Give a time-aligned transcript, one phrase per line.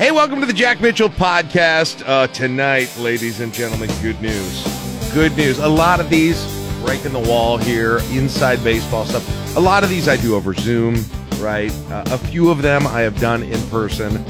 [0.00, 2.02] Hey, welcome to the Jack Mitchell podcast.
[2.06, 5.12] Uh, tonight, ladies and gentlemen, good news.
[5.12, 5.58] Good news.
[5.58, 6.42] A lot of these
[6.80, 9.56] breaking the wall here, inside baseball stuff.
[9.58, 11.04] A lot of these I do over Zoom,
[11.36, 11.70] right?
[11.90, 14.24] Uh, a few of them I have done in person.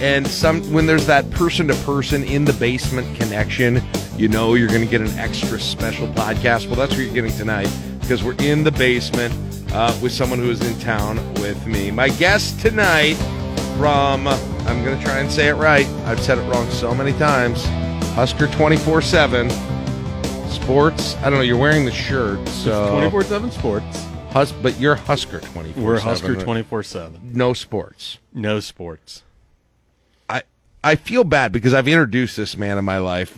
[0.00, 3.80] And some when there's that person to person in the basement connection,
[4.16, 6.66] you know you're going to get an extra special podcast.
[6.66, 7.70] Well, that's what you're getting tonight
[8.00, 9.32] because we're in the basement
[9.72, 11.92] uh, with someone who is in town with me.
[11.92, 13.14] My guest tonight
[13.76, 14.26] from,
[14.66, 15.86] I'm going to try and say it right.
[16.06, 17.64] I've said it wrong so many times.
[18.14, 19.50] Husker 24 7.
[20.50, 21.16] Sports.
[21.16, 21.40] I don't know.
[21.40, 22.90] You're wearing the shirt, so.
[22.92, 24.06] 24 7 sports.
[24.30, 27.20] Hus- but you're Husker 24 We're Husker 24 7.
[27.34, 28.18] No sports.
[28.32, 29.22] No sports.
[30.28, 30.42] I
[30.82, 33.36] I feel bad because I've introduced this man in my life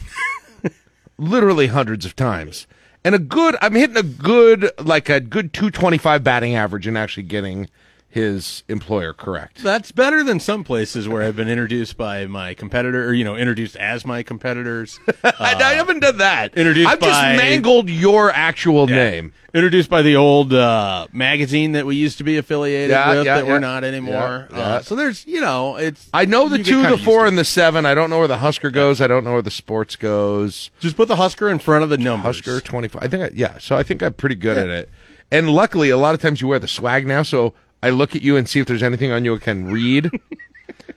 [1.18, 2.66] literally hundreds of times.
[3.04, 7.24] And a good I'm hitting a good like a good 225 batting average and actually
[7.24, 7.68] getting
[8.14, 9.60] his employer correct.
[9.64, 13.34] That's better than some places where I've been introduced by my competitor, or, you know,
[13.34, 15.00] introduced as my competitors.
[15.24, 16.56] I, I haven't done that.
[16.56, 19.32] introduced I've just mangled your actual name.
[19.52, 23.34] Introduced by the old uh, magazine that we used to be affiliated Yeah, with yeah,
[23.34, 23.52] that yeah.
[23.52, 24.46] we're not anymore.
[24.48, 24.62] Yeah, yeah.
[24.64, 26.08] Uh, so there's, you know, it's.
[26.14, 27.84] I know the two, the four, and the seven.
[27.84, 29.00] I don't know where the Husker goes.
[29.00, 30.70] I don't know where the sports goes.
[30.78, 32.36] Just put the Husker in front of the numbers.
[32.36, 33.02] Husker 25.
[33.02, 33.58] I think, I, yeah.
[33.58, 34.88] So I think I'm pretty good at it.
[35.32, 37.22] And luckily, a lot of times you wear the swag now.
[37.24, 37.54] So
[37.84, 40.10] I look at you and see if there's anything on you I can read.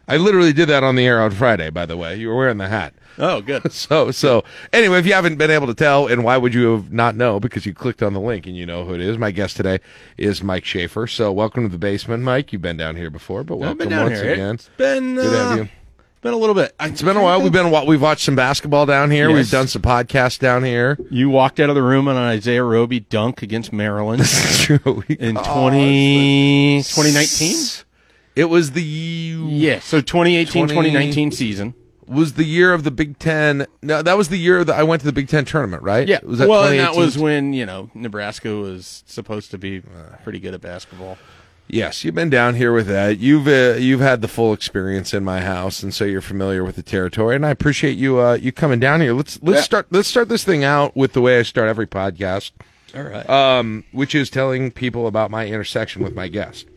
[0.08, 2.16] I literally did that on the air on Friday, by the way.
[2.16, 2.94] You were wearing the hat.
[3.18, 3.70] Oh, good.
[3.74, 6.94] So, so anyway, if you haven't been able to tell, and why would you have
[6.94, 7.42] not know?
[7.42, 9.18] Because you clicked on the link and you know who it is.
[9.18, 9.80] My guest today
[10.18, 11.08] is Mike Schaefer.
[11.08, 12.54] So, welcome to the basement, Mike.
[12.54, 14.56] You've been down here before, but welcome once again.
[14.56, 15.70] It's been, Good to have uh, you.
[16.22, 16.76] Been a little bit.
[16.80, 17.42] It's been a while.
[17.42, 19.32] We've been we've watched some basketball down here.
[19.32, 20.98] We've done some podcasts down here.
[21.10, 24.24] You walked out of the room on an Isaiah Roby dunk against Maryland
[24.54, 24.80] True.
[24.86, 27.84] Oh, in Oh, 20, 2019?
[28.36, 31.74] It was the Yeah, so 2018 20 2019 season.
[32.08, 33.66] was the year of the Big Ten.
[33.82, 36.08] No, that was the year that I went to the Big Ten tournament, right?
[36.08, 39.82] Yeah, was that well, and that was when you know Nebraska was supposed to be
[40.24, 41.18] pretty good at basketball.
[41.70, 43.20] Yes, you've been down here with that.
[43.20, 46.78] You've uh, you've had the full experience in my house, and so you're familiar with
[46.78, 47.36] the territory.
[47.36, 49.14] And I appreciate you uh, you coming down here.
[49.14, 49.64] Let's let's Yeah.
[49.64, 52.52] start let's start this thing out with the way I start every podcast,
[52.96, 53.30] All right.
[53.30, 56.68] um, which is telling people about my intersection with my guest.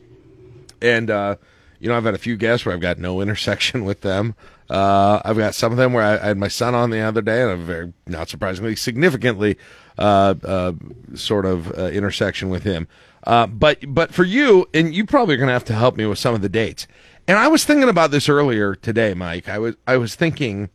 [0.82, 1.36] And uh,
[1.78, 4.34] you know, I've had a few guests where I've got no intersection with them.
[4.68, 7.22] Uh, I've got some of them where I, I had my son on the other
[7.22, 9.56] day, and a very not surprisingly significantly
[9.98, 10.72] uh, uh,
[11.14, 12.88] sort of uh, intersection with him.
[13.24, 16.06] Uh, but but for you, and you probably are going to have to help me
[16.06, 16.86] with some of the dates.
[17.28, 19.48] And I was thinking about this earlier today, Mike.
[19.48, 20.70] I was I was thinking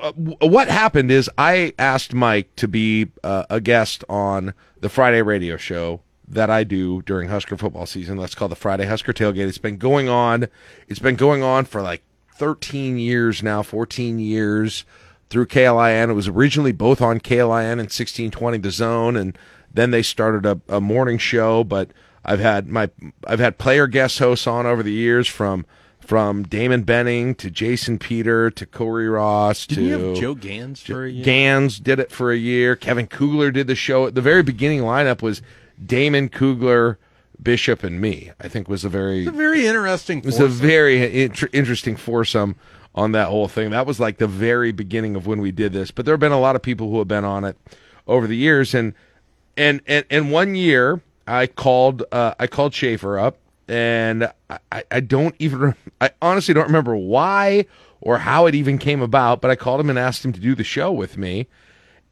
[0.00, 5.22] uh, what happened is I asked Mike to be uh, a guest on the Friday
[5.22, 8.16] radio show that I do during Husker football season.
[8.16, 9.48] That's called the Friday Husker Tailgate.
[9.48, 10.48] It's been going on.
[10.88, 12.02] It's been going on for like
[12.36, 14.84] 13 years now, 14 years
[15.30, 16.10] through KLIN.
[16.10, 19.38] It was originally both on KLIN and 1620 The Zone, and
[19.74, 21.64] then they started a, a morning show.
[21.64, 21.90] But
[22.24, 22.90] I've had my
[23.26, 25.66] I've had player guest hosts on over the years from
[26.00, 30.82] from Damon Benning to Jason Peter to Cory Ross Did to you have Joe Ganz
[30.82, 31.24] for a year?
[31.24, 32.76] Ganz did it for a year.
[32.76, 34.10] Kevin Kugler did the show.
[34.10, 35.42] The very beginning lineup was
[35.84, 36.98] Damon Kugler,
[37.42, 38.30] Bishop, and me.
[38.40, 40.18] I think was a very a very interesting.
[40.18, 42.56] it was a very inter- interesting foursome
[42.94, 43.70] on that whole thing.
[43.70, 45.90] That was like the very beginning of when we did this.
[45.90, 47.56] But there have been a lot of people who have been on it
[48.06, 48.94] over the years, and
[49.56, 53.38] and and, and one year I called uh, I called Schaefer up,
[53.68, 57.66] and I- I, I don't even I honestly don't remember why
[58.00, 59.40] or how it even came about.
[59.40, 61.46] But I called him and asked him to do the show with me,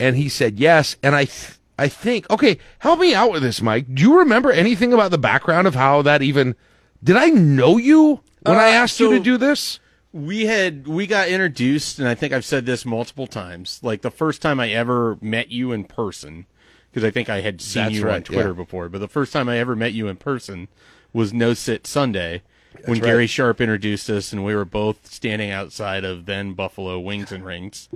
[0.01, 0.97] and he said yes.
[1.03, 1.25] And I.
[1.25, 2.59] Th- I think okay.
[2.81, 3.87] Help me out with this, Mike.
[3.93, 6.55] Do you remember anything about the background of how that even?
[7.03, 9.81] Did I know you when I Uh, asked you to do this?
[10.13, 13.81] we had we got introduced, and I think I've said this multiple times.
[13.83, 16.47] Like the first time I ever met you in person,
[16.93, 18.55] because I think I had seen That's you on Twitter yeah.
[18.55, 18.89] before.
[18.91, 20.69] But the first time I ever met you in person
[21.13, 22.43] was No Sit Sunday.
[22.85, 23.03] when right.
[23.03, 27.45] Gary Sharp introduced us, and we were both standing outside of then Buffalo Wings and
[27.45, 27.89] Rings,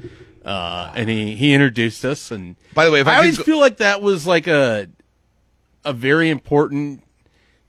[0.44, 2.30] uh, and he, he introduced us.
[2.30, 4.88] And By the way, if I I always go- feel like that was like a
[5.84, 7.04] a very important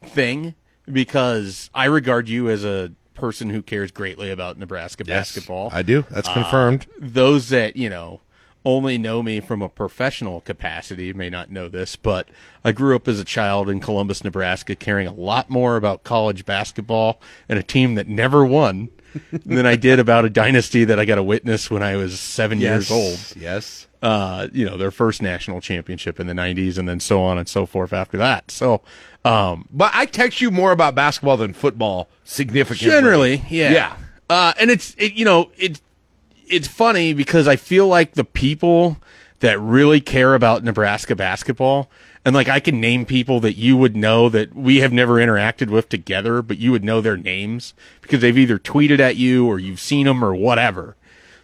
[0.03, 0.55] thing
[0.91, 5.69] because I regard you as a person who cares greatly about Nebraska basketball.
[5.73, 6.05] I do.
[6.09, 6.87] That's confirmed.
[6.99, 8.21] Those that you know
[8.67, 12.27] only know me from a professional capacity may not know this, but
[12.65, 16.45] I grew up as a child in Columbus, Nebraska, caring a lot more about college
[16.45, 18.89] basketball and a team that never won
[19.45, 22.59] than I did about a dynasty that I got to witness when I was seven
[22.59, 23.17] years old.
[23.37, 23.87] Yes.
[24.01, 27.47] Uh, you know, their first national championship in the 90s and then so on and
[27.47, 28.51] so forth after that.
[28.51, 28.81] So,
[29.23, 32.91] um, But I text you more about basketball than football significantly.
[32.91, 33.71] generally, yeah.
[33.71, 33.97] Yeah.
[34.29, 35.79] Uh, and it's, it, you know, it,
[36.49, 38.97] it's funny because I feel like the people
[39.39, 41.89] that really care about Nebraska basketball,
[42.25, 45.69] and like I can name people that you would know that we have never interacted
[45.69, 49.59] with together, but you would know their names because they've either tweeted at you or
[49.59, 50.95] you've seen them or whatever.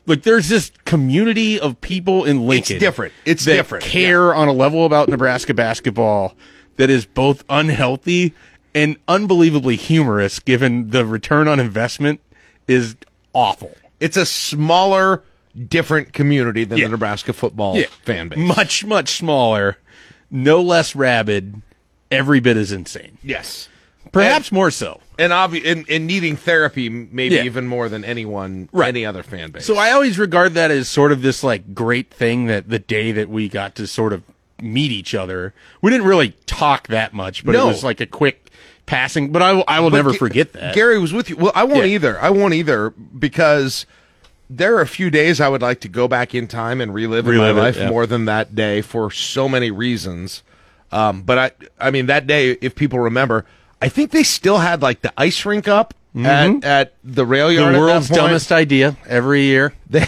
[0.06, 2.76] Like there's this community of people in Lincoln.
[2.76, 3.14] It's different.
[3.26, 3.86] It's that different.
[3.86, 6.36] Care on a level about Nebraska basketball
[6.76, 8.34] that is both unhealthy
[8.76, 12.20] and unbelievably humorous, given the return on investment
[12.68, 12.96] is
[13.34, 13.76] awful.
[14.04, 15.24] It's a smaller,
[15.70, 16.86] different community than Yeah.
[16.86, 17.86] the Nebraska football Yeah.
[18.04, 18.38] fan base.
[18.40, 19.78] Much, much smaller,
[20.30, 21.62] no less rabid,
[22.12, 23.18] every bit as insane.
[23.24, 23.70] yes.
[24.12, 25.00] Perhaps more so.
[25.18, 27.44] And, obvi- and, and needing therapy maybe Yeah.
[27.44, 28.90] even more than anyone, Right.
[28.90, 29.66] any other fan base.
[29.66, 33.12] So I always regard that as sort of this like great thing that the day
[33.14, 34.22] that we got to sort of
[34.62, 37.64] meet each other, we didn't really talk that much, but No.
[37.66, 38.52] it was like a quick
[38.86, 39.32] passing.
[39.32, 40.76] But I will, I will But never Ga- forget that.
[40.76, 41.38] Gary was with you.
[41.38, 41.94] Well, I won't Yeah.
[41.96, 42.20] either.
[42.22, 43.86] I won't either because
[44.50, 47.26] there are a few days I would like to go back in time and relive,
[47.26, 47.90] in Relive it, my life yeah.
[47.90, 50.44] more than that day for so many reasons.
[50.92, 53.46] Um, but I, I mean, that day, if people remember,
[53.82, 57.56] I think they still had like the ice rink up at, at the rail Mm-hmm.
[57.56, 57.74] the yard.
[57.76, 59.74] that world's dumbest idea every year.
[59.90, 60.06] They,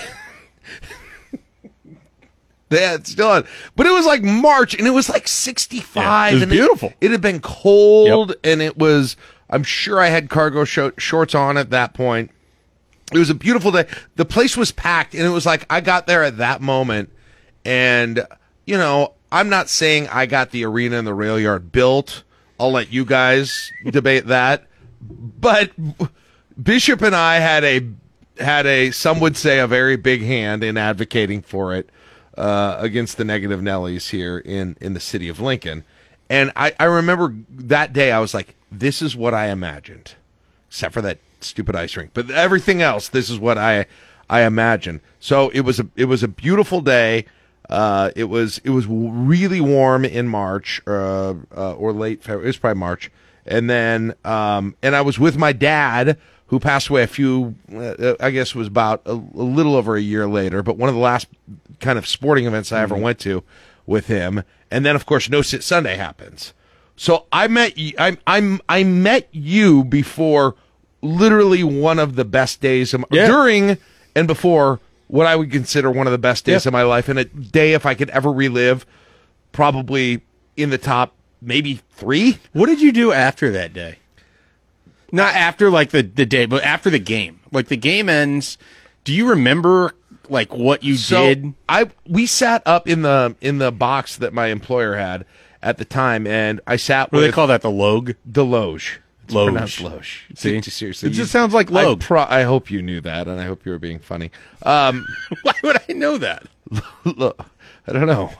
[2.75, 3.45] they had still had,
[3.75, 6.03] but it was like March and it was like 65.
[6.03, 6.93] Yeah, it was and beautiful.
[7.01, 9.17] It, had been cold and it was,
[9.49, 12.31] I'm sure I had cargo sho- shorts on at that point.
[13.11, 13.85] It was a beautiful day.
[14.15, 17.11] The place was packed and it was like I got there at that moment
[17.63, 18.25] and,
[18.65, 22.23] you know, I'm not saying I got the arena and the rail yard built.
[22.59, 24.65] I'll let you guys debate that.
[25.01, 25.71] But
[26.61, 27.87] Bishop and I had a
[28.39, 31.89] had a some would say a very big hand in advocating for it
[32.37, 35.83] uh, against the negative Nellies here in in the city of Lincoln.
[36.29, 40.15] And I, I remember that day I was like, this is what I imagined.
[40.69, 42.11] Except for that stupid ice rink.
[42.13, 43.85] But everything else, this is what I
[44.29, 45.01] I imagined.
[45.19, 47.25] So it was a it was a beautiful day.
[47.69, 52.45] Uh, it was it was really warm in March uh, uh, or late February.
[52.45, 53.11] It was probably March.
[53.45, 56.17] And then um, and I was with my dad
[56.47, 59.95] who passed away a few uh, I guess it was about a, a little over
[59.95, 61.27] a year later, but one of the last
[61.79, 63.43] kind of sporting events I ever went to
[63.85, 64.43] with him.
[64.71, 66.53] And then of course No Sit Sunday happens.
[66.95, 70.55] So I met y- I I'm I met you before
[71.01, 73.27] literally one of the best days of, Yeah.
[73.27, 73.77] during
[74.15, 76.69] and before what I would consider one of the best days Yeah.
[76.69, 78.85] of my life and a day if I could ever relive
[79.51, 80.21] probably
[80.57, 83.97] in the top maybe 3 What did you do after that day?
[85.15, 87.39] Not after like the, the day, but after the game.
[87.51, 88.57] Like the game ends.
[89.05, 89.95] Do you remember
[90.29, 91.53] like what you so did?
[91.69, 95.25] I we sat up in the in the box that my employer had
[95.61, 97.61] at the time and I sat What do they call that?
[97.61, 98.11] The Logue?
[98.25, 98.99] the Loge.
[99.23, 99.79] It's Loge.
[99.81, 100.25] Loge.
[100.35, 100.61] See?
[100.61, 101.07] seriously.
[101.07, 103.65] It just you- sounds like I, pro- I hope you knew that and I hope
[103.65, 104.31] you were being funny.
[104.63, 105.05] Um
[105.43, 106.43] Why would I know that?
[107.05, 107.45] look,
[107.87, 108.33] I don't know.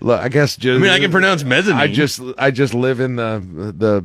[0.00, 1.80] Look, I guess just I mean, I can pronounce mezzanine.
[1.80, 3.42] I just I just live in the
[3.76, 4.04] the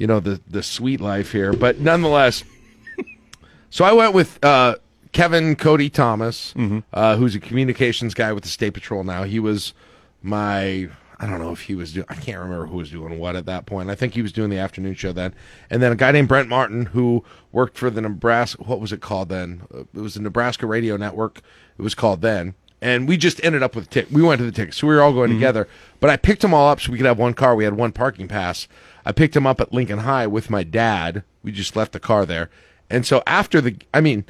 [0.00, 2.42] you know the the sweet life here, but nonetheless.
[3.70, 4.76] so I went with uh,
[5.12, 6.78] Kevin Cody Thomas, Mm-hmm.
[6.92, 9.22] uh, who's a communications guy with the State Patrol now.
[9.24, 9.74] He was
[10.22, 10.88] my
[11.22, 13.46] I don't know if he was doing I can't remember who was doing what at
[13.46, 13.90] that point.
[13.90, 15.34] I think he was doing the afternoon show then.
[15.68, 19.00] And then a guy named Brent Martin who worked for the Nebraska what was it
[19.02, 19.62] called then?
[19.72, 21.42] Uh, It was the Nebraska Radio Network.
[21.78, 22.54] It was called then.
[22.82, 24.06] And we just ended up with tick.
[24.10, 25.68] We went to the tickets, so we were all going together.
[26.00, 27.54] But I picked them all up so we could have one car.
[27.54, 28.66] We had one parking pass.
[29.10, 31.24] I picked him up at Lincoln High with my dad.
[31.42, 32.48] We just left the car there.
[32.88, 34.24] And so after the, I mean,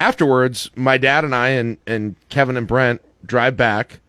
[0.00, 4.00] afterwards, my dad and I and, and Kevin and Brent drive back,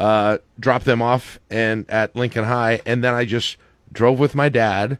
[0.00, 3.56] uh, drop them off and at Lincoln High, and then I just
[3.92, 4.98] drove with my dad,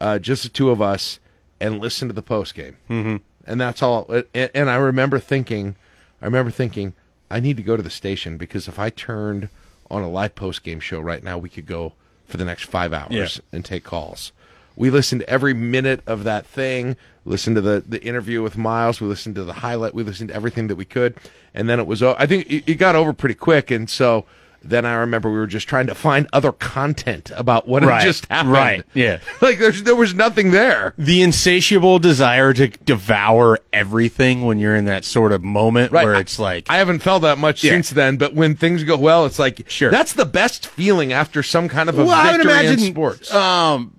[0.00, 1.20] uh, just the two of us,
[1.60, 2.78] and listened to the post game.
[2.90, 3.16] Mm-hmm.
[3.46, 4.10] And that's all.
[4.34, 5.76] And, and I remember thinking,
[6.20, 6.94] I remember thinking,
[7.30, 9.50] I need to go to the station because if I turned
[9.88, 11.92] on a live post game show right now, we could go
[12.26, 13.28] for the next five hours Yeah.
[13.52, 14.32] and take calls.
[14.76, 16.96] We listened to every minute of that thing.
[17.24, 19.00] Listened to the, the interview with Miles.
[19.00, 19.94] We listened to the highlight.
[19.94, 21.16] We listened to everything that we could,
[21.54, 22.02] and then it was.
[22.02, 24.26] I think it, it got over pretty quick, and so
[24.70, 28.06] then I remember we were just trying to find other content about what Right, had
[28.06, 28.52] just happened.
[28.52, 29.18] right, yeah.
[29.40, 30.94] like there's there was nothing there.
[30.98, 36.04] the insatiable desire to devour everything when you're in that sort of moment Right.
[36.04, 37.72] where it's like I haven't felt that much Yeah.
[37.72, 39.90] since then, but when things go well, it's like Sure.
[39.90, 43.32] that's the best feeling after some kind of a well, I would victory in sports.
[43.34, 43.92] um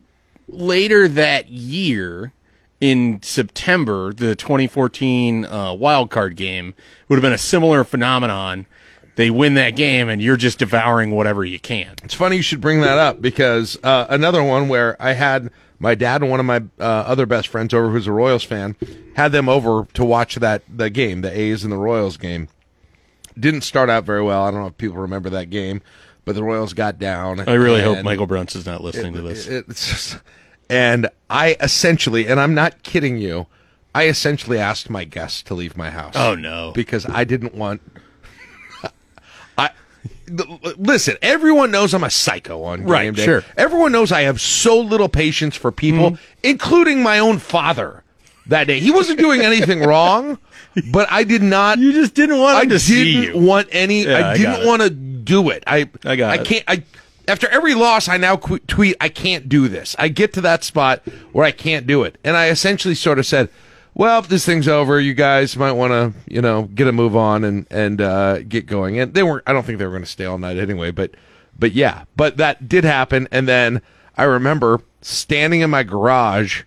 [0.47, 2.31] later that year
[2.79, 6.73] in September, the 2014 uh, wild card game
[7.09, 8.65] would have been a similar phenomenon.
[9.17, 11.95] They win that game, and you're just devouring whatever you can.
[12.03, 15.95] It's funny you should bring that up because uh, another one where I had my
[15.95, 18.75] dad and one of my uh, other best friends over, who's a Royals fan,
[19.15, 22.47] had them over to watch that the game, the A's and the Royals game.
[23.39, 24.43] Didn't start out very well.
[24.43, 25.81] I don't know if people remember that game,
[26.23, 27.39] but the Royals got down.
[27.41, 29.47] I really hope Michael Brunson's not listening to this.
[29.47, 30.19] It's just,
[30.69, 33.47] and I essentially, and I'm not kidding you,
[33.95, 36.13] I essentially asked my guests to leave my house.
[36.15, 36.71] Oh, no.
[36.73, 37.81] because I didn't want.
[39.57, 39.71] I
[40.77, 41.15] listen.
[41.21, 43.23] Everyone knows I'm a psycho on game Right, day.
[43.25, 43.43] sure.
[43.55, 46.23] Everyone knows I have so little patience for people, Mm-hmm.
[46.43, 48.03] including my own father.
[48.47, 50.37] That day, he wasn't doing anything wrong,
[50.91, 51.79] but I did not.
[51.79, 53.39] you just didn't want I to didn't you.
[53.45, 54.05] want any.
[54.05, 55.63] Yeah, I I didn't want to do it.
[55.67, 56.45] I I got I it.
[56.47, 56.63] can't.
[56.67, 56.83] I
[57.27, 58.95] after every loss, I now qu- tweet.
[59.01, 59.97] I can't do this.
[59.99, 61.01] I get to that spot
[61.33, 63.49] where I can't do it, and I essentially sort of said,
[63.97, 67.15] "Well, if this thing's over, you guys might want to, you know, get a move
[67.15, 69.43] on and and uh, get going." And they weren't.
[69.47, 70.91] I don't think they were going to stay all night anyway.
[70.91, 71.15] But
[71.57, 73.81] but yeah, but that did happen, and then
[74.15, 76.63] I remember standing in my garage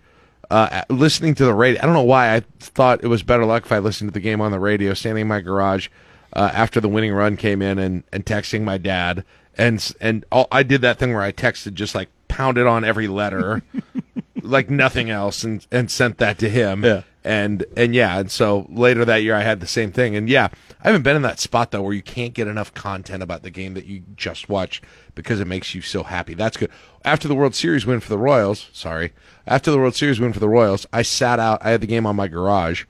[0.51, 1.81] uh, listening to the radio.
[1.81, 4.19] I don't know why I thought it was better luck if I listened to the
[4.19, 5.87] game on the radio, standing in my garage
[6.33, 9.23] uh, after the winning run came in and, and texting my dad.
[9.57, 13.07] And and all, I did that thing where I texted just like pounded on every
[13.07, 13.61] letter,
[14.41, 16.83] like nothing else, and and sent that to him.
[16.83, 17.03] Yeah.
[17.23, 20.15] And and yeah, and so later that year I had the same thing.
[20.15, 20.49] And yeah,
[20.81, 23.51] I haven't been in that spot though where you can't get enough content about the
[23.51, 26.33] game that you just watched because it makes you so happy.
[26.33, 26.71] That's good.
[27.05, 29.13] After the World Series win for the Royals, sorry,
[29.45, 31.63] after the World Series win for the Royals, I sat out.
[31.63, 32.85] I had the game on my garage.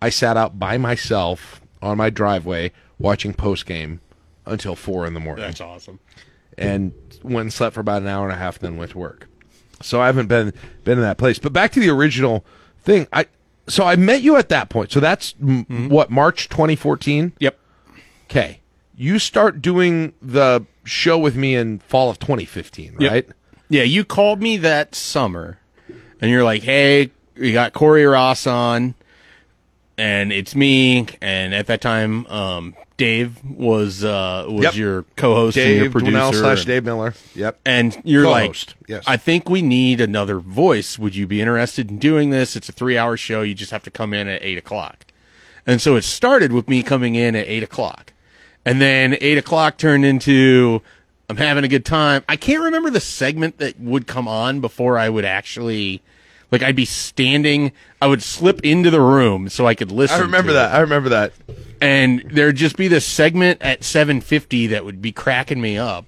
[0.00, 4.00] I sat out by myself on my driveway watching post game
[4.46, 5.98] until four in the morning That's awesome.
[6.56, 9.28] and went and slept for about an hour and a half, then went to work.
[9.80, 10.52] So I haven't been
[10.84, 11.40] been in that place.
[11.40, 12.44] But back to the original
[12.84, 13.26] thing, I
[13.68, 14.92] so I met you at that point.
[14.92, 15.88] So that's m- mm-hmm.
[15.88, 17.32] what March 2014.
[17.38, 17.58] Yep.
[18.24, 18.60] Okay,
[18.96, 23.10] you start doing the show with me in fall of 2015, Yep.
[23.10, 23.28] right?
[23.68, 25.58] Yeah, you called me that summer,
[26.20, 28.94] and you're like, "Hey, we got Cory Ross on,
[30.02, 34.74] and it's me." And at that time, um, Dave was uh, was Yep.
[34.76, 37.14] your co-host and your producer, slash Dave Miller.
[37.34, 37.58] Yep.
[37.64, 39.04] and you're Co-host, like, yes.
[39.06, 40.98] I think we need another voice.
[40.98, 42.54] Would you be interested in doing this?
[42.56, 43.42] It's a three hour show.
[43.42, 45.06] You just have to come in at eight o'clock.
[45.66, 48.12] And so it started with me coming in at eight o'clock.
[48.64, 50.82] And then eight o'clock turned into
[51.28, 52.22] I'm having a good time.
[52.28, 56.02] I can't remember the segment that would come on before I would actually
[56.52, 60.18] like I'd be standing I would slip into the room so I could listen.
[60.18, 60.70] I remember that.
[60.72, 61.32] it I remember that.
[61.80, 66.04] and there'd just be this segment at 750 that would be cracking me up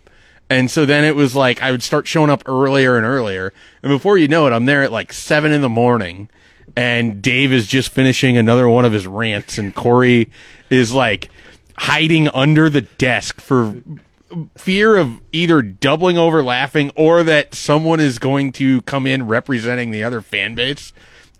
[0.50, 3.90] and so then it was like i would start showing up earlier and earlier and
[3.90, 6.28] before you know it i'm there at like 7 in the morning
[6.76, 10.30] and dave is just finishing another one of his rants and cory
[10.68, 11.30] is like
[11.78, 13.76] hiding under the desk for
[14.56, 19.90] fear of either doubling over laughing or that someone is going to come in representing
[19.90, 20.92] the other fan base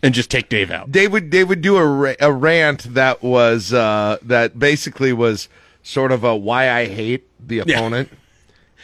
[0.03, 3.23] and just take dave out They would they would do a, ra- a rant that
[3.23, 5.49] was uh, that basically was
[5.83, 8.09] sort of a why I hate the opponent,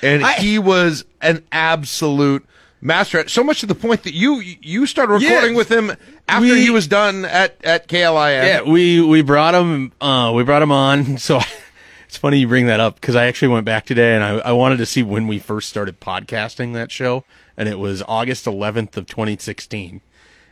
[0.03, 2.47] and I- he was an absolute
[2.81, 3.19] master.
[3.19, 5.57] at So much to the point that you you started recording Yeah.
[5.57, 5.93] with him
[6.29, 8.45] after We- he was done at at KLIN.
[8.47, 11.19] Yeah, we we brought him uh we brought him on.
[11.19, 11.41] So
[12.11, 14.51] it's funny you bring that up because I actually went back today and I I
[14.51, 17.23] wanted to see when we first started podcasting that show
[17.57, 20.01] and it was August 11th of 2016.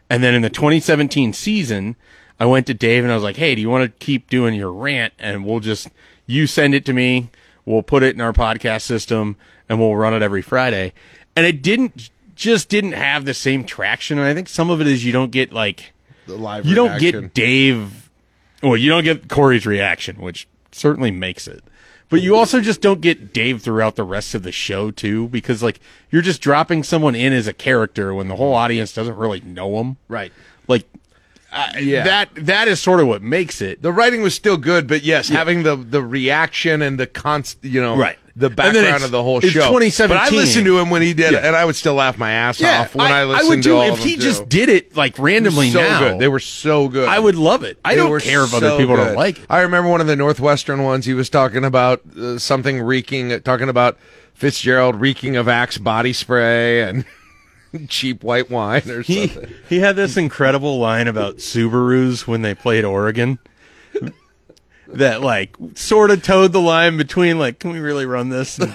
[0.08, 1.96] And then in the 2017 season,
[2.38, 4.54] I went to Dave and I was like, "Hey, do you want to keep doing
[4.54, 5.88] your rant and we'll just
[6.28, 7.28] you send it to me,
[7.64, 9.34] we'll put it in our podcast system
[9.68, 10.92] and we'll run it every Friday."
[11.34, 14.16] And it didn't just didn't have the same traction.
[14.16, 15.92] And I think some of it is you don't get like
[16.28, 18.10] the live you don't get Dave.
[18.62, 21.62] Well, you don't get Cory's reaction, which certainly makes it.
[22.10, 25.62] But you also just don't get Dave throughout the rest of the show too, because
[25.62, 25.78] like
[26.10, 29.78] you're just dropping someone in as a character when the whole audience doesn't really know
[29.80, 29.96] him.
[30.08, 30.32] right.
[30.66, 30.86] Like
[31.52, 32.04] uh, Yeah.
[32.04, 33.82] that that is sort of what makes it.
[33.82, 37.80] The writing was still good, but yes, having the the reaction and the const, you
[37.80, 38.18] know, Right.
[38.38, 39.48] The background of the whole show.
[39.48, 40.08] 2017.
[40.08, 41.38] But I listened to him when he did Yeah.
[41.38, 43.76] it, and I would still laugh my ass off when I, listened would to do
[43.76, 44.22] all if of them If he too.
[44.22, 45.98] just did it like randomly so now.
[46.00, 46.18] good.
[46.20, 47.08] They were so good.
[47.08, 47.78] I would love it.
[47.84, 49.04] I They don't care if other so people good.
[49.06, 49.46] don't like it.
[49.50, 51.04] I remember one of the Northwestern ones.
[51.06, 53.98] He was talking about uh, something reeking, talking about
[54.34, 57.04] Fitzgerald reeking of Axe body spray and
[57.88, 59.52] cheap white wine or He something.
[59.68, 63.38] he had this incredible line about Subarus when they played Oregon.
[64.94, 68.58] That like sort of toed the line between like, can we really run this?
[68.58, 68.72] And,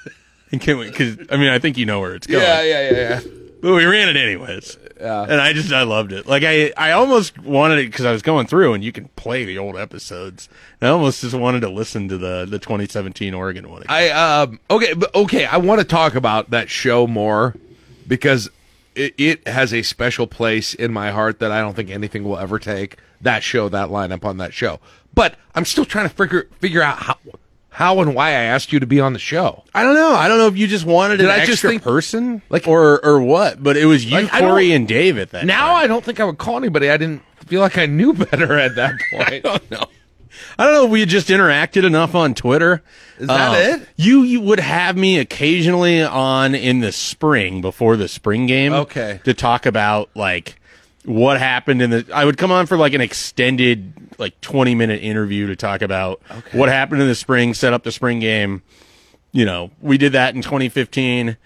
[0.52, 0.88] and can we?
[0.88, 2.42] Because I mean, I think you know where it's going.
[2.42, 3.20] yeah, yeah, yeah, yeah.
[3.60, 4.78] but we ran it anyways.
[5.00, 6.26] And I just I loved it.
[6.26, 9.44] Like I I almost wanted it because I was going through and you can play
[9.44, 10.48] the old episodes.
[10.80, 13.82] And I almost just wanted to listen to the the 2017 Oregon one.
[13.82, 13.94] Again.
[13.94, 17.54] I um okay, but okay, I want to talk about that show more
[18.06, 18.50] because
[18.94, 22.38] it, it has a special place in my heart that I don't think anything will
[22.38, 22.96] ever take.
[23.22, 24.80] That show, that lineup on that show.
[25.14, 27.16] But I'm still trying to figure figure out how
[27.72, 29.64] how and why I asked you to be on the show.
[29.74, 30.12] I don't know.
[30.12, 32.66] I don't know if you just wanted Did an I extra just think- person, like-
[32.68, 33.62] or or what.
[33.62, 35.46] But it was you, Like, Cory, and Dave at that.
[35.46, 35.76] Now time.
[35.84, 36.90] I don't think I would call anybody.
[36.90, 39.28] I didn't feel like I knew better at that point.
[39.28, 39.84] I don't know.
[40.58, 42.82] I don't know if we had just interacted enough on Twitter.
[43.18, 43.88] Is that uh, it?
[43.96, 48.72] You you would have me occasionally on in the spring before the spring game.
[48.72, 49.20] Okay.
[49.24, 50.59] To talk about like
[51.04, 55.02] what happened in the I would come on for like an extended like 20 minute
[55.02, 56.20] interview to talk about
[56.52, 58.62] what happened in the spring, set up the spring game.
[59.32, 61.36] You know, we did that in 2015.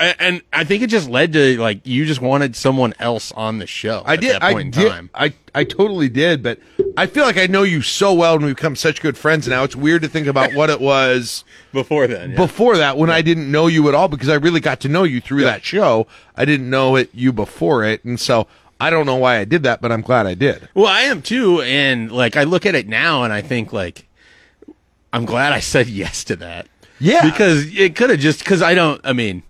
[0.00, 3.66] And I think it just led to like you just wanted someone else on the
[3.66, 4.02] show.
[4.06, 4.34] I at did.
[4.34, 4.90] That I point in did.
[4.90, 5.10] time.
[5.12, 6.40] I I totally did.
[6.42, 6.60] But
[6.96, 9.64] I feel like I know you so well, and we've become such good friends now.
[9.64, 12.30] It's weird to think about what it was before then.
[12.30, 12.36] yeah.
[12.36, 15.02] before that when I didn't know you at all because I really got to know
[15.02, 16.06] you through that show.
[16.36, 18.46] I didn't know it you before it, and so
[18.80, 20.68] I don't know why I did that, but I'm glad I did.
[20.74, 24.06] Well, I am too, and like I look at it now, and I think like
[25.12, 26.68] I'm glad I said yes to that.
[27.00, 27.28] Yeah.
[27.28, 29.00] because it could have just because I don't.
[29.04, 29.42] I mean,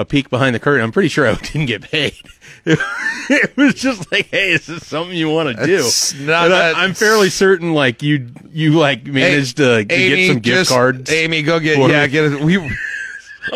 [0.00, 0.82] a peek behind the curtain.
[0.82, 2.14] I'm pretty sure I didn't get paid.
[3.32, 5.76] It, was just like, hey, is this something you want to do?
[6.24, 10.26] Not And that- I, am fairly certain, like you, you like managed to, to get
[10.26, 11.12] some gift just- cards.
[11.12, 12.08] Amy, go get yeah, me.
[12.10, 12.40] get it.
[12.40, 12.58] We.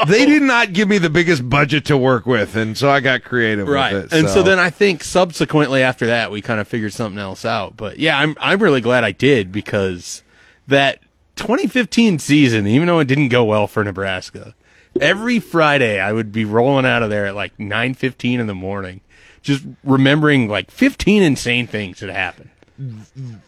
[0.08, 3.22] They did not give me the biggest budget to work with, and so I got
[3.22, 4.18] creative right with it.
[4.18, 7.76] and so then i think subsequently after that we kind of figured something else out
[7.76, 10.22] but yeah i'm i'm really glad i did because
[10.66, 11.00] that
[11.36, 14.54] 2015 season even though it didn't go well for nebraska
[15.00, 19.00] every friday i would be rolling out of there at like 9:15 in the morning
[19.42, 22.50] just remembering like 15 insane things that happened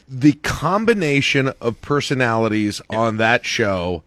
[0.08, 4.02] the combination of personalities on that show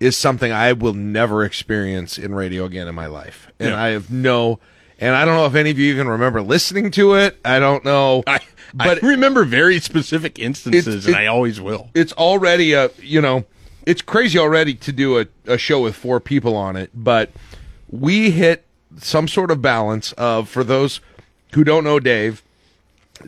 [0.00, 3.48] is something I will never experience in radio again in my life.
[3.60, 3.80] And Yeah.
[3.82, 4.58] I have no
[4.98, 7.38] and I don't know if any of you even remember listening to it.
[7.44, 8.24] I don't know.
[8.26, 8.40] i
[8.74, 12.90] but I remember very specific instances It's- and it- i always will it's already a
[13.00, 13.44] you know
[13.86, 17.30] it's crazy already to do a, a show with four people on it but
[17.88, 18.64] we hit
[18.98, 21.00] some sort of balance of for those
[21.54, 22.42] who don't know dave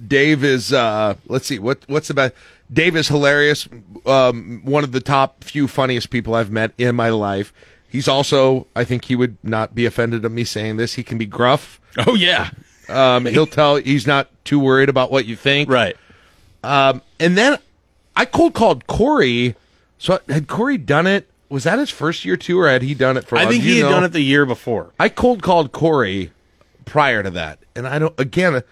[0.07, 2.35] dave is uh let's see what what's the best
[2.73, 3.69] dave is hilarious
[4.07, 7.53] um one of the top few funniest people i've met in my life.
[7.89, 11.17] He's also i think he would not be offended of me saying this he can
[11.17, 11.81] be gruff.
[12.07, 12.51] Oh yeah.
[12.91, 15.71] Um he'll tell he's not too worried about what you think.
[15.71, 15.97] Right.
[16.63, 17.59] Um, and then
[18.17, 19.55] I cold called Cory.
[19.99, 21.29] So had Cory done it?
[21.49, 23.37] Was that his first year too, or had he done it for?
[23.37, 23.91] i think he had know?
[23.91, 26.31] done it the year before I cold called Cory
[26.85, 28.19] prior to that, and I don't.
[28.21, 28.63] Again,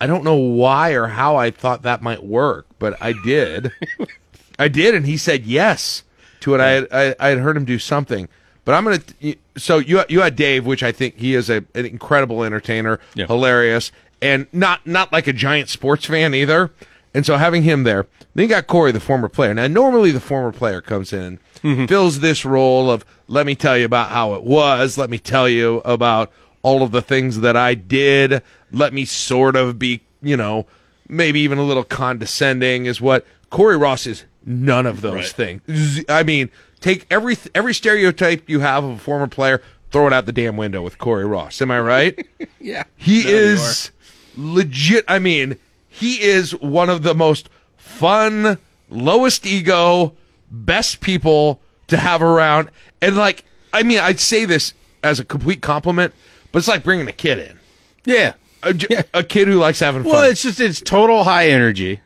[0.00, 3.72] I don't know why or how I thought that might work, but I did.
[4.58, 6.02] I did, and he said yes
[6.40, 6.60] to it.
[6.60, 8.28] I had, I, I had heard him do something,
[8.64, 9.34] but I'm gonna.
[9.56, 13.26] So you you had Dave, which I think he is a, an incredible entertainer, Yeah.
[13.26, 16.70] hilarious, and not not like a giant sports fan either.
[17.14, 19.52] And so having him there, then you got Cory, the former player.
[19.54, 23.76] Now normally the former player comes in, and fills this role of let me tell
[23.78, 27.56] you about how it was, let me tell you about all of the things that
[27.56, 30.66] I did, let me sort of be, you know,
[31.08, 35.60] maybe even a little condescending is what Cory Ross is none of those Right.
[35.66, 36.04] things.
[36.08, 40.24] I mean, take every every stereotype you have of a former player, throw it out
[40.26, 41.60] the damn window with Cory Ross.
[41.60, 42.26] Am I right?
[42.60, 43.90] yeah He No, is
[44.36, 45.04] legit.
[45.08, 45.58] I mean,
[45.92, 48.58] he is one of the most fun,
[48.90, 50.14] lowest ego,
[50.50, 52.70] best people to have around.
[53.00, 56.14] And like, I mean, I'd say this as a complete compliment,
[56.50, 57.58] but it's like bringing a kid in.
[58.04, 60.12] yeah a kid who likes having fun.
[60.12, 62.00] Well, it's just it's total high energy.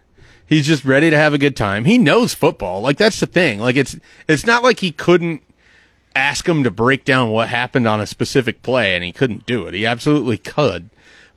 [0.46, 1.84] He's just ready to have a good time.
[1.84, 2.80] He knows football.
[2.80, 3.58] Like that's the thing.
[3.58, 3.96] Like it's
[4.28, 5.42] it's not like he couldn't
[6.14, 9.66] ask him to break down what happened on a specific play and he couldn't do
[9.66, 9.74] it.
[9.74, 10.88] He absolutely could.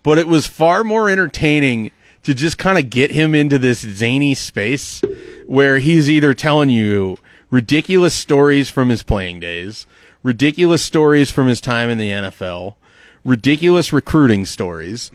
[0.04, 1.92] But it was far more entertaining
[2.24, 5.02] to just kind of get him into this zany space
[5.46, 7.18] where he's either telling you
[7.50, 9.86] ridiculous stories from his playing days,
[10.24, 12.76] ridiculous stories from his time in the NFL,
[13.24, 15.12] ridiculous recruiting stories.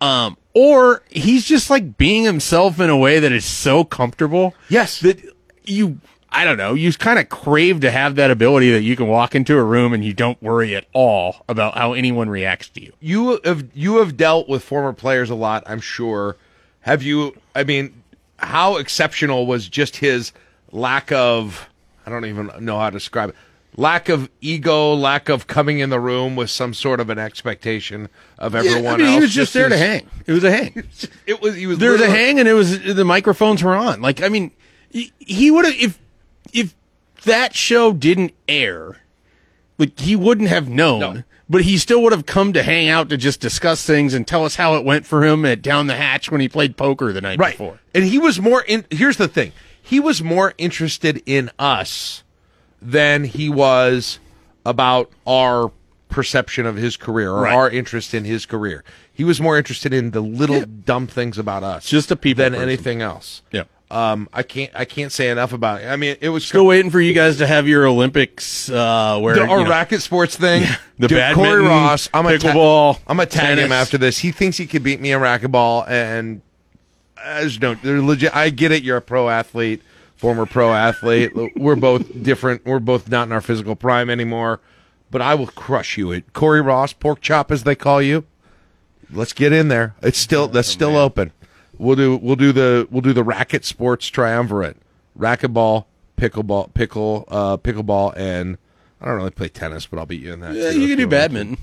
[0.00, 4.54] Um, or he's just like being himself in a way that is so comfortable.
[4.68, 5.00] Yes.
[5.00, 5.18] That
[5.64, 6.00] you,
[6.32, 9.34] I don't know, you kind of crave to have that ability that you can walk
[9.34, 12.92] into a room and you don't worry at all about how anyone reacts to you.
[13.00, 16.36] you have you have dealt with former players a lot, I'm sure.
[16.82, 17.36] Have you?
[17.54, 18.02] I mean,
[18.38, 20.32] how exceptional was just his
[20.72, 21.68] lack of?
[22.06, 23.36] I don't even know how to describe it.
[23.76, 28.08] lack of ego, lack of coming in the room with some sort of an expectation
[28.38, 29.14] of everyone I mean, else.
[29.14, 30.08] he was just there to hang.
[30.26, 30.84] It was a hang.
[31.26, 34.00] It was he was there was a hang, and it was the microphones were on.
[34.00, 34.52] Like, I mean,
[34.90, 35.99] he, he would have if
[36.52, 36.74] if
[37.24, 39.00] that show didn't air,
[39.78, 41.00] like he wouldn't have known.
[41.00, 41.22] No.
[41.48, 44.44] But he still would have come to hang out to just discuss things and tell
[44.44, 47.20] us how it went for him at down the hatch when he played poker the
[47.20, 47.54] night right.
[47.54, 47.80] before.
[47.92, 48.84] And he was more in.
[48.90, 49.50] Here's the thing:
[49.82, 52.22] he was more interested in us
[52.80, 54.20] than he was
[54.64, 55.72] about our
[56.08, 57.54] perception of his career or Right.
[57.54, 58.84] our interest in his career.
[59.12, 62.52] He was more interested in the little dumb things about us, Just a people than
[62.52, 62.68] person.
[62.68, 63.42] anything else.
[63.50, 63.64] Yeah.
[63.90, 64.70] Um, I can't.
[64.74, 65.86] I can't say enough about it.
[65.86, 69.34] I mean, it was Still waiting for you guys to have your Olympics uh, where
[69.34, 70.62] the, you our know, racket sports thing.
[70.98, 72.08] the Dude, badminton, Cory Ross.
[72.14, 73.72] I'm a pickleball, I'm gonna tag him tennis.
[73.72, 74.18] after this.
[74.18, 76.40] He thinks he could beat me in racquetball, and
[77.22, 77.82] as don't.
[77.82, 78.34] They're legit.
[78.34, 78.84] I get it.
[78.84, 79.82] You're a pro athlete,
[80.16, 81.32] former pro athlete.
[81.56, 82.64] We're both different.
[82.64, 84.60] We're both not in our physical prime anymore.
[85.10, 88.24] But I will crush you at Cory Ross, pork chop as they call you.
[89.12, 89.96] Let's get in there.
[90.02, 91.32] It's still that's still open.
[91.80, 94.76] We'll do we'll do the we'll do the racket sports triumvirate.
[95.18, 98.58] Racquetball, pickleball, pickle, uh, pickleball, and
[99.00, 100.54] I don't really play tennis, but I'll beat you in that.
[100.54, 101.56] Yeah, too you can do badminton.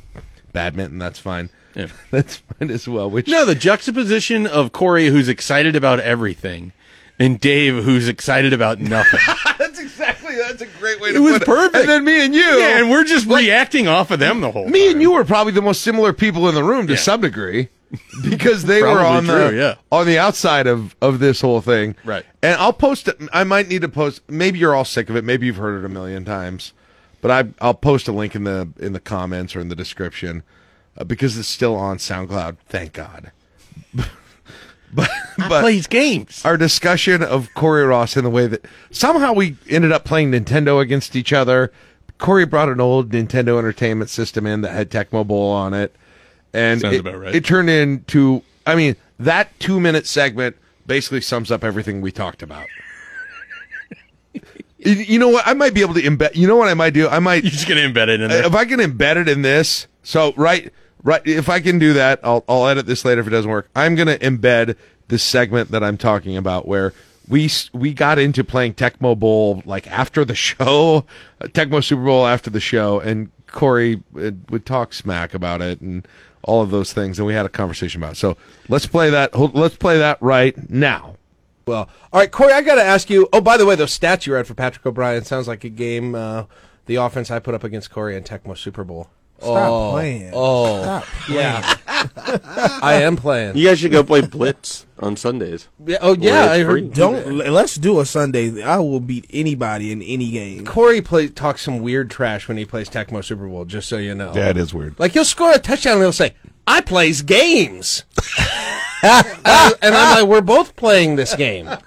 [0.53, 1.49] Badminton, that's fine.
[1.75, 1.87] Yeah.
[2.11, 3.07] That's fine as well.
[3.07, 6.71] Which No, the juxtaposition of Cory, who's excited about everything,
[7.19, 9.19] and Dave, who's excited about nothing.
[9.59, 11.75] that's exactly that's a great way to It was perfect.
[11.75, 14.67] And then me and you, yeah, and we're just reacting off of them the whole
[14.67, 14.93] me time.
[14.93, 16.99] and you were probably the most similar people in the room to Yeah.
[16.99, 17.69] some degree
[18.23, 19.75] because they were on the yeah.
[19.91, 21.95] on the outside of of this whole thing.
[22.03, 22.25] Right.
[22.41, 23.17] And I'll post it.
[23.31, 24.21] I might need to post.
[24.29, 25.23] Maybe you're all sick of it.
[25.23, 26.73] Maybe you've heard it a million times.
[27.21, 30.43] But I I'll post a link in the in the comments or in the description
[30.97, 32.57] uh, because it's still on SoundCloud.
[32.67, 33.31] Thank God.
[33.93, 36.43] but but plays games.
[36.45, 40.81] our discussion of Cory Ross in the way that somehow we ended up playing Nintendo
[40.81, 41.71] against each other.
[42.17, 45.95] Cory brought an old Nintendo Entertainment System in that had Tecmo Bowl on it,
[46.53, 47.35] and Sounds it, about right.
[47.35, 48.41] it turned into.
[48.65, 50.55] I mean, that two minute segment
[50.85, 52.67] basically sums up everything we talked about.
[54.79, 55.45] You- you know what?
[55.47, 56.35] I might be able to embed.
[56.35, 57.07] You know what I might do?
[57.09, 58.45] I might You're just gonna embed it in there.
[58.45, 60.71] if I can embed it in this, so right,
[61.03, 61.21] right.
[61.25, 63.69] If I can do that, I'll I'll edit this later if it doesn't work.
[63.75, 64.75] I'm gonna embed
[65.07, 66.93] this segment that I'm talking about where
[67.27, 71.05] we we got into playing Tecmo Bowl like after the show,
[71.41, 76.07] Tecmo Super Bowl after the show, and Cory uh, would talk smack about it and
[76.47, 78.15] all of those things, and we had a conversation about it.
[78.15, 78.37] So
[78.69, 79.37] let's play that.
[79.37, 81.17] Let's play that right now.
[81.67, 83.27] Well, all right, Cory, I got to ask you.
[83.33, 86.15] Oh, by the way, those stats you read for Patrick O'Brien sounds like a game.
[86.15, 86.45] Uh,
[86.85, 89.09] the offense I put up against Cory in Tecmo Super Bowl.
[89.39, 90.31] Stop oh, playing.
[90.33, 91.05] Oh, Stop.
[91.29, 91.75] yeah.
[92.81, 93.55] I am playing.
[93.55, 95.67] You guys should go play Blitz on Sundays.
[95.85, 96.51] Yeah, oh, yeah.
[96.51, 96.93] I heard.
[96.93, 98.63] Don't l- let's do a Sunday.
[98.63, 100.65] I will beat anybody in any game.
[100.65, 103.65] Cory play, talks some weird trash when he plays Tecmo Super Bowl.
[103.65, 104.33] Just so you know.
[104.33, 104.99] That is weird.
[104.99, 106.33] Like he'll score a touchdown and he'll say,
[106.65, 108.05] "I plays games,"
[109.03, 111.69] and, and I'm like, "We're both playing this game."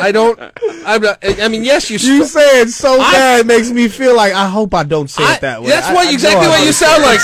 [0.00, 0.38] I don't.
[0.86, 1.98] I'm not, I mean, yes, you.
[1.98, 4.84] You sc- say it so I- bad it makes me feel like I hope I
[4.84, 5.68] don't say I- it that way.
[5.68, 7.20] That's I- what I exactly I what you sound like.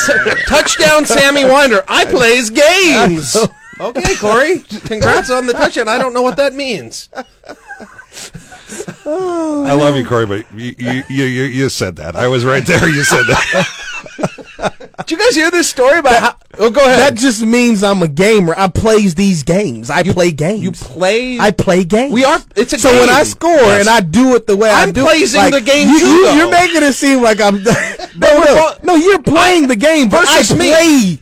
[0.46, 1.84] Touchdown, Sammy Winder.
[1.88, 3.36] I plays games.
[3.80, 4.60] okay, Cory.
[4.60, 5.88] Congrats on the touchdown.
[5.88, 7.08] I don't know what that means.
[9.06, 12.16] I love you, Cory, but you, you, you, you, you said that.
[12.16, 12.88] I was right there.
[12.88, 13.90] You said that.
[14.98, 16.36] Did you guys hear this story about how?
[16.58, 17.00] Oh, go ahead.
[17.00, 18.54] That just means I'm a gamer.
[18.56, 19.90] I plays these games.
[19.90, 20.62] I play games.
[20.62, 21.38] you play.
[21.38, 22.12] I play games.
[22.12, 22.38] We are.
[22.54, 23.00] It's a so game.
[23.00, 25.60] when I score and I do it the way I I'm do, praising like, the
[25.60, 26.28] game you, too, you.
[26.36, 27.62] You're making it seem like I'm.
[28.16, 31.18] no, no, no, you're playing the game, but I Versus me.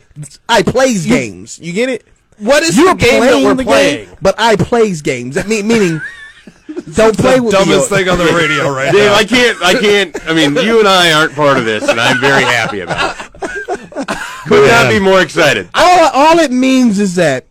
[0.47, 1.57] I plays games.
[1.59, 2.05] You get it?
[2.37, 4.05] what is You're the game that playing we're the playing?
[4.07, 5.35] game, but I plays games.
[5.35, 5.99] That mean, meaning,
[6.95, 7.97] don't play with Dumbest me.
[7.97, 9.15] thing on the radio right Dave, now.
[9.15, 9.61] I can't.
[9.61, 10.27] I can't.
[10.29, 13.31] I mean, you and I aren't part of this, and I'm very happy about it.
[14.47, 15.69] Could not be more excited.
[15.73, 17.45] all, all it means is that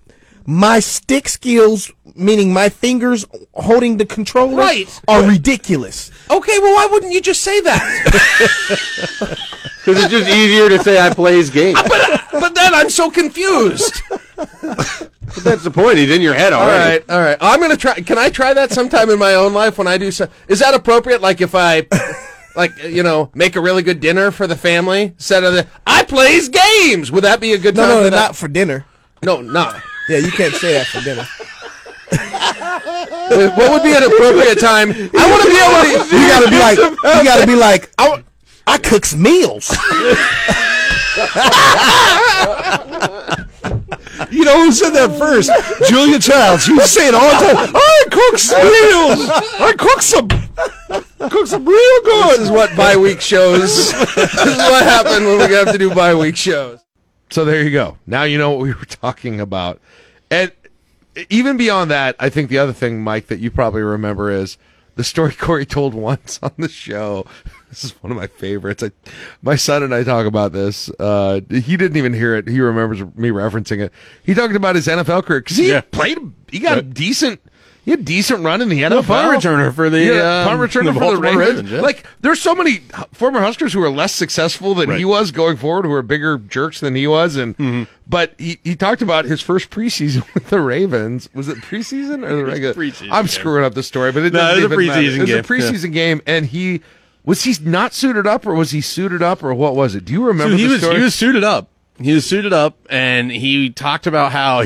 [0.45, 5.01] my stick skills, meaning my fingers holding the controller, Right.
[5.09, 6.11] are ridiculous.
[6.31, 9.39] Okay, well, why wouldn't you just say that?
[9.85, 11.77] Because it's just easier to say I plays games.
[11.83, 14.01] but, but then I'm so confused.
[15.35, 15.97] But that's the point.
[15.99, 16.99] He's in your head All already.
[17.07, 17.39] right, all right.
[17.41, 17.95] I'm gonna try.
[17.95, 20.11] Can I try that sometime in my own life when I do?
[20.11, 21.23] So, is that appropriate?
[21.23, 21.87] Like if I,
[22.55, 26.05] like you know, make a really good dinner for the family instead of the I
[26.05, 27.11] plays games.
[27.11, 27.91] Would that be a good No, time?
[27.91, 28.37] no, for not that?
[28.37, 28.85] for dinner.
[29.23, 29.75] no, no.
[30.09, 31.27] Yeah, you can't say that for dinner.
[33.57, 34.91] What would be an appropriate time?
[34.91, 36.17] I want to be able to.
[36.21, 38.23] You gotta be like, you gotta be like, I,
[38.67, 39.71] I cooks meals.
[44.31, 45.51] You know who said that first?
[45.88, 46.64] Julia Childs.
[46.64, 49.29] She was saying all the time, I cook some meals.
[49.61, 50.29] I cook some,
[51.31, 52.38] cook looks real good.
[52.38, 53.92] This is what bye week shows.
[54.14, 56.81] this is what happened when we have to do bye week shows.
[57.31, 57.98] So there you go.
[58.07, 59.81] Now you know what we were talking about.
[60.31, 60.53] And
[61.29, 64.57] even beyond that, I think the other thing, Mike, that you probably remember is
[64.97, 67.27] the story Cory told once on the show.
[67.73, 68.83] This is one of my favorites.
[68.83, 68.91] I,
[69.41, 70.91] my son and I talk about this.
[71.01, 72.47] Uh, he didn't even hear it.
[72.47, 73.91] He remembers me referencing it.
[74.25, 75.81] He talked about his NFL career because he Yeah.
[75.81, 76.19] played.
[76.51, 77.41] He got a decent.
[77.85, 79.05] He had a decent run in the NFL.
[79.07, 81.49] punt returner for the, yeah, um, punt returner the for the Baltimore Ravens.
[81.49, 81.81] Ravens, yeah.
[81.81, 82.79] Like there's so many
[83.12, 84.99] former Huskers who are less successful than Right.
[85.01, 87.83] he was going forward, who are bigger jerks than he was, and Mm-hmm.
[88.07, 91.29] but he, he talked about his first preseason with the Ravens.
[91.35, 92.75] Was it preseason or the regular?
[92.75, 93.29] preseason I'm game.
[93.29, 95.01] screwing up the story, but it No, doesn't it was a even matter.
[95.03, 96.83] preseason It was game, a preseason game, and he
[97.25, 100.05] was he not suited up, or was he suited up, or what was it?
[100.05, 100.97] Do you remember So he the was story?
[100.99, 101.68] he was suited up.
[102.01, 104.62] He was suited up, and he talked about how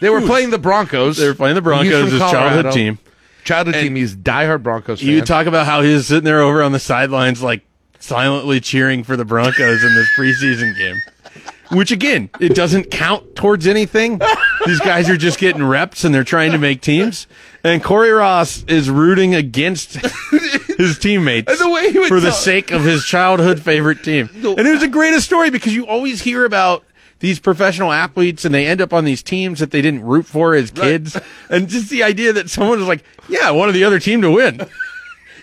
[0.00, 1.16] they were playing the Broncos.
[1.16, 2.98] they were playing the Broncos, his childhood team.
[3.44, 3.94] Childhood And team.
[3.96, 5.14] He's diehard Broncos fan.
[5.14, 7.62] Would talk about how he was sitting there over on the sidelines, like
[7.98, 10.96] silently cheering for the Broncos in this preseason game.
[11.70, 14.20] Which again, it doesn't count towards anything.
[14.64, 17.26] These guys are just getting reps and they're trying to make teams.
[17.62, 19.94] And Cory Ross is rooting against
[20.78, 24.02] his teammates And the way he would for the tell- sake of his childhood favorite
[24.02, 24.30] team.
[24.34, 26.84] And it was the greatest story because you always hear about
[27.20, 30.54] these professional athletes and they end up on these teams that they didn't root for
[30.54, 31.18] as kids.
[31.50, 34.30] And just the idea that someone was like, yeah, I wanted the other team to
[34.30, 34.60] win.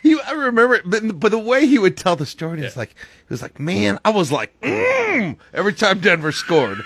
[0.04, 2.90] He, I remember, it, but but the way he would tell the story, it's like
[2.90, 6.78] he was like, "Man, I was like, mm, every time Denver scored,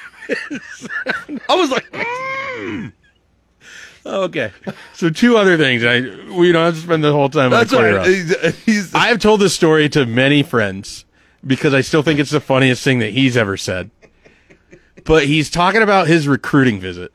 [0.28, 2.92] I was like, mm.
[4.06, 4.52] Okay.
[4.94, 5.82] So two other things.
[5.82, 8.94] I we don't have to spend the whole time on that's Cory right." He's, he's
[8.94, 11.04] I have told this story to many friends
[11.44, 13.90] because I still think it's the funniest thing that he's ever said.
[15.08, 17.12] But he's talking about his recruiting visit,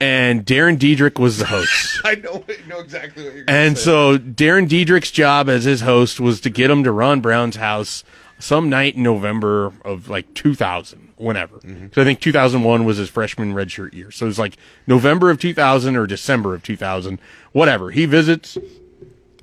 [0.00, 2.00] and Darren Diedrich was the host.
[2.04, 3.44] I know, know exactly what you're.
[3.46, 3.84] And say.
[3.84, 8.02] so Darren Diedrich's job as his host was to get him to Ron Brown's house
[8.40, 11.60] some night in November of like 2000, whenever.
[11.94, 14.10] So I think 2001 was his freshman redshirt year.
[14.10, 14.56] So it was like
[14.88, 17.20] November of 2000 or December of 2000,
[17.52, 17.92] whatever.
[17.92, 18.58] He visits,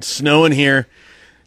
[0.02, 0.88] snowing here.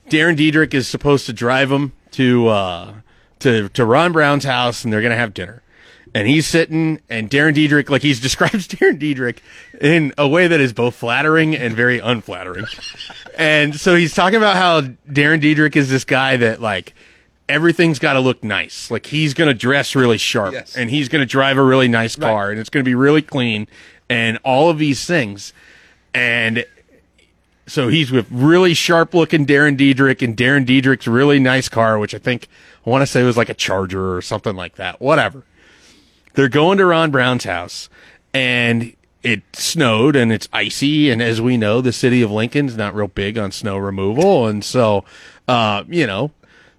[0.08, 2.94] Darren Diedrich is supposed to drive him to uh,
[3.40, 5.62] to to Ron Brown's house, and they're gonna have dinner.
[6.12, 9.42] And he's sitting, and Darren Diedrich, like he's describes Darren Diedrich
[9.80, 12.66] in a way that is both flattering and very unflattering.
[13.38, 16.94] and so he's talking about how Darren Diedrich is this guy that like
[17.48, 18.90] everything's got to look nice.
[18.90, 20.76] Like he's going to dress really sharp, Yes.
[20.76, 23.22] and he's going to drive a really nice car, and it's going to be really
[23.22, 23.68] clean,
[24.08, 25.52] and all of these things.
[26.12, 26.64] And
[27.68, 32.14] so he's with really sharp looking Darren Diedrich and Darren Diedrich's really nice car, which
[32.14, 32.48] I think
[32.84, 35.00] I want to say was like a Charger or something like that.
[35.00, 35.44] Whatever.
[36.34, 37.88] They're going to Ron Brown's house
[38.32, 41.10] and it snowed and it's icy.
[41.10, 44.46] And as we know, the city of Lincoln's not real big on snow removal.
[44.46, 45.04] And so,
[45.48, 46.30] uh, you know,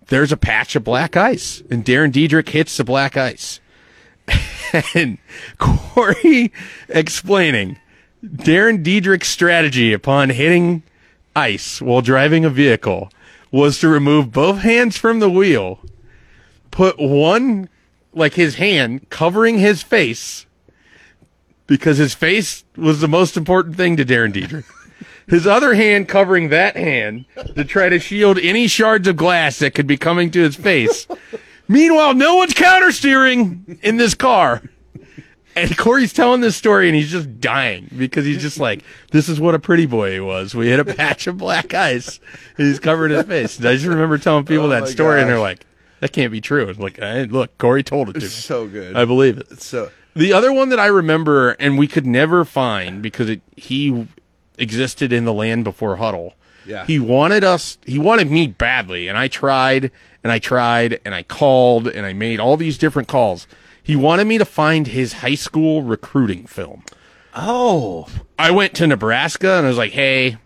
[0.08, 3.60] there's a patch of black ice and Darren Diedrich hits the black ice.
[4.94, 5.18] and
[5.58, 6.52] Cory
[6.90, 7.78] explaining
[8.24, 10.84] Darren Diedrich's strategy upon hitting
[11.36, 13.12] ice while driving a vehicle
[13.52, 15.80] was to remove both hands from the wheel,
[16.70, 17.68] put one,
[18.13, 20.45] like his hand, covering his face
[21.67, 24.65] because his face was the most important thing to Darren Diedrich.
[25.28, 29.74] His other hand covering that hand to try to shield any shards of glass that
[29.74, 31.08] could be coming to his face.
[31.69, 34.62] Meanwhile, no one's counter steering in this car.
[35.56, 39.39] And Cory's telling this story and he's just dying because he's just like, this is
[39.39, 40.54] what a pretty boy he was.
[40.54, 42.19] We hit a patch of black ice
[42.58, 43.58] and he's covering his face.
[43.58, 45.65] And I just remember telling people oh that my story and they're like,
[46.02, 46.68] that can't be true.
[46.68, 48.26] It's like, hey, look, Cory told it to me.
[48.28, 48.96] so good.
[48.96, 49.62] I believe it.
[49.62, 54.08] so The other one that I remember and we could never find because it, he
[54.58, 56.34] existed in the land before Huddle.
[56.66, 56.86] Yeah.
[56.86, 59.08] He wanted us, he wanted me badly.
[59.08, 59.90] And I tried
[60.24, 63.48] and I tried and I called and I made all these different calls.
[63.82, 66.84] He wanted me to find his high school recruiting film.
[67.34, 70.38] oh, I went to Nebraska and I was like, hey,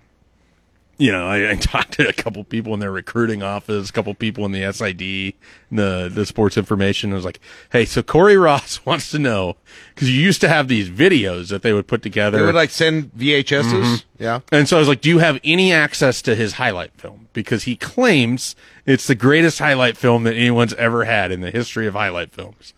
[0.98, 4.14] you know, I, I talked to a couple people in their recruiting office, a couple
[4.14, 5.34] people in the SID,
[5.72, 7.12] the the sports information.
[7.12, 7.40] I was like,
[7.72, 9.58] hey, so Cory Ross wants to know
[9.94, 12.38] because you used to have these videos that they would put together.
[12.40, 13.64] they would like send VHSs.
[13.64, 14.24] Mm-hmm.
[14.24, 14.40] Yeah.
[14.52, 17.28] And so I was like, do you have any access to his highlight film?
[17.34, 18.56] Because he claims
[18.86, 22.74] it's the greatest highlight film that anyone's ever had in the history of highlight films.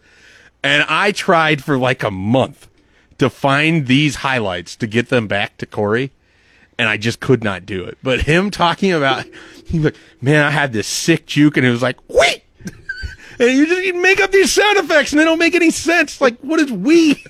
[0.63, 2.67] And I tried for like a month
[3.19, 6.11] to find these highlights to get them back to Cory.
[6.79, 7.97] And I just could not do it.
[8.03, 9.25] But him talking about,
[9.65, 11.57] he was like, man, I had this sick juke.
[11.57, 12.43] And it was like, wait.
[13.39, 16.19] And you just you make up these sound effects and they don't make any sense.
[16.19, 17.23] Like, what is we?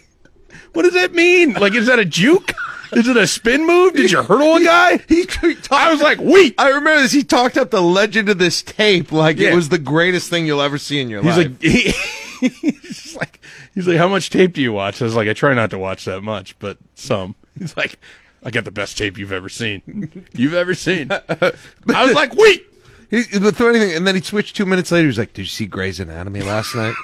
[0.72, 1.52] What does that mean?
[1.54, 2.54] Like, is that a juke?
[2.94, 3.94] Is it a spin move?
[3.94, 4.98] Did you hurdle a guy?
[5.10, 6.56] He, he talked, I was like, wait.
[6.58, 7.12] I remember this.
[7.12, 9.52] He talked up the legend of this tape like Yeah.
[9.52, 11.48] it was the greatest thing you'll ever see in your He's life.
[11.48, 11.92] like, he,
[12.48, 13.42] he's like,
[13.76, 15.02] he's like, how much tape do you watch?
[15.02, 17.36] I was like, I try not to watch that much, but some.
[17.60, 18.00] He's like,
[18.48, 20.26] I got the best tape you've ever seen.
[20.34, 21.12] You've ever seen.
[21.30, 21.52] I
[21.86, 22.66] was like, wait.
[23.10, 25.08] He, the funny thing, and then he switched two minutes later.
[25.08, 26.96] He's like, "Did you see Grey's Anatomy last night?"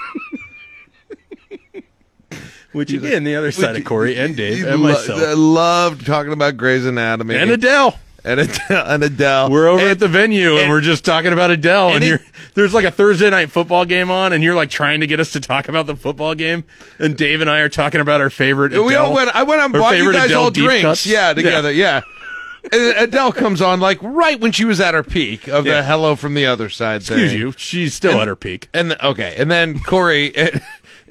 [2.72, 6.58] Which again, the other side of Cory and Dave and myself I loved talking about
[6.58, 7.98] Grey's Anatomy and Adele.
[8.26, 8.86] And Adele.
[8.88, 9.50] And Adele.
[9.52, 12.04] We're over And- at the venue and, and- we're just talking about Adele, and, and
[12.04, 12.20] it- you're
[12.54, 15.32] there's like a Thursday night football game on, and you're like trying to get us
[15.34, 16.64] to talk about the football game,
[17.00, 18.72] and Dave and I are talking about our favorite.
[18.74, 19.36] Adele, We all went.
[19.36, 20.82] I went and bought you guys Adele all drinks.
[20.84, 21.06] cuts.
[21.06, 21.72] Yeah, together.
[21.72, 22.02] Yeah.
[22.72, 25.82] And Adele comes on like right when she was at her peak of Yeah.
[25.82, 27.40] the "Hello from the Other Side" Excuse thing.
[27.42, 28.70] you, she's still at her peak.
[28.74, 30.62] And the, okay, and then Cory and,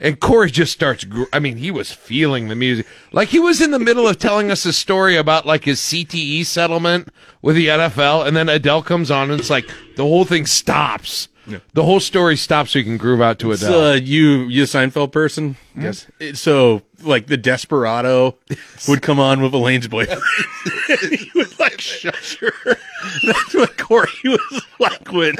[0.03, 1.05] and Cory just starts.
[1.05, 4.19] gr- I mean, he was feeling the music, like he was in the middle of
[4.19, 7.09] telling us a story about like his CTE settlement
[7.41, 11.29] with the NFL, and then Adele comes on, and it's like the whole thing stops.
[11.75, 13.81] The whole story stops so you can groove out to Adele.
[13.81, 15.57] uh, you, you a Seinfeld person?
[15.77, 16.07] Yes.
[16.21, 18.37] It- so, like, the Desperado
[18.88, 20.23] would come on with Elaine's boyfriend.
[21.11, 22.53] he would, like, shush her.
[23.27, 25.35] That's what Cory was like when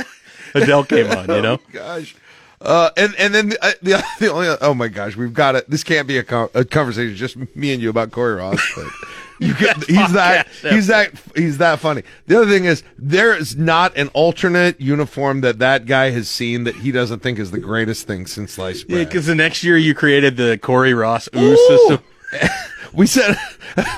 [0.55, 1.61] Adele came on, you know?
[1.71, 2.17] gosh.
[2.63, 5.69] Uh, and and then uh, the the only oh my gosh, we've got it.
[5.69, 8.87] This can't be a, co- a conversation just me and you about Cory Ross, but
[9.41, 12.03] you can, he's that he's that he's that funny.
[12.29, 16.63] The other thing is there is not an alternate uniform that that guy has seen
[16.65, 18.99] that he doesn't think is the greatest thing since sliced bread.
[18.99, 21.57] Yeah, because the next year you created the Cory Ross ooh, Ooh.
[21.57, 21.99] system.
[22.93, 23.37] we said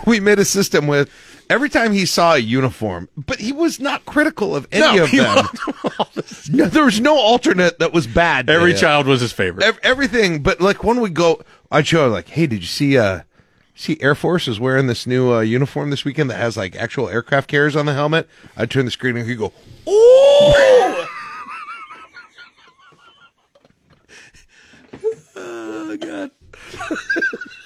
[0.06, 1.10] we made a system with
[1.50, 5.10] every time he saw a uniform, but he was not critical of any No, of
[5.10, 5.46] them.
[6.50, 8.48] No, there was no alternate that was bad.
[8.50, 8.78] Every him.
[8.78, 9.64] child was his favorite.
[9.64, 10.42] Ev- everything.
[10.42, 12.98] But like when we go, I'd show like, hey, did you see?
[12.98, 13.20] uh
[13.76, 17.08] See, Air Force is wearing this new uh, uniform this weekend that has like actual
[17.08, 18.28] aircraft carriers on the helmet.
[18.56, 19.52] I'd turn the screen and he'd go,
[19.88, 21.06] "Ooh!"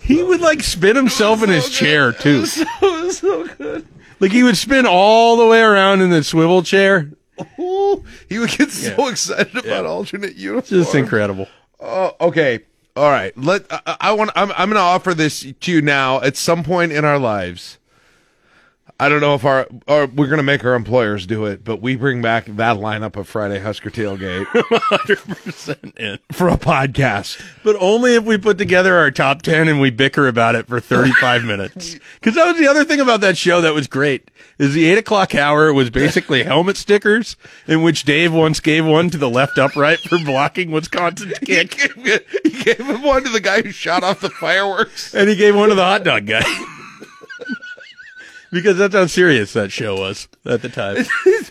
[0.00, 2.46] he would, like, spin himself in his chair, too.
[2.46, 3.86] so, so good.
[4.18, 7.10] Like, he would spin all the way around in the swivel chair.
[7.58, 8.04] Ooh.
[8.28, 10.68] He would get so excited about alternate uniforms.
[10.68, 11.48] Just incredible.
[11.80, 12.60] Oh, okay.
[12.96, 13.36] All right.
[13.36, 14.30] Let I, I want.
[14.34, 14.50] I'm.
[14.52, 16.20] I'm going to offer this to you now.
[16.20, 17.78] At some point in our lives,
[19.00, 21.80] I don't know if our or we're going to make our employers do it, but
[21.80, 26.18] we bring back that lineup of Friday Husker tailgate 100% in.
[26.32, 27.42] for a podcast.
[27.64, 30.80] But only if we put together our top 10 and we bicker about it for
[30.80, 31.96] 35 minutes.
[32.14, 34.30] Because that was the other thing about that show that was great.
[34.58, 37.36] Is the 8 o'clock hour was basically helmet stickers,
[37.66, 41.70] in which Dave once gave one to the left upright for blocking Wisconsin's He kick.
[41.96, 45.14] gave, he gave him one to the guy who shot off the fireworks.
[45.14, 46.42] And he gave one to the hot dog guy.
[48.52, 51.04] Because that's how serious that show was at the time.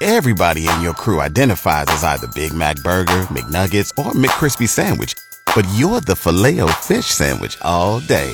[0.00, 5.14] Everybody in your crew identifies as either Big Mac Burger, McNuggets, or McCrispy Sandwich.
[5.54, 8.30] But you're the filet fish Sandwich all day.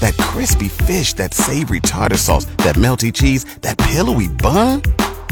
[0.00, 4.82] That crispy fish, that savory tartar sauce, that melty cheese, that pillowy bun.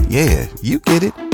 [0.08, 1.33] Yeah, you get it.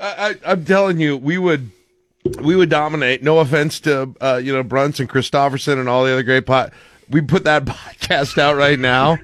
[0.00, 1.70] I, I, I'm telling you, we would
[2.40, 3.22] we would dominate.
[3.22, 6.72] No offense to uh, you know Brunson, Christopherson, and all the other great pot.
[7.10, 9.18] We put that podcast out right now,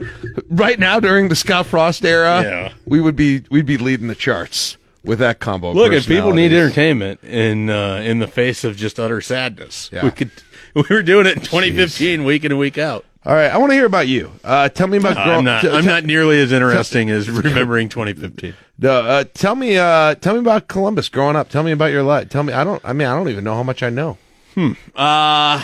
[0.50, 2.42] right now during the Scott Frost era.
[2.42, 2.72] Yeah.
[2.87, 5.72] we would be we'd be leading the charts with that combo.
[5.72, 10.04] Look, if people need entertainment in uh, in the face of just utter sadness, Yeah.
[10.04, 10.30] we could.
[10.72, 13.05] We were doing it in 2015, week in and week out.
[13.27, 14.33] All right, I want to hear about you.
[14.43, 15.14] Uh, tell me about.
[15.14, 15.61] grow- I'm not.
[15.62, 18.55] t- I'm t- not nearly as interesting as remembering 2015.
[18.79, 19.77] No, uh, tell me.
[19.77, 21.51] Uh, tell me about Columbus growing up.
[21.51, 22.31] Tell me about your life.
[22.31, 22.53] Tell me.
[22.55, 22.83] I don't.
[22.85, 24.16] I mean, I don't even know how much I know.
[24.55, 24.73] Hmm.
[24.97, 25.62] Uh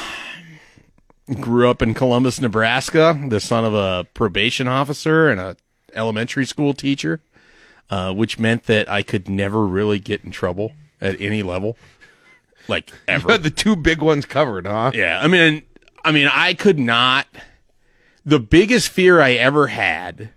[1.41, 5.57] grew up in Columbus, Nebraska, the son of a probation officer and a
[5.95, 7.21] elementary school teacher,
[7.91, 11.77] uh, which meant that I could never really get in trouble at any level.
[12.69, 13.39] like ever.
[13.39, 14.93] the two big ones covered, huh?
[14.95, 15.63] Yeah, I mean,
[16.07, 17.27] I mean, I could not.
[18.25, 20.31] The biggest fear I ever had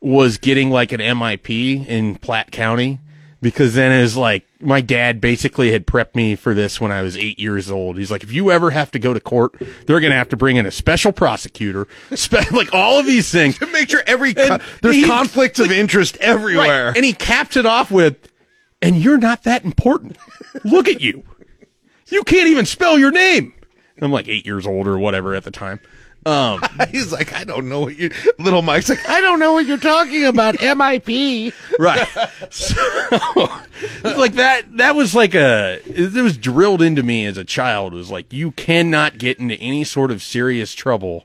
[0.00, 2.98] was getting like an MIP in Platte County
[3.42, 7.02] because then it was like my dad basically had prepped me for this when I
[7.02, 7.98] was eight years old.
[7.98, 9.54] He's like, if you ever have to go to court,
[9.86, 13.30] they're going to have to bring in a special prosecutor, spe- like all of these
[13.30, 13.58] things.
[13.58, 16.86] To make sure every co- there's he- conflicts of interest everywhere.
[16.86, 16.96] Right.
[16.96, 18.16] And he capped it off with,
[18.80, 20.16] and you're not that important.
[20.64, 21.22] Look at you.
[22.06, 23.52] You can't even spell your name.
[24.00, 25.80] I'm like eight years old or whatever at the time.
[26.24, 28.10] Um, He's like, I don't know what you.
[28.38, 30.54] Little Mike's like, I don't know what you're talking about.
[30.58, 31.52] MIP.
[31.78, 32.08] right.
[32.50, 32.76] So,
[34.16, 37.92] like that, that was like a, it was drilled into me as a child.
[37.92, 41.24] It was like, you cannot get into any sort of serious trouble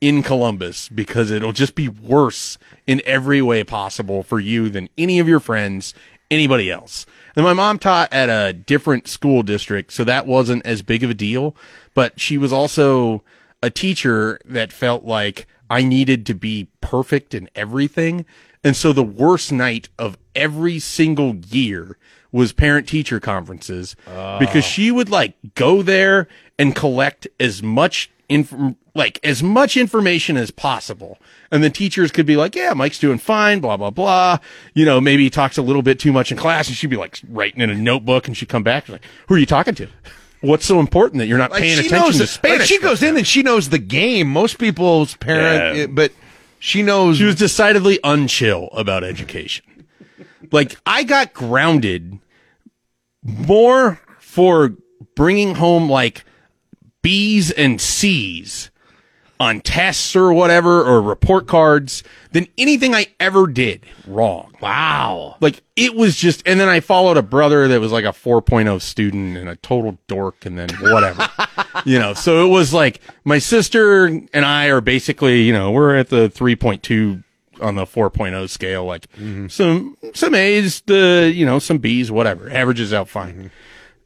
[0.00, 5.20] in Columbus because it'll just be worse in every way possible for you than any
[5.20, 5.94] of your friends,
[6.30, 7.06] anybody else.
[7.34, 11.10] And my mom taught at a different school district, so that wasn't as big of
[11.10, 11.56] a deal,
[11.94, 13.22] but she was also
[13.62, 18.26] a teacher that felt like I needed to be perfect in everything.
[18.62, 21.96] And so the worst night of every single year
[22.30, 24.38] was parent teacher conferences ah.
[24.38, 26.28] because she would like go there
[26.58, 28.54] and collect as much inf-
[28.94, 31.18] like as much information as possible.
[31.50, 34.38] And the teachers could be like, yeah, Mike's doing fine, blah, blah, blah.
[34.74, 36.96] You know, maybe he talks a little bit too much in class and she'd be
[36.96, 39.74] like writing in a notebook and she'd come back and like, who are you talking
[39.76, 39.88] to?
[40.40, 42.26] What's so important that you're not paying she attention knows to.
[42.26, 42.58] Spanish?
[42.60, 44.28] Like she goes in and she knows the game.
[44.28, 45.86] Most people's parent, Yeah.
[45.86, 46.12] but
[46.58, 47.18] she knows.
[47.18, 49.64] She was decidedly unchill about education.
[50.50, 52.18] Like I got grounded
[53.22, 54.74] more for
[55.14, 56.24] bringing home like
[57.02, 58.70] B's and C's
[59.42, 64.54] on tests or whatever or report cards than anything I ever did wrong.
[64.60, 65.36] Wow.
[65.40, 68.80] Like it was just and then I followed a brother that was like a 4.0
[68.80, 71.28] student and a total dork and then whatever.
[71.84, 75.96] you know, so it was like my sister and I are basically, you know, we're
[75.96, 77.24] at the 3.2
[77.60, 79.48] on the 4.0 scale like mm-hmm.
[79.48, 82.48] some some A's, the you know, some B's, whatever.
[82.48, 83.34] Averages out fine.
[83.34, 83.46] Mm-hmm.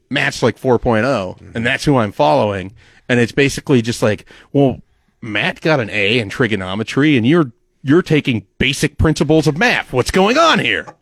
[0.09, 2.73] Match like 4.0 and that's who I'm following
[3.07, 4.81] and it's basically just like, well,
[5.21, 7.51] Matt got an A in trigonometry and you're
[7.83, 9.93] you're taking basic principles of math.
[9.93, 10.85] What's going on here?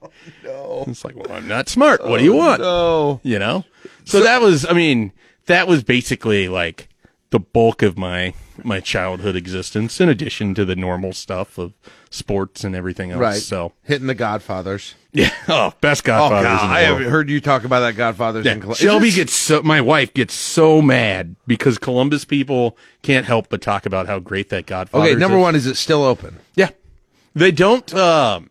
[0.47, 0.85] Oh, no.
[0.87, 2.03] It's like, well, I'm not smart.
[2.03, 2.61] What do you oh, want?
[2.61, 3.19] no.
[3.23, 3.63] You know?
[4.05, 5.11] So, that was I mean,
[5.45, 6.89] that was basically like
[7.29, 8.33] the bulk of my
[8.63, 11.73] my childhood existence in addition to the normal stuff of
[12.09, 13.19] sports and everything else.
[13.19, 13.41] Right.
[13.41, 14.95] So, hitting the Godfathers.
[15.11, 15.31] yeah.
[15.47, 18.45] Oh, best Oh Godfathers God, in the I have heard you talk about that Godfathers.
[18.45, 18.63] in Yeah.
[18.63, 23.61] Col- Shelby gets so my wife gets so mad because Columbus people can't help but
[23.61, 25.05] talk about how great that Godfather.
[25.07, 25.11] Is.
[25.13, 26.39] Okay, number one, is it still open?
[26.55, 26.69] Yeah.
[27.33, 28.49] They don't um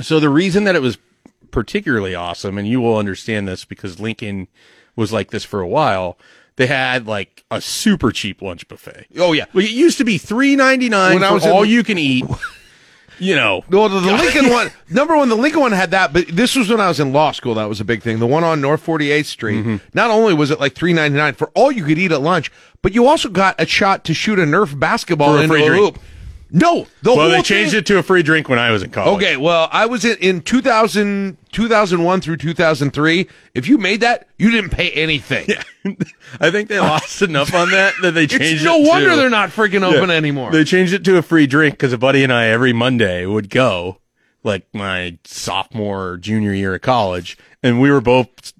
[0.00, 0.98] so the reason that it was
[1.50, 4.48] particularly awesome and you will understand this because Lincoln
[4.96, 6.18] was like this for a while.
[6.56, 9.06] They had like a super cheap lunch buffet.
[9.18, 9.46] Oh yeah.
[9.52, 12.24] Like it used to be three ninety nine for was in- all you can eat.
[13.18, 16.26] You know, Well, the, the Lincoln one, number one, the Lincoln one had that, but
[16.28, 17.54] this was when I was in law school.
[17.54, 18.18] That was a big thing.
[18.18, 19.60] The one on North 48th Street.
[19.64, 19.76] Mm-hmm.
[19.94, 22.50] Not only was it like three ninety nine for all you could eat at lunch,
[22.82, 25.96] but you also got a shot to shoot a Nerf basketball into a drink.
[26.56, 28.90] No, the well, they changed thing- it to a free drink when I was in
[28.90, 29.16] college.
[29.16, 33.28] Okay, well, I was in, in 2000, 2001 through 2003.
[33.54, 35.46] If you made that, you didn't pay anything.
[35.48, 35.64] Yeah.
[36.40, 39.16] I think they lost enough on that that they changed It's it no wonder to-
[39.16, 40.52] they're not freaking open anymore.
[40.52, 43.50] They changed it to a free drink because a buddy and I every Monday would
[43.50, 43.98] go,
[44.44, 48.52] like my sophomore or junior year of college, and we were both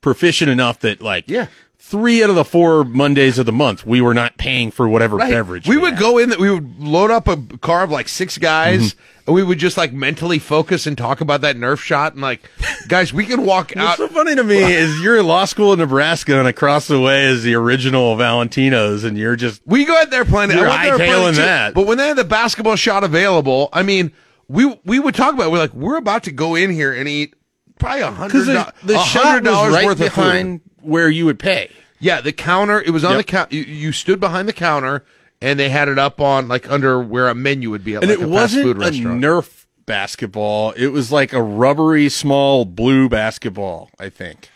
[0.00, 1.46] proficient enough that like Yeah.
[1.88, 5.16] Three out of the four Mondays of the month we were not paying for whatever
[5.16, 5.30] Right.
[5.30, 6.00] beverage We would had.
[6.00, 9.00] go in that we would load up a car of like six guys Mm-hmm.
[9.28, 12.42] and we would just like mentally focus and talk about that Nerf shot and like,
[12.88, 13.96] guys, we can walk What's out.
[13.98, 17.24] so funny to me is you're in law school in Nebraska and across the way
[17.24, 20.50] is the original Valentino's and you're just We go out there playing.
[20.50, 21.42] You're I went there playing hightailing too.
[21.42, 21.74] that.
[21.74, 24.12] But when they had the basketball shot available, I mean,
[24.48, 25.46] we we would talk about.
[25.48, 25.50] it.
[25.52, 27.34] We're like, we're about to go in here and eat
[27.78, 30.22] probably a hundred because the, do- the shot was dollars right worth of food.
[30.22, 31.70] behind where you would pay.
[32.00, 32.80] Yeah, the counter.
[32.80, 33.18] It was on Yep.
[33.18, 33.54] the counter.
[33.56, 35.04] You, you stood behind the counter,
[35.42, 38.10] and they had it up on like under where a menu would be at and
[38.10, 39.20] like it a wasn't food a restaurant.
[39.22, 40.72] Nerf basketball.
[40.72, 43.90] It was like a rubbery small blue basketball.
[43.98, 44.50] I think.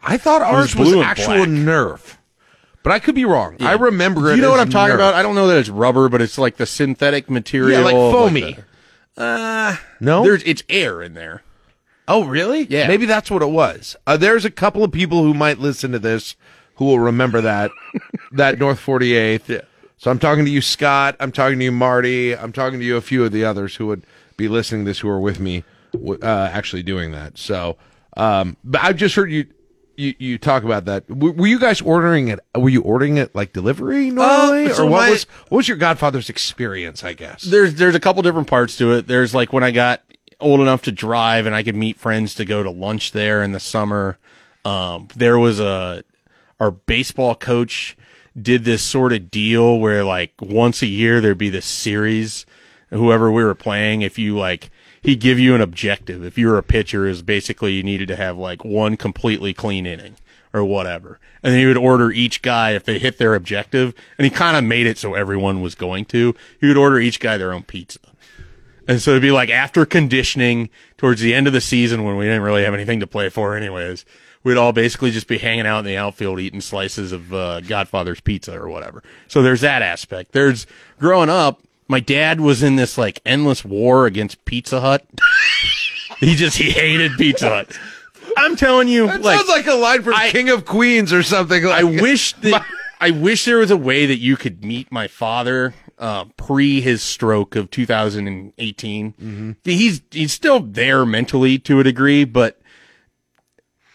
[0.00, 1.48] I thought ours was, and actual black.
[1.48, 2.16] Nerf,
[2.82, 3.56] but I could be wrong.
[3.60, 4.36] I remember it.
[4.36, 4.96] you know what I'm talking Nerf.
[4.96, 5.14] about?
[5.14, 8.56] I don't know that it's rubber, but it's like the synthetic material, Yeah, like foamy.
[9.16, 11.42] the- uh, no, there's it's air in there.
[12.12, 12.64] Oh, really?
[12.68, 12.86] Yeah.
[12.88, 13.96] Maybe that's what it was.
[14.06, 16.36] Uh, there's a couple of people who might listen to this
[16.76, 17.70] who will remember that
[18.32, 19.48] that North 48th.
[19.48, 19.60] Yeah.
[19.96, 21.16] So I'm talking to you, Scott.
[21.20, 22.36] I'm talking to you, Marty.
[22.36, 24.04] I'm talking to you, a few of the others who would
[24.36, 25.64] be listening to this who are with me,
[26.22, 27.38] uh, actually doing that.
[27.38, 27.76] So,
[28.16, 29.46] um, but I've just heard you.
[29.96, 31.08] you, you talk about that.
[31.08, 32.40] Were, were you guys ordering it?
[32.56, 35.68] Were you ordering it like delivery normally, Uh, so or what my- was what was
[35.68, 37.04] your Godfather's experience?
[37.04, 37.42] I guess.
[37.42, 39.06] there's there's a couple different parts to it.
[39.06, 40.02] There's like when I got
[40.42, 43.52] old enough to drive and I could meet friends to go to lunch there in
[43.52, 44.18] the summer.
[44.64, 46.04] Um, there was a
[46.60, 47.96] our baseball coach
[48.40, 52.46] did this sort of deal where like once a year there'd be this series.
[52.90, 54.70] Whoever we were playing, if you like,
[55.00, 56.24] he'd give you an objective.
[56.24, 59.86] If you were a pitcher, is basically you needed to have like one completely clean
[59.86, 60.16] inning
[60.52, 61.18] or whatever.
[61.42, 64.56] And then he would order each guy if they hit their objective, and he kind
[64.56, 66.34] of made it so everyone was going to.
[66.60, 67.98] He would order each guy their own pizza.
[68.88, 72.24] And so it'd be like after conditioning towards the end of the season when we
[72.24, 74.04] didn't really have anything to play for anyways,
[74.44, 78.20] we'd all basically just be hanging out in the outfield eating slices of uh, Godfather's
[78.20, 79.02] pizza or whatever.
[79.28, 80.32] So there's that aspect.
[80.32, 80.66] There's
[80.98, 85.04] growing up, my dad was in this like endless war against Pizza Hut.
[86.18, 87.78] he just he hated Pizza Hut.
[88.36, 91.22] I'm telling you, That like, sounds like a line from I- King of Queens or
[91.22, 91.62] something.
[91.64, 92.64] Like, I wish that
[93.00, 97.00] I wish there was a way that you could meet my father uh, pre his
[97.00, 99.12] stroke of 2018.
[99.12, 99.52] Mm-hmm.
[99.62, 102.60] He's he's still there mentally to a degree, but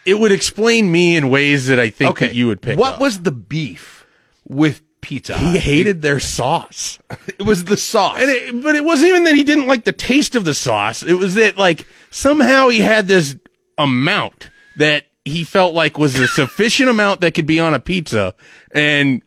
[0.06, 2.80] it would explain me in ways that I think okay, that you would pick.
[2.80, 3.02] What up.
[3.02, 4.06] was the beef
[4.48, 5.38] with Pizza?
[5.38, 6.98] he hated their sauce.
[7.38, 8.18] It was the sauce.
[8.20, 11.04] And it, but it wasn't even that he didn't like the taste of the sauce.
[11.04, 13.36] It was that like somehow he had this
[13.78, 18.34] amount that he felt like was a sufficient amount that could be on a pizza,
[18.72, 19.22] and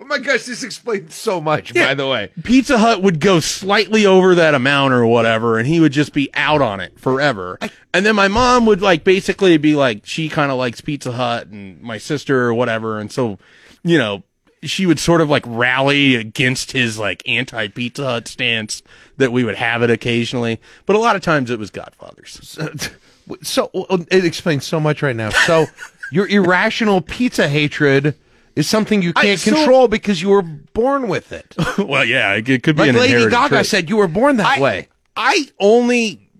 [0.00, 1.74] oh my gosh, this explains so much.
[1.74, 5.80] By the way, Pizza Hut would go slightly over that amount or whatever, and he
[5.80, 7.58] would just be out on it forever.
[7.94, 11.48] and then my mom would like basically be like, she kind of likes Pizza Hut,
[11.48, 13.38] and my sister or whatever, and so
[13.82, 14.22] you know.
[14.62, 18.82] She would sort of like rally against his like anti Pizza Hut stance
[19.16, 22.58] that we would have it occasionally, but a lot of times it was Godfather's.
[23.42, 23.70] so
[24.10, 25.30] it explains so much right now.
[25.30, 25.64] So
[26.12, 28.14] your irrational pizza hatred
[28.56, 31.54] is something you can't so- control because you were born with it.
[31.78, 33.66] well, yeah, it could be Like Lady Gaga trait.
[33.66, 34.88] said, you were born that I- way.
[35.16, 36.30] I only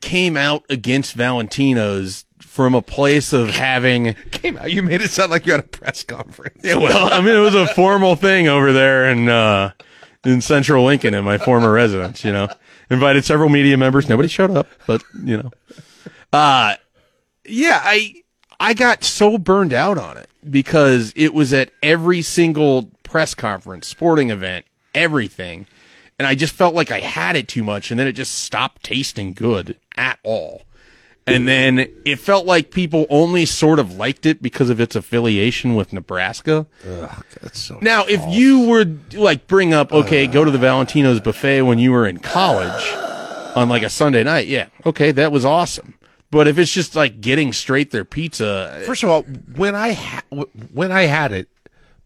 [0.00, 4.14] came out against Valentino's from a place of having.
[4.30, 4.70] Came out.
[4.70, 6.58] You made it sound like you had a press conference.
[6.62, 9.72] Yeah, well, I mean, it was a formal thing over there in uh,
[10.24, 12.24] in Central Lincoln in my former residence.
[12.24, 12.48] You know,
[12.90, 14.08] invited several media members.
[14.08, 15.50] Nobody showed up, but you know,
[16.32, 16.76] uh,
[17.46, 18.22] yeah, I
[18.58, 23.86] I got so burned out on it because it was at every single press conference,
[23.88, 25.66] sporting event, everything.
[26.18, 28.82] And I just felt like I had it too much and then it just stopped
[28.82, 30.62] tasting good at all.
[31.28, 35.74] And then it felt like people only sort of liked it because of its affiliation
[35.74, 36.66] with Nebraska.
[37.42, 37.80] That's so.
[37.82, 41.90] Now, if you were like bring up, okay, go to the Valentino's buffet when you
[41.90, 42.92] were in college
[43.56, 45.94] on like a Sunday night, yeah, okay, that was awesome.
[46.30, 50.22] But if it's just like getting straight their pizza, First of all, when I ha-
[50.72, 51.48] when I had it,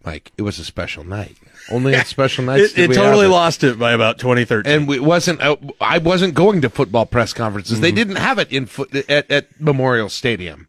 [0.04, 1.36] Mike, it was a special night.
[1.70, 2.72] Only at special nights.
[2.72, 4.72] it, did it we have totally lost it by about 2013.
[4.72, 5.40] and it wasn't.
[5.40, 7.74] Uh, I wasn't going to football press conferences.
[7.74, 7.82] Mm-hmm.
[7.82, 10.68] They didn't have it in foot at, at Memorial Stadium.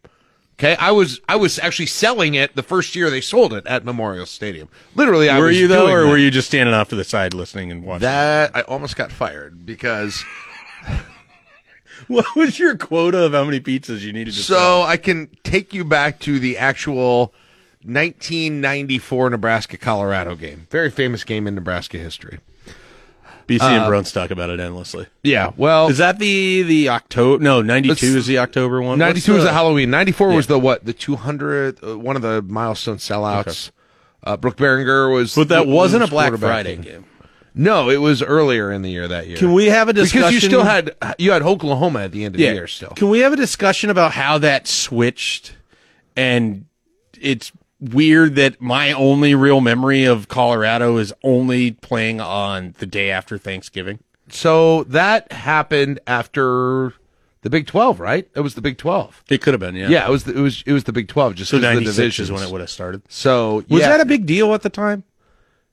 [0.58, 3.84] Okay, I was I was actually selling it the first year they sold it at
[3.84, 4.68] Memorial Stadium.
[4.94, 6.08] Literally, I were was you though, or that.
[6.10, 8.02] were you just standing off to the side listening and watching?
[8.02, 10.22] That I almost got fired because
[12.12, 14.82] what was your quota of how many pizzas you needed to so sell?
[14.82, 17.32] I can take you back to the actual
[17.84, 20.66] 1994 Nebraska Colorado game.
[20.70, 22.38] Very famous game in Nebraska history.
[23.48, 25.06] BC and Bruns talk about it endlessly.
[25.24, 27.42] Yeah, well, Is that the the October?
[27.42, 28.98] No, 92 Let's- is the October one.
[28.98, 29.90] 92 was the- the Halloween.
[29.90, 30.84] 94 was the what?
[30.84, 33.70] The 200, uh, one of the milestone sellouts.
[34.24, 35.34] Uh, Brook Berringer was.
[35.34, 36.32] But that was wasn't a Black.
[36.36, 37.04] Friday game.
[37.54, 39.36] No, it was earlier in the year that year.
[39.36, 40.20] Can we have a discussion?
[40.28, 42.90] Because you still had you had Oklahoma at the end of the year still.
[42.90, 45.54] Can we have a discussion about how that switched?
[46.16, 46.66] And
[47.20, 53.10] it's weird that my only real memory of Colorado is only playing on the day
[53.10, 53.98] after Thanksgiving.
[54.30, 56.94] So that happened after
[57.42, 58.28] the Big 12, right?
[58.34, 59.24] It was the Big 12.
[59.28, 59.88] It could have been, yeah.
[59.88, 61.70] Yeah, it was the, it was it was the Big 12 just So 'cause of
[61.70, 62.28] the 96 divisions.
[62.28, 63.02] is when it would have started.
[63.08, 63.88] So Was yeah.
[63.88, 65.04] that a big deal at the time?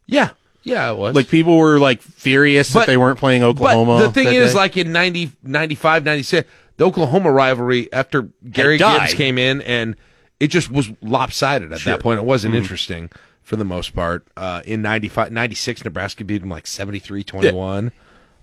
[0.08, 0.32] yeah
[0.70, 4.00] yeah it was Like people were like furious But- that they weren't playing Oklahoma.
[4.00, 4.58] But the thing is, day?
[4.58, 8.78] like in 90, 95, 96, the Oklahoma rivalry after Gary.
[8.78, 9.96] Gibbs came in and
[10.40, 11.94] it just was lopsided at Sure.
[11.94, 12.20] that point.
[12.20, 12.62] It wasn't Mm-hmm.
[12.62, 13.10] interesting
[13.44, 14.26] for the most part.
[14.38, 17.92] Uh, in 95, 96, Nebraska beat them like 73 21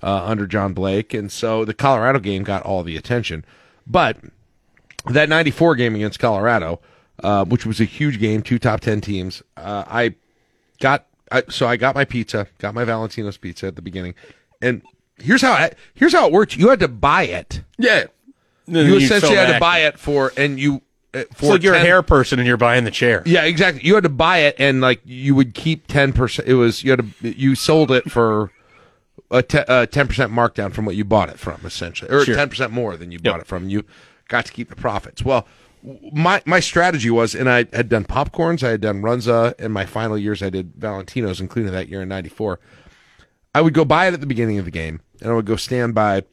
[0.02, 1.14] uh, under John Blake.
[1.14, 3.44] And so the Colorado game got all the attention.
[3.86, 4.18] But
[5.08, 6.80] that 94 game against Colorado,
[7.24, 10.16] uh, which was a huge game, two top 10 teams, uh, I
[10.80, 14.14] got I, so I got my pizza, got my Valentino's pizza at the beginning,
[14.62, 14.82] and
[15.18, 16.56] here's how I, here's how it worked.
[16.56, 17.62] You had to buy it.
[17.78, 18.04] yeah,
[18.66, 20.82] You, essentially had to buy it for, and you
[21.14, 23.22] uh, It's for like you're a hair person and you're buying the chair.
[23.26, 23.84] Yeah, exactly.
[23.84, 26.46] You had to buy it, and like you would keep ten percent.
[26.48, 28.50] It was you had to you sold it for
[29.30, 32.36] a ten percent markdown from what you bought it from, essentially, or Sure.
[32.36, 33.32] ten percent more than you Yep.
[33.32, 33.68] bought it from.
[33.68, 33.84] You
[34.28, 35.24] got to keep the profits.
[35.24, 35.46] Well, w-
[36.12, 39.86] my my strategy was, and I had done popcorns, I had done Runza, in my
[39.86, 42.58] final years I did Valentino's, including that year in '94.
[43.54, 45.56] I would go buy it at the beginning of the game, and I would go
[45.56, 46.24] stand by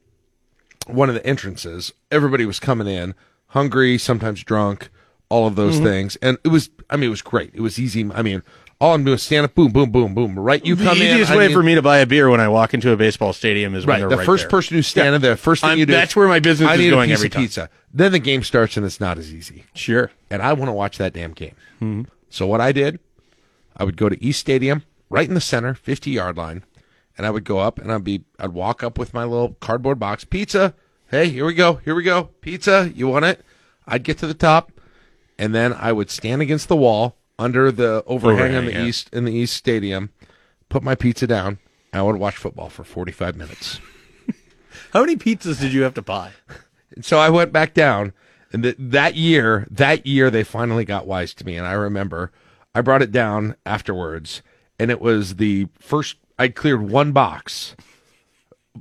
[0.87, 1.93] one of the entrances.
[2.11, 3.15] Everybody was coming in,
[3.47, 4.89] hungry, sometimes drunk,
[5.29, 5.85] all of those mm-hmm.
[5.85, 6.69] things, and it was.
[6.89, 7.51] I mean, it was great.
[7.53, 8.09] It was easy.
[8.13, 8.43] I mean,
[8.83, 10.37] all I'm doing is stand up, boom, boom, boom, boom.
[10.37, 10.99] Right, you the come in.
[11.03, 12.97] The easiest I way for me to buy a beer when I walk into a
[12.97, 14.49] baseball stadium is when Right, the right first there.
[14.49, 15.93] person who's standing there, first thing I'm- you do.
[15.93, 17.43] that's where my business I is going every time.
[17.43, 17.69] pizza.
[17.93, 19.63] Then the game starts and it's not as easy.
[19.73, 20.11] Sure.
[20.29, 21.55] And I want to watch that damn game.
[21.81, 22.01] Mm-hmm.
[22.29, 22.99] So what I did,
[23.77, 26.63] I would go to East Stadium, right in the center, fifty yard line,
[27.17, 29.97] and I would go up and I'd be, I'd walk up with my little cardboard
[29.97, 30.73] box, pizza.
[31.09, 32.91] Hey, here we go, here we go, pizza.
[32.93, 33.45] You want it?
[33.87, 34.71] I'd get to the top,
[35.37, 38.85] and then I would stand against the wall under the overhang, in Overhang, the yeah.
[38.85, 40.11] east in the East Stadium,
[40.69, 41.59] put my pizza down.
[41.91, 43.79] and I would watch football for forty five minutes.
[44.93, 46.31] How many pizzas did you have to buy?
[46.95, 48.13] And so I went back down,
[48.51, 52.31] and th- that year, that year they finally got wise to me, and I remember
[52.75, 54.41] I brought it down afterwards,
[54.79, 57.75] and it was the first I cleared one box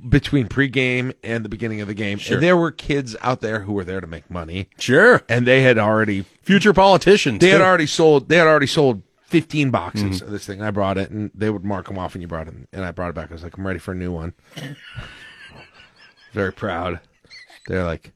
[0.09, 2.35] between pregame and the beginning of the game, Sure.
[2.35, 5.21] and there were kids out there who were there to make money, Sure.
[5.29, 7.39] and they had already Future politicians.
[7.39, 10.25] they had already sold they had already sold 15 boxes mm-hmm.
[10.25, 10.61] of this thing.
[10.61, 12.91] I brought it and they would mark them off and you brought it and I
[12.91, 13.31] brought it back.
[13.31, 14.33] I was like, I'm ready for a new one.
[16.33, 16.99] Very proud.
[17.67, 18.11] They're like,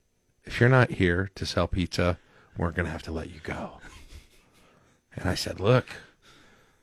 [0.46, 2.20] if you're not here to sell pizza,
[2.58, 3.80] we're going to have to let you go.
[5.16, 5.88] And I said, look,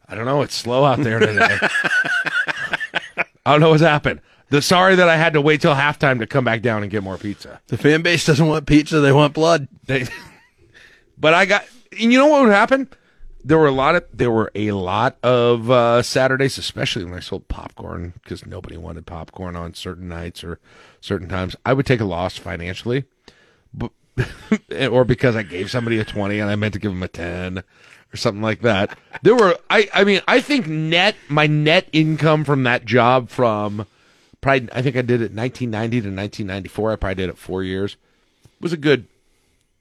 [0.08, 0.42] I don't know.
[0.42, 1.58] It's slow out there today.
[3.46, 4.20] I don't know what's happened.
[4.50, 7.02] The sorry that I had to wait till halftime to come back down and get
[7.02, 7.60] more pizza.
[7.68, 9.68] The fan base doesn't want pizza; they want blood.
[9.86, 10.06] They,
[11.18, 11.64] but I got,
[12.00, 12.88] and you know what would happen?
[13.42, 17.20] There were a lot of there were a lot of uh, Saturdays, especially when I
[17.20, 20.58] sold popcorn, because nobody wanted popcorn on certain nights or
[21.00, 21.56] certain times.
[21.64, 23.04] I would take a loss financially,
[23.72, 23.90] but
[24.90, 27.64] or because I gave somebody a twenty and I meant to give them a ten
[28.14, 28.96] or something like that.
[29.22, 33.86] There were, I, I mean, I think net my net income from that job from
[34.44, 36.92] probably I think I did it 1990 to 1994.
[36.92, 37.96] I probably did it four years.
[38.44, 39.06] It Was a good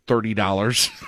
[0.07, 0.89] thirty dollars.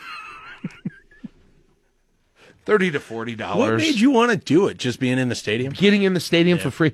[2.65, 3.79] Thirty to forty dollars.
[3.81, 4.77] What made you want to do it?
[4.79, 5.71] Just being in the stadium?
[5.73, 6.93] Getting in the stadium for free.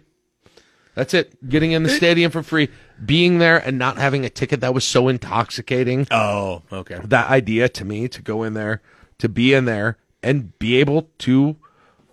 [0.96, 1.48] That's it.
[1.48, 2.68] Getting in the stadium for free.
[3.06, 6.08] Being there and not having a ticket that was so intoxicating.
[6.12, 7.00] Oh, okay.
[7.06, 8.82] That idea to me to go in there,
[9.20, 11.56] to be in there and be able to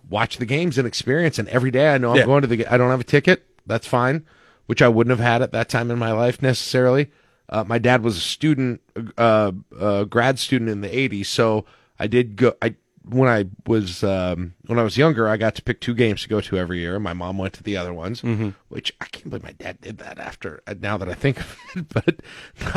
[0.08, 1.36] watch the games and experience.
[1.40, 2.26] And every day I know I'm Yeah.
[2.26, 2.64] going to the.
[2.72, 3.44] I don't have a ticket.
[3.66, 4.24] That's fine,
[4.68, 7.10] which I wouldn't have had at that time in my life necessarily.
[7.48, 8.82] Uh, my dad was a student,
[9.16, 11.64] uh, uh, grad student in the '80s, so
[11.98, 12.52] I did go.
[12.60, 12.74] I
[13.08, 16.28] when I was um, when I was younger, I got to pick two games to
[16.28, 16.98] go to every year.
[17.00, 18.22] My mom went to the other ones,
[18.68, 20.18] which I can't believe my dad did that.
[20.18, 22.16] After uh, now that I think of it, but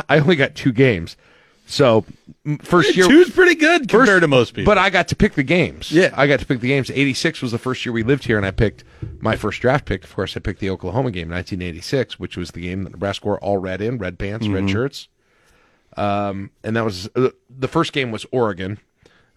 [0.08, 1.16] I only got two games.
[1.66, 2.04] So
[2.62, 4.70] first year, Two's pretty good compared to most people.
[4.70, 5.90] but I got to pick the games.
[5.90, 6.10] Yeah.
[6.14, 6.90] I got to pick the games.
[6.90, 8.84] 86 was the first year we lived here, and I picked
[9.20, 10.04] my first draft pick.
[10.04, 13.38] Of course, I picked the Oklahoma game, 1986, which was the game that Nebraska wore
[13.40, 15.08] all red in, red pants, red shirts.
[15.96, 18.78] Um, and that was uh, the first game was Oregon,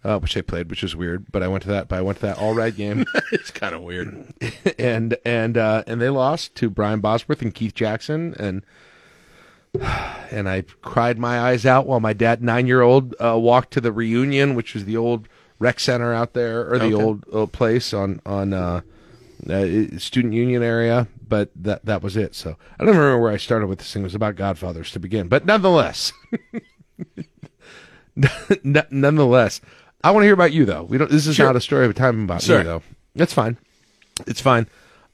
[0.04, 1.32] uh, which they played, which was weird.
[1.32, 1.88] But I went to that.
[1.88, 4.34] But I went to that all red game, it's kind of weird.
[4.80, 8.64] and and uh, and they lost to Brian Bosworth and Keith Jackson, and
[10.32, 13.82] and I cried my eyes out while my dad, nine year old, uh, walked to
[13.82, 15.28] the reunion, which was the old
[15.60, 16.94] rec center out there, or the Okay.
[17.04, 18.82] old, old place on on uh,
[19.50, 19.66] uh,
[19.98, 21.08] student union area.
[21.28, 22.36] But that that was it.
[22.36, 24.04] So I don't remember where I started with this thing.
[24.04, 26.14] It was about Godfathers to begin, but nonetheless,
[28.64, 29.62] nonetheless,
[30.04, 30.84] I want to hear about you though.
[30.84, 31.10] We don't.
[31.10, 31.48] This is Sure.
[31.48, 32.60] not a story of a time about Sure.
[32.60, 32.84] me though.
[33.16, 33.58] That's fine.
[34.28, 34.68] It's fine.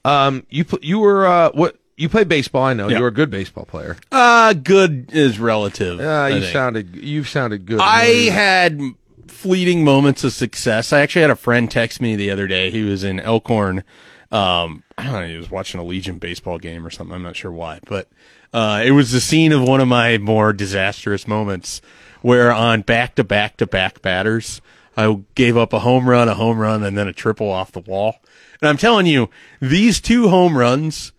[0.03, 2.63] Um, you you were uh, what you play baseball?
[2.63, 2.99] I know Yeah.
[2.99, 3.97] You're a good baseball player.
[4.11, 5.99] Uh, good is relative.
[5.99, 6.53] Uh, you think.
[6.53, 7.79] sounded you sounded good.
[7.81, 8.79] I had
[9.27, 10.93] fleeting moments of success.
[10.93, 12.69] I actually had a friend text me the other day.
[12.69, 13.83] He was in Elkhorn.
[14.31, 15.27] Um, I don't know.
[15.27, 17.15] He was watching a Legion baseball game or something.
[17.15, 18.07] I'm not sure why, but
[18.53, 21.81] uh, it was the scene of one of my more disastrous moments,
[22.21, 24.61] where on back to back to back batters,
[24.95, 27.79] I gave up a home run, a home run, and then a triple off the
[27.81, 28.15] wall.
[28.61, 29.29] And I'm telling you,
[29.59, 31.11] these two home runs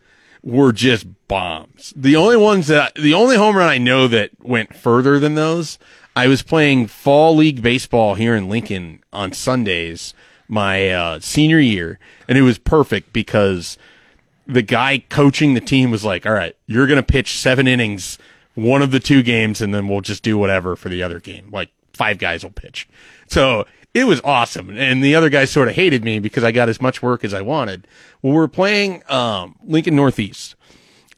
[0.42, 1.92] were just bombs.
[1.96, 5.78] The only ones that the only home run I know that went further than those,
[6.14, 10.14] I was playing fall league baseball here in Lincoln on Sundays
[10.48, 13.78] my uh, senior year, and it was perfect because
[14.46, 18.18] the guy coaching the team was like, "All right, you're going to pitch seven innings,
[18.54, 21.48] one of the two games, and then we'll just do whatever for the other game."
[21.50, 22.86] Like five guys will pitch.
[23.28, 24.70] So it was awesome.
[24.70, 27.34] And the other guys sort of hated me because I got as much work as
[27.34, 27.86] I wanted.
[28.22, 30.54] Well, we're playing, um, Lincoln Northeast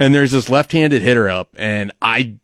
[0.00, 2.36] and there's this left-handed hitter up and I,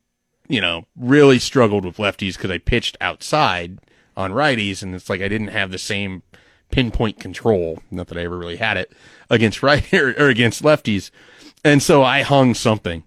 [0.49, 3.81] you know, really struggled with lefties because I pitched outside
[4.17, 6.23] on righties and it's like I didn't have the same
[6.71, 7.81] pinpoint control.
[7.91, 8.93] Not that I ever really had it
[9.29, 11.11] against right or, or against lefties.
[11.65, 13.03] And so I hung something.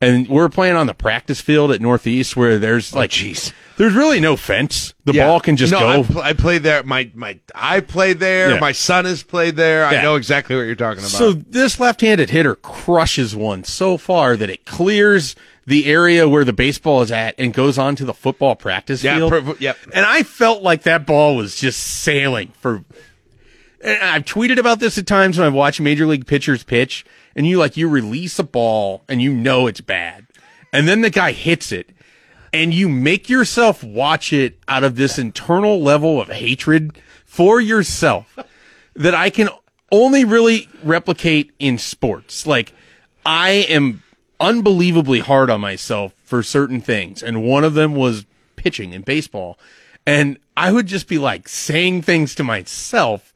[0.00, 3.52] And we're playing on the practice field at Northeast where there's oh, like, jeez.
[3.78, 4.94] there's really no fence.
[5.04, 5.26] The Yeah.
[5.26, 5.88] ball can just no, go.
[5.88, 6.84] I, pl- I played there.
[6.84, 8.52] My my I played there.
[8.52, 8.60] Yeah.
[8.60, 9.84] My son has played there.
[9.84, 11.10] I know exactly what you're talking about.
[11.10, 15.34] So this left-handed hitter crushes one so far that it clears
[15.66, 19.16] the area where the baseball is at and goes on to the football practice Yeah,
[19.16, 19.32] field.
[19.32, 19.76] per- yep.
[19.92, 22.84] And I felt like that ball was just sailing for.
[23.82, 27.04] And I've tweeted about this at times when I've watched major league pitchers pitch,
[27.38, 30.26] and you like you release a ball and you know it's bad,
[30.72, 31.90] and then the guy hits it,
[32.52, 38.36] and you make yourself watch it out of this internal level of hatred for yourself
[38.96, 39.48] that I can
[39.92, 42.44] only really replicate in sports.
[42.44, 42.72] Like,
[43.24, 44.02] I am
[44.40, 47.22] unbelievably hard on myself for certain things.
[47.22, 48.26] And one of them was
[48.56, 49.58] pitching in baseball.
[50.04, 53.32] And I would just be like saying things to myself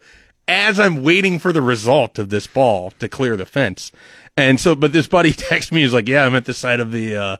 [0.48, 3.92] as I'm waiting for the result of this ball to clear the fence.
[4.36, 6.90] And so, but this buddy texted me, he's like, yeah, I'm at the side of
[6.92, 7.36] the, uh,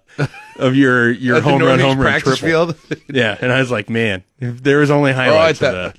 [0.58, 2.36] of your, your home run, home run triple.
[2.36, 2.76] field?
[3.08, 3.36] yeah.
[3.40, 5.96] And I was like, man, if there was only Oh, highlights I of that.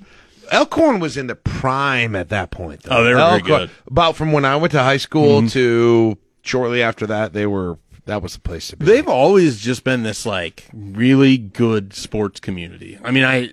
[0.51, 2.83] Elkhorn was in the prime at that point.
[2.83, 2.97] Though.
[2.97, 3.69] Oh, they were very good.
[3.69, 3.87] Mm-hmm.
[3.87, 8.21] About from when I went to high school to shortly after that, they were that
[8.21, 8.85] was the place to be.
[8.85, 12.99] They've always just been this like really good sports community.
[13.03, 13.51] I mean, I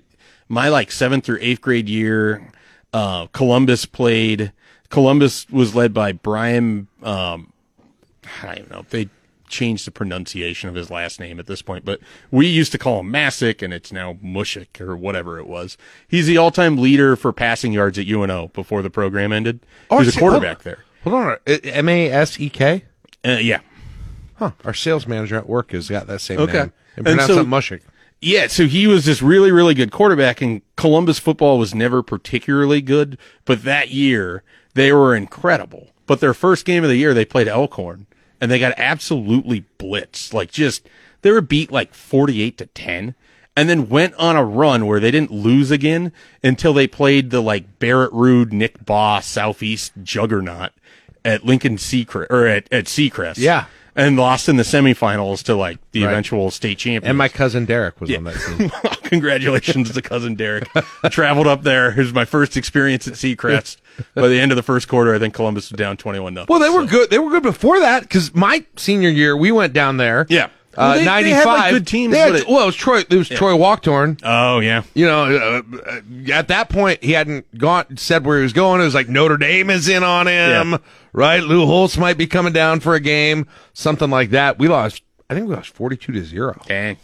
[0.48, 2.51] my like seventh or eighth grade year,
[2.93, 4.53] uh, Columbus played.
[4.88, 6.88] Columbus was led by Brian.
[7.03, 7.53] Um,
[8.43, 8.80] I don't know.
[8.80, 9.09] If they
[9.49, 11.99] changed the pronunciation of his last name at this point, but
[12.30, 15.76] we used to call him Masick, and it's now Mushik or whatever it was.
[16.07, 19.61] He's the all-time leader for passing yards at UNO before the program ended.
[19.91, 20.84] he was a quarterback there.
[21.05, 22.84] Hold on, M A S E K.
[23.24, 23.61] Uh, yeah,
[24.36, 24.53] Huh.
[24.64, 26.53] Our sales manager at work has got that same Okay.
[26.53, 26.72] name.
[26.97, 27.80] And And pronounce so- it Mushik.
[28.22, 32.82] Yeah, so he was this really, really good quarterback, and Columbus football was never particularly
[32.82, 33.16] good,
[33.46, 34.42] but that year
[34.74, 35.88] they were incredible.
[36.06, 38.06] But their first game of the year, they played Elkhorn,
[38.40, 40.34] and they got absolutely blitzed.
[40.34, 40.86] Like, just,
[41.22, 43.14] they were beat like 48 to 10,
[43.56, 46.12] and then went on a run where they didn't lose again
[46.42, 50.72] until they played the like Barrett Ruud, Nick Baugh, Southeast juggernaut
[51.24, 53.38] at Lincoln Seacrest, or at, at Seacrest.
[53.38, 53.66] Yeah.
[54.01, 56.11] And lost in the semifinals to like the Right.
[56.11, 57.09] eventual state champion.
[57.11, 58.70] And my cousin Derek was on that team.
[59.03, 60.68] Congratulations to cousin Derek.
[61.11, 61.90] Traveled up there.
[61.90, 63.76] It was my first experience at Seacrest.
[64.14, 66.46] By the end of the first quarter, I think Columbus was down twenty-one nothing.
[66.48, 67.11] Well, they were good.
[67.11, 70.26] They were good before that because my senior year we went down there.
[70.30, 70.48] Yeah.
[70.81, 72.99] Uh, Well, they- they had, like, good teams, had- it- well, it was Troy.
[73.01, 74.18] It was Troy Walktorn.
[74.22, 74.83] Oh yeah.
[74.95, 76.01] You know, uh, uh,
[76.33, 78.81] at that point he hadn't gone said where he was going.
[78.81, 80.78] It was like Notre Dame is in on him, Yeah.
[81.12, 81.43] right?
[81.43, 84.59] Lou Holtz might be coming down for a game, something like that.
[84.59, 85.03] We lost.
[85.28, 86.61] I think we lost forty two to zero.
[86.66, 86.97] Dang.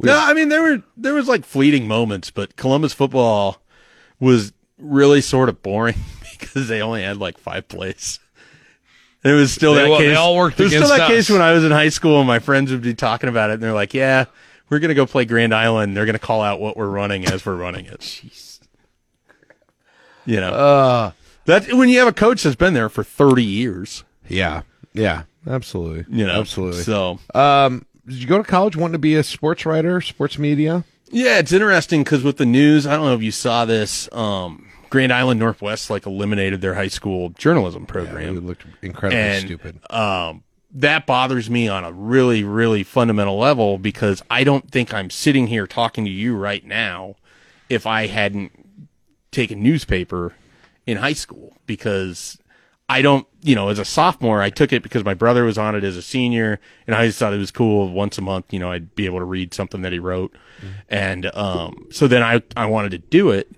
[0.00, 3.62] No, I mean there were there was like fleeting moments, but Columbus football
[4.20, 5.96] was really sort of boring
[6.38, 8.18] because they only had like five plays.
[9.28, 10.16] It was still They that all- they case.
[10.16, 12.26] all worked it was still against that case when I was in high school and
[12.26, 14.26] my friends would be talking about it and they're like, "Yeah,
[14.70, 15.96] we're gonna go play Grand Island.
[15.96, 18.60] They're gonna call out what we're running as we're running it." Jeez.
[20.24, 21.10] You know, Uh,
[21.44, 24.62] that when you have a coach that's been there for thirty years, yeah,
[24.92, 26.04] yeah, absolutely.
[26.10, 26.82] you know, absolutely.
[26.82, 30.84] So Um, did you go to college wanting to be a sports writer, sports media?
[31.12, 34.08] Yeah, it's interesting because with the news, I don't know if you saw this.
[34.12, 34.66] Um,
[34.96, 38.38] Grand Island Northwest like eliminated their high school journalism program.
[38.38, 39.92] It looked incredibly and stupid.
[39.92, 40.42] um,
[40.72, 45.48] that bothers me on a really, really fundamental level because I don't think I'm sitting
[45.48, 47.16] here talking to you right now
[47.68, 48.52] if I hadn't
[49.32, 50.34] taken newspaper
[50.86, 52.38] in high school because
[52.88, 55.74] I don't, you know, as a sophomore, I took it because my brother was on
[55.74, 57.92] it as a senior, and I just thought it was cool.
[57.92, 60.34] Once a month, you know, I'd be able to read something that he wrote,
[60.88, 63.50] and um, so then I I wanted to do it,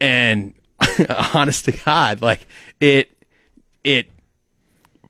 [0.00, 0.52] and
[1.34, 2.46] honest to God, like
[2.80, 3.10] it
[3.84, 4.10] it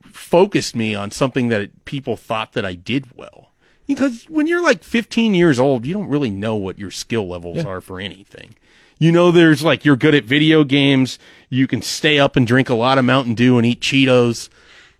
[0.03, 3.51] focused me on something that people thought that I did well.
[3.87, 7.63] Because when you're like 15 years old, you don't really know what your skill levels
[7.63, 8.55] are for anything.
[8.99, 11.17] You know, there's like you're good at video games.
[11.49, 14.49] You can stay up and drink a lot of Mountain Dew and eat Cheetos.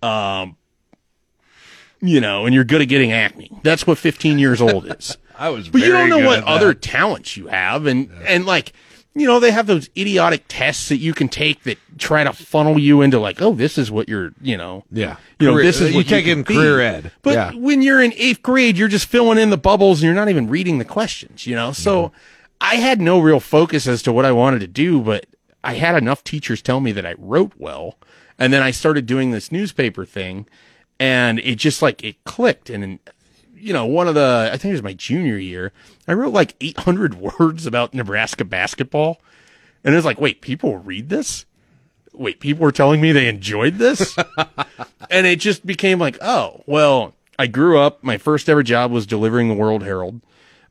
[0.02, 0.56] Um,
[2.00, 3.50] you know, and you're good at getting acne.
[3.62, 5.18] That's what 15 years old is.
[5.38, 8.72] I was, But you don't know what at other talents you have, and and like
[9.14, 12.78] you know, they have those idiotic tests that you can take that try to funnel
[12.78, 15.16] you into like, oh, this is what you're, you know, Yeah.
[15.40, 17.12] you know, Career- this is uh, you what can't can get in career ed.
[17.22, 17.52] But Yeah.
[17.54, 20.48] when you're in eighth grade, you're just filling in the bubbles and you're not even
[20.48, 21.72] reading the questions, you know.
[21.72, 22.14] So mm-hmm.
[22.60, 25.26] I had no real focus as to what I wanted to do, but
[25.64, 27.98] I had enough teachers tell me that I wrote well,
[28.38, 30.46] and then I started doing this newspaper thing,
[31.00, 33.00] and it just like it clicked and.
[33.60, 35.72] You know, one of the, I think it was my junior year,
[36.06, 39.20] I wrote like 800 words about Nebraska basketball.
[39.84, 41.46] And it was like, wait, people read this?
[42.12, 44.16] Wait, people were telling me they enjoyed this?
[45.10, 48.02] and it just became like, oh, well, I grew up.
[48.02, 50.20] My first ever job was delivering the World Herald.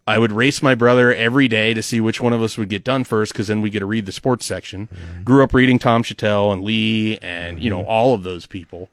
[0.05, 2.83] I would race my brother every day to see which one of us would get
[2.83, 4.87] done first, because then we get to read the sports section.
[4.87, 5.23] Mm-hmm.
[5.23, 7.81] Grew up reading Tom Shatel and Lee and, you mm-hmm.
[7.81, 8.89] know, all of those people.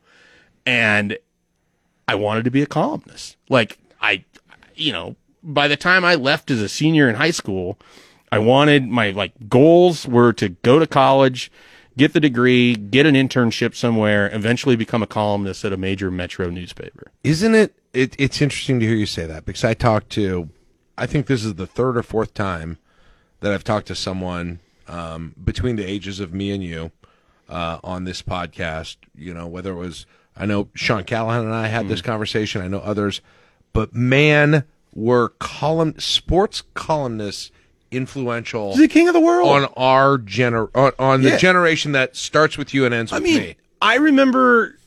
[0.66, 1.16] And
[2.08, 3.36] I wanted to be a columnist.
[3.48, 4.24] Like, I,
[4.74, 7.78] you know, by the time I left as a senior in high school,
[8.30, 11.50] I wanted my like goals were to go to college,
[11.96, 16.50] get the degree, get an internship somewhere, eventually become a columnist at a major metro
[16.50, 17.12] newspaper.
[17.22, 18.14] Isn't it, it?
[18.18, 20.50] It's interesting to hear you say that because I talked to,
[20.98, 22.78] I think this is the third or fourth time
[23.40, 26.90] that I've talked to someone um, between the ages of me and you
[27.48, 28.96] uh, on this podcast.
[29.14, 32.60] You know, whether it was, I know Sean Callahan and I had this conversation.
[32.62, 33.20] I know others,
[33.74, 34.64] but man,
[34.94, 37.50] were column sports columnists
[37.90, 39.48] influential He's the king of the world.
[39.48, 41.36] on our gener on, on the Yeah.
[41.36, 43.56] generation that starts with you and ends I with mean, me.
[43.82, 44.78] I remember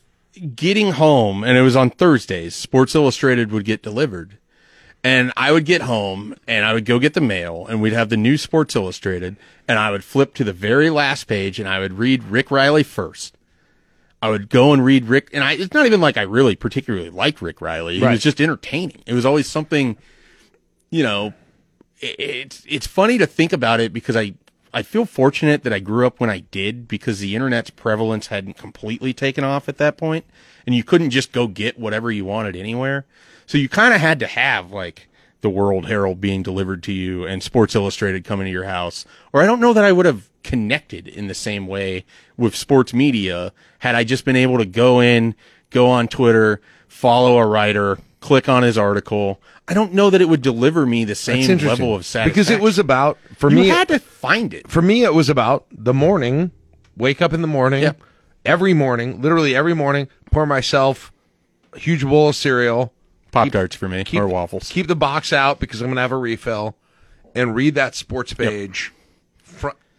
[0.55, 2.53] getting home, and it was on Thursdays.
[2.55, 4.38] Sports Illustrated would get delivered,
[5.03, 8.09] and I would get home, and I would go get the mail, and we'd have
[8.09, 9.35] the new Sports Illustrated,
[9.67, 12.83] and I would flip to the very last page, and I would read Rick Reilly
[12.83, 13.36] first.
[14.22, 17.09] I would go and read Rick, and I, it's not even like I really particularly
[17.09, 17.99] liked Rick Reilly.
[17.99, 19.03] He was just entertaining.
[19.05, 19.95] It was always something,
[20.89, 21.34] you know,
[21.99, 24.34] it, it's it's funny to think about it because I
[24.74, 28.57] I feel fortunate that I grew up when I did because the internet's prevalence hadn't
[28.57, 30.26] completely taken off at that point,
[30.65, 33.05] and you couldn't just go get whatever you wanted anywhere.
[33.45, 35.07] So you kind of had to have like
[35.41, 39.41] the World Herald being delivered to you and Sports Illustrated coming to your house, or
[39.41, 42.05] I don't know that I would have connected in the same way
[42.37, 45.35] with sports media had I just been able to go in,
[45.69, 49.41] go on Twitter, follow a writer, click on his article.
[49.67, 52.61] I don't know that it would deliver me the same level of satisfaction because it
[52.61, 53.67] was about for you me.
[53.67, 54.67] had to find it.
[54.69, 56.51] for me, it was about the morning.
[56.95, 58.01] Wake up in the morning, Yep.
[58.45, 60.07] every morning, literally every morning.
[60.31, 61.11] Pour myself
[61.73, 62.91] a huge bowl of cereal,
[63.31, 64.69] Pop tarts for me keep, or waffles.
[64.71, 66.75] Keep the box out because I'm gonna have a refill,
[67.35, 68.93] and read that sports page, fr-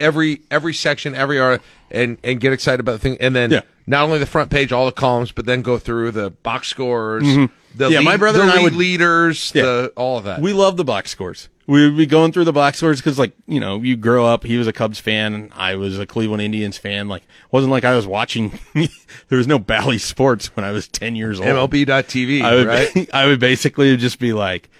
[0.00, 3.16] every every section, every art, and and get excited about the thing.
[3.20, 3.60] And then Yeah.
[3.86, 7.24] not only the front page, all the columns, but then go through the box scores.
[7.24, 7.90] Mm-hmm.
[7.92, 9.62] Yeah, my brother the and I lead would- leaders, Yeah.
[9.62, 10.40] the all of that.
[10.40, 11.48] We love the box scores.
[11.66, 14.42] We would be going through the box scores because, like, you know, you grow up.
[14.44, 17.08] He was a Cubs fan, I was a Cleveland Indians fan.
[17.08, 18.58] Like, it wasn't like I was watching.
[18.74, 21.46] there was no Bally Sports when I was ten years old.
[21.48, 23.08] MLB.TV, I would, right?
[23.14, 24.70] I would basically just be like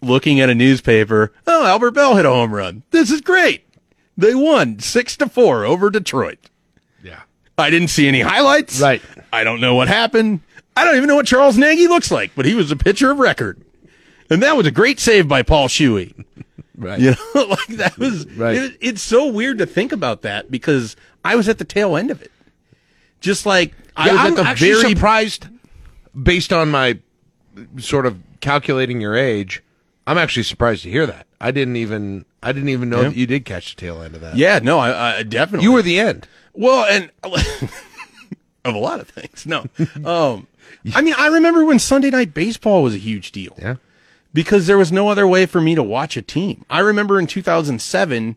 [0.00, 1.32] looking at a newspaper.
[1.46, 2.84] Oh, Albert Belle hit a home run.
[2.92, 3.64] This is great.
[4.16, 6.38] They won six to four over Detroit.
[7.02, 7.20] yeah.
[7.58, 8.80] I didn't see any highlights.
[8.80, 9.02] Right.
[9.32, 10.40] I don't know what happened.
[10.76, 13.18] I don't even know what Charles Nagy looks like, but he was a pitcher of
[13.18, 13.60] record.
[14.30, 16.24] And that was a great save by Paul Shuey.
[16.74, 16.98] Right.
[16.98, 18.56] You know, like that was, Right.
[18.56, 22.10] it- it's so weird to think about that because I was at the tail end
[22.10, 22.32] of it.
[23.20, 25.46] Just like I Yeah, was I'm at the actually very surprised,
[26.20, 26.98] based on my
[27.78, 29.62] sort of calculating your age.
[30.06, 31.26] I'm actually surprised to hear that.
[31.40, 33.08] I didn't even I didn't even know Yeah.
[33.08, 34.36] that you did catch the tail end of that.
[34.36, 35.64] Yeah, no, I, I definitely.
[35.64, 36.26] you were the end.
[36.54, 37.10] Well, and
[38.64, 39.46] of a lot of things.
[39.46, 39.64] No.
[40.04, 40.46] Um,
[40.94, 43.54] I mean, I remember when Sunday night baseball was a huge deal.
[43.58, 43.76] Yeah.
[44.34, 46.64] Because there was no other way for me to watch a team.
[46.70, 48.36] I remember in 2007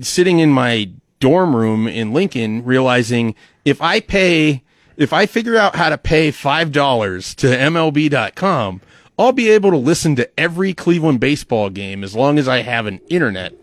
[0.00, 0.90] sitting in my
[1.20, 3.34] dorm room in Lincoln realizing
[3.64, 4.62] if I pay
[4.96, 8.80] if I figure out how to pay $5 to MLB.com,
[9.18, 12.86] I'll be able to listen to every Cleveland baseball game as long as I have
[12.86, 13.54] an internet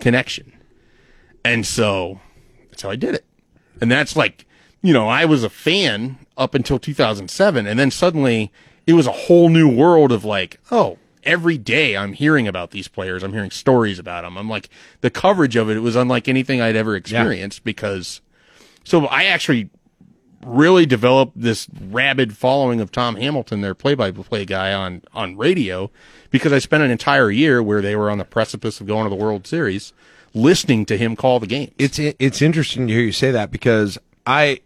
[0.00, 0.52] connection.
[1.44, 2.20] And so
[2.70, 3.24] that's how I did it.
[3.80, 4.46] And that's like,
[4.82, 7.66] you know, I was a fan up until 2007.
[7.66, 8.52] And then suddenly
[8.86, 12.88] it was a whole new world of like, oh, every day I'm hearing about these
[12.88, 13.22] players.
[13.22, 14.36] I'm hearing stories about them.
[14.36, 14.68] I'm like,
[15.00, 18.20] the coverage of it, it was unlike anything I'd ever experienced because,
[18.84, 19.70] so I actually
[20.46, 25.90] really developed this rabid following of Tom Hamilton, their play-by-play guy on on radio,
[26.30, 29.10] because I spent an entire year where they were on the precipice of going to
[29.10, 29.92] the World Series,
[30.34, 31.72] listening to him call the game.
[31.78, 34.60] It's it's interesting to hear you say that because I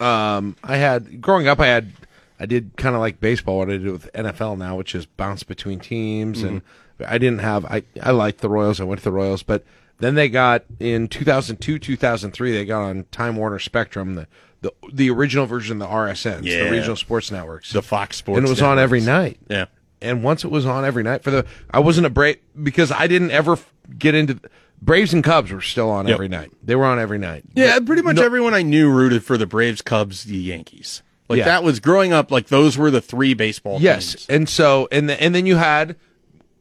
[0.00, 1.92] um I had growing up I had
[2.38, 5.42] I did kind of like baseball what I did with NFL now which is bounce
[5.42, 6.60] between teams and
[7.06, 9.64] I didn't have I I liked the Royals I went to the Royals but
[9.98, 12.52] Then they got in 2002, 2003.
[12.52, 14.26] They got on Time Warner Spectrum the
[14.62, 16.64] the, the original version of the RSNs, Yeah.
[16.64, 18.38] the regional sports networks, The Fox Sports.
[18.38, 19.38] and it was on every night.
[19.48, 19.66] Yeah.
[20.02, 23.06] And once it was on every night for the, I wasn't a Brave because I
[23.06, 23.58] didn't ever
[23.98, 24.38] get into
[24.82, 26.14] Braves and Cubs were still on Yep.
[26.14, 26.52] every night.
[26.62, 27.44] They were on every night.
[27.54, 31.02] Yeah, But pretty much no- everyone I knew rooted for the Braves, Cubs, the Yankees.
[31.28, 31.44] Like Yeah.
[31.46, 32.30] that was growing up.
[32.30, 33.78] Like those were the three baseball.
[33.80, 34.26] Yes, teams.
[34.28, 35.96] and so and the, and then you had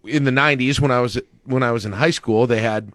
[0.05, 2.91] in the '90s when I was when I was in high school, they had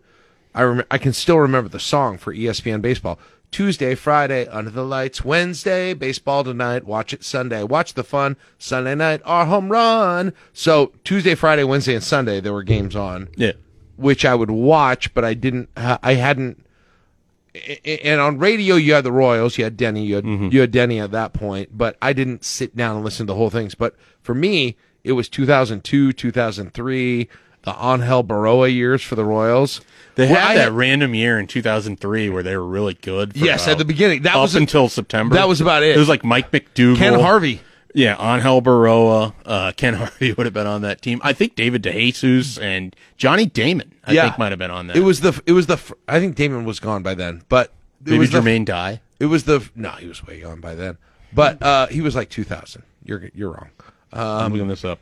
[0.55, 3.21] I rem- I can still remember the song for ESPN baseball.
[3.51, 5.25] Tuesday, Friday, under the lights.
[5.25, 6.85] Wednesday, baseball tonight.
[6.85, 7.63] Watch it Sunday.
[7.63, 8.37] Watch the fun.
[8.59, 10.33] Sunday night, our home run.
[10.53, 13.53] So Tuesday, Friday, Wednesday, and Sunday there were games on, Yeah.
[13.97, 15.69] which I would watch, but I didn't.
[15.77, 16.65] I hadn't.
[18.05, 20.49] And on radio, you had the Royals, you had Denny, you had, mm-hmm.
[20.53, 23.37] you had Denny at that point, but I didn't sit down and listen to the
[23.37, 23.75] whole things.
[23.75, 27.29] But for me, it was 2002, 2003,
[27.63, 29.81] the Angel Berroa years for the Royals.
[30.17, 33.33] They Well, had I that random year in 2003 where they were really good.
[33.39, 34.23] For Yes, about- at the beginning.
[34.23, 35.35] That up was a- until September.
[35.37, 35.95] that was about it.
[35.95, 37.61] It was like Mike MacDougal, Ken Harvey.
[37.95, 41.21] Yeah, Angel Berroa, uh, Ken Harvey would have been on that team.
[41.25, 44.23] I think David DeJesus and Johnny Damon, I Yeah.
[44.25, 44.97] think, might have been on that.
[44.97, 47.73] It was the, it was the, I think Damon was gone by then, but
[48.05, 49.01] it maybe was the, Jermaine Dye.
[49.19, 50.99] it was the, no, he was way gone by then,
[51.33, 52.83] but, uh, he was like 2000.
[53.05, 53.71] You're, you're wrong.
[54.13, 54.99] I'm looking this up.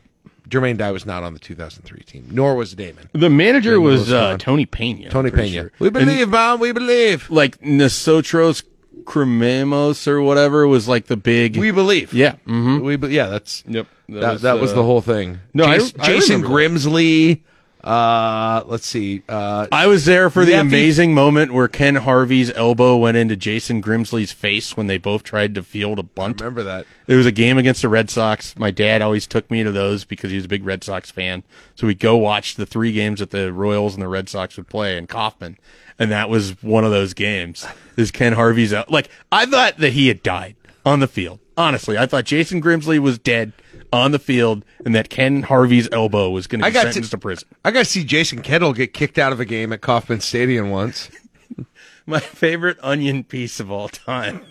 [0.49, 3.09] Jermaine Dye was not on the 2003 team, nor was Damon.
[3.13, 4.37] The manager Damon was was uh.
[4.39, 5.09] Tony Pena.
[5.09, 5.47] Tony Pena.
[5.63, 5.71] sure.
[5.79, 6.59] We And, believe, man.
[6.59, 7.29] We believe.
[7.29, 8.63] like Nosotros
[9.03, 11.57] Creemos or whatever was like the big.
[11.57, 12.13] We believe.
[12.13, 12.33] yeah.
[12.45, 13.87] hmm We, be- yeah, that's Yep.
[14.09, 15.39] That, that, was, uh, the whole thing.
[15.53, 16.43] No, I- Jason, I Jason.
[16.43, 17.41] Grimsley.
[17.83, 19.23] Uh, let's see.
[19.29, 23.81] Uh, I was there for the amazing moment where Ken Harvey's elbow went into Jason
[23.81, 26.41] Grimsley's face when they both tried to field a bunt.
[26.41, 26.85] remember that.
[27.07, 28.57] It was a game against the Red Sox.
[28.57, 31.43] My dad always took me to those because he was a big Red Sox fan.
[31.75, 34.67] So we'd go watch the three games that the Royals and the Red Sox would
[34.67, 35.57] play in Kauffman.
[35.97, 37.65] And that was one of those games.
[37.95, 38.73] Is Ken Harvey's.
[38.89, 40.55] Like, I thought that he had died
[40.85, 41.39] on the field.
[41.57, 43.53] Honestly, I thought Jason Grimsley was dead
[43.91, 47.11] on the field and that Ken Harvey's elbow was going to be got to- sentenced
[47.11, 47.47] to prison.
[47.65, 50.69] I got to see Jason Kendall get kicked out of a game at Kauffman Stadium
[50.69, 51.09] once.
[52.05, 54.41] my favorite onion piece of all time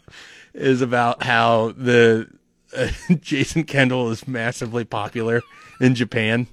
[0.54, 2.28] is about how the
[2.76, 2.88] uh,
[3.20, 5.42] Jason Kendall is massively popular
[5.80, 6.46] in Japan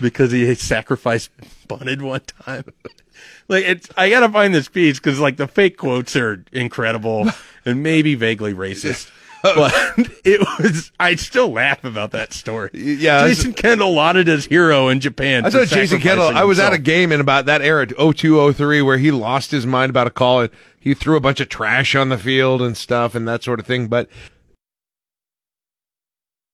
[0.00, 1.30] because he sacrificed
[1.68, 2.64] bunted one time.
[3.48, 7.28] like it's, I gotta find this piece because like the fake quotes are incredible
[7.64, 9.10] and maybe vaguely racist.
[9.42, 9.72] But
[10.24, 12.70] it was, I still laugh about that story.
[12.72, 15.44] yeah, Jason Kendall lauded as hero in Japan.
[15.44, 18.82] I saw Jason sacrificing I was at a game in about that era, 02, 03,
[18.82, 21.94] where he lost his mind about a call and he threw a bunch of trash
[21.94, 23.88] on the field and stuff and that sort of thing.
[23.88, 24.08] But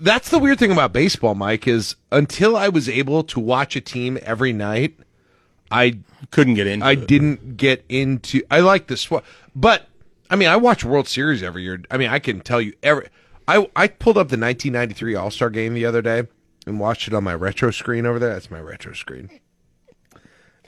[0.00, 3.80] That's the weird thing about baseball, Mike, is until I was able to watch a
[3.80, 4.98] team every night,
[5.70, 5.98] I
[6.30, 7.06] couldn't get into I it.
[7.08, 8.42] didn't get into.
[8.50, 9.24] I like the swap,
[9.54, 9.88] but
[10.30, 11.80] I mean, I watch World Series every year.
[11.90, 13.08] I mean, I can tell you every.
[13.48, 16.24] I I pulled up the 1993 All Star Game the other day
[16.66, 18.32] and watched it on my retro screen over there.
[18.32, 19.30] That's my retro screen,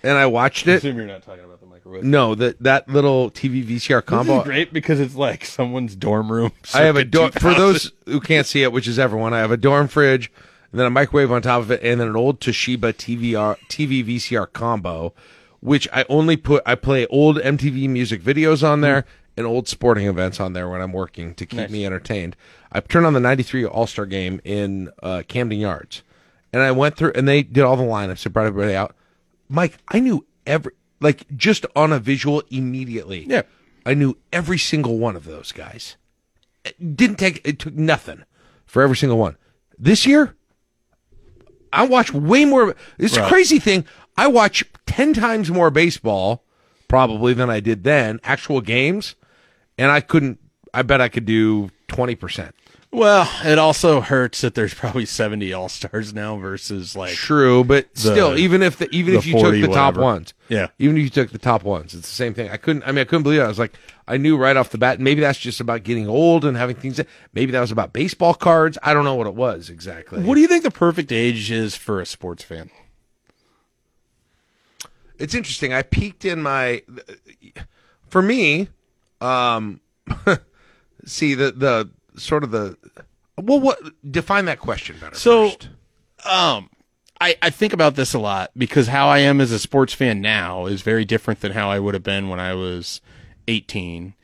[0.03, 0.77] and I watched I it.
[0.77, 1.45] assume you're not talking
[1.89, 2.11] about the microwave.
[2.11, 4.39] No, that that little TV VCR This combo.
[4.41, 6.53] is great because it's like someone's dorm room.
[6.75, 9.35] I have a circa dorm for those who can't see it, which is everyone.
[9.35, 10.31] I have a dorm fridge,
[10.73, 14.05] and then a microwave on top of it, and then an old Toshiba TVR TV
[14.05, 15.13] VCR combo,
[15.61, 16.63] which I only put.
[16.67, 19.05] I play old MTV music videos on there
[19.37, 21.71] and old sporting events on there when I'm working to keep Nice.
[21.71, 22.35] me entertained.
[22.73, 26.03] I turned on the '93 All Star Game in uh, Camden Yards,
[26.53, 28.23] and I went through, and they did all the lineups.
[28.25, 28.95] They brought everybody out.
[29.49, 33.25] Mike, I knew every like just on a visual immediately.
[33.29, 33.43] Yeah.
[33.87, 35.97] I knew every single one of those guys.
[36.65, 38.25] It didn't take it took nothing
[38.67, 39.37] for every single one.
[39.79, 40.35] This year,
[41.73, 42.75] I watch way more.
[42.99, 43.29] It's a Right.
[43.29, 43.85] crazy thing.
[44.17, 46.45] I watch ten times more baseball
[46.89, 48.21] probably than I did then.
[48.25, 49.15] Actual games,
[49.77, 50.39] and I couldn't.
[50.75, 52.55] I bet I could do twenty percent.
[52.91, 57.93] Well, it also hurts that there's probably 70 All Stars now versus like True, but
[57.95, 60.69] the- still, even if the, even the if you took 40 the top ones, Yeah.
[60.79, 62.49] even if you took the top ones, it's the same thing.
[62.51, 62.83] I couldn't.
[62.85, 63.45] I mean, I couldn't believe it.
[63.45, 63.75] I was like,
[64.07, 65.01] I knew right off the bat.
[65.01, 66.97] Maybe that's just about getting old and having things.
[66.97, 68.79] That, maybe that was about baseball cards.
[68.83, 70.23] I don't know what it was exactly.
[70.23, 72.71] What do you think the perfect age is for a sports fan?
[75.19, 75.75] it's interesting.
[75.75, 76.83] I peaked in my
[78.09, 78.69] for me,
[79.21, 79.81] um
[81.05, 82.77] see the the sort of the
[83.37, 83.79] well what
[84.11, 85.17] define that question better.
[85.17, 85.69] So, first.
[86.25, 86.71] um,
[87.21, 90.21] I, I think about this a lot because how I am as a sports fan
[90.21, 93.01] now is very different than how I would have been when I was
[93.49, 94.15] 18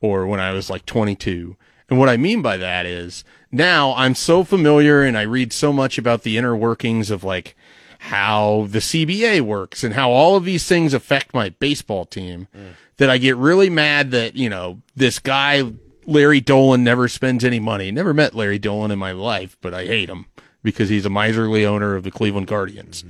[0.00, 1.56] or when I was like 22.
[1.90, 5.72] And what I mean by that is now I'm so familiar and I read so
[5.72, 7.56] much about the inner workings of like
[7.98, 12.48] how the CBA works and how all of these things affect my baseball team
[12.98, 15.62] that I get really mad that, you know, this guy,
[16.06, 17.90] Larry Dolan, never spends any money.
[17.90, 20.26] Never met Larry Dolan in my life, but I hate him
[20.62, 23.04] because he's a miserly owner of the Cleveland Guardians.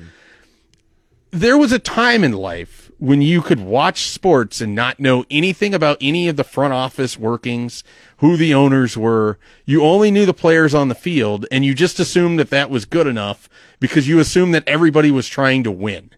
[1.30, 5.74] There was a time in life when you could watch sports and not know anything
[5.74, 7.82] about any of the front office workings,
[8.18, 9.38] who the owners were.
[9.64, 12.84] You only knew the players on the field and you just assumed that that was
[12.84, 13.48] good enough
[13.80, 16.10] because you assumed that everybody was trying to win.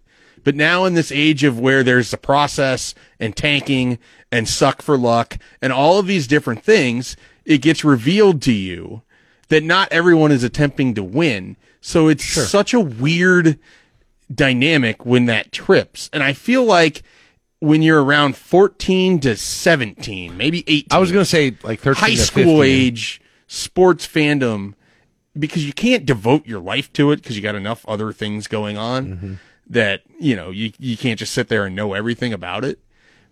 [0.44, 3.98] But now in this age of where there's the process and tanking
[4.36, 9.02] and suck for luck and all of these different things, it gets revealed to you
[9.48, 11.56] that not everyone is attempting to win.
[11.80, 13.58] So it's such a weird
[14.32, 16.10] dynamic when that trips.
[16.12, 17.02] And I feel like
[17.60, 20.86] when you're around 14 to 17, maybe 18.
[20.90, 22.62] I was going to say like 13 high school 15.
[22.64, 24.74] age sports fandom
[25.38, 28.76] because you can't devote your life to it because you got enough other things going
[28.76, 29.34] on Mm-hmm.
[29.68, 32.78] that, you know, you, you can't just sit there and know everything about it.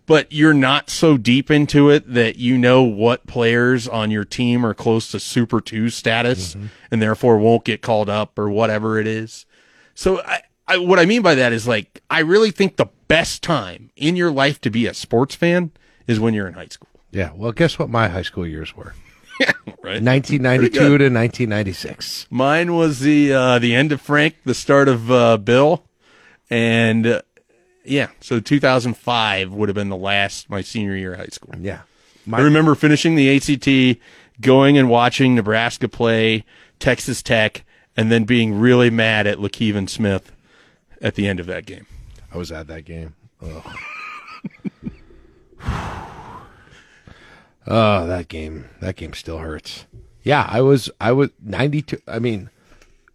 [0.07, 4.65] But you're not so deep into it that you know what players on your team
[4.67, 6.67] are close to Super 2 status Mm-hmm.
[6.91, 9.47] and therefore won't get called up or whatever it is.
[9.95, 13.43] So I, I, what I mean by that is like, I really think the best
[13.43, 15.71] time in your life to be a sports fan
[16.07, 16.89] is when you're in high school.
[17.11, 18.95] Yeah, well, guess what my high school years were?
[19.41, 20.03] yeah, Right.
[20.03, 22.27] 1992 to 1996.
[22.31, 25.85] Mine was the uh, the end of Frank, the start of uh, Bill,
[26.51, 27.23] and uh,
[27.85, 31.55] yeah, so 2005 would have been the last my senior year of high school.
[31.61, 31.83] Yeah,
[32.33, 34.01] I remember finishing the ACT,
[34.41, 36.45] going and watching Nebraska play
[36.79, 37.65] Texas Tech,
[37.97, 40.33] and then being really mad at Le Kevin Smith
[41.01, 41.87] at the end of that game.
[42.33, 43.15] I was at that game.
[43.43, 43.77] Ugh.
[47.67, 48.69] oh, that game.
[48.81, 49.87] That game still hurts.
[50.23, 50.91] Yeah, I was.
[51.01, 52.01] I was 92.
[52.09, 52.51] I mean,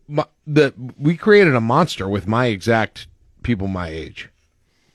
[0.08, 3.08] my, the we created a monster with my exact
[3.44, 4.30] people my age.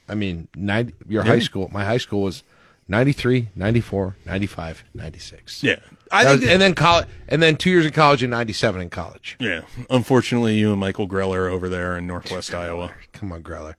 [0.09, 1.69] I mean, 90, your high school.
[1.73, 2.43] My high school was
[2.89, 5.63] 93, 94, 95, 96.
[5.63, 5.77] Yeah.
[6.13, 9.37] I think and then college, and then two years in college and 97 in college.
[9.41, 12.93] Yeah, unfortunately, you and Michael Greller are over there in Northwest Iowa.
[13.13, 13.75] Come on, Greller.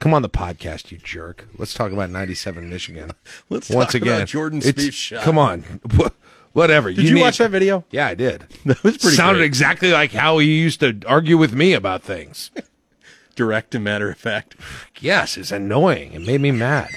[0.00, 1.48] Come on the podcast, you jerk.
[1.56, 3.12] Let's talk about 97 Michigan.
[3.48, 4.16] Let's Once talk again.
[4.16, 5.22] about Jordan It's- shot.
[5.22, 5.62] Come on.
[6.52, 6.92] Whatever.
[6.92, 7.84] Did you, need- watch that video?
[7.90, 8.44] Yeah, I did.
[8.66, 9.46] That was pretty Sounded great.
[9.46, 12.50] exactly like how he used to argue with me about things.
[13.38, 14.56] direct and matter of fact.
[15.00, 16.12] Yes, it's annoying.
[16.12, 16.90] It made me mad.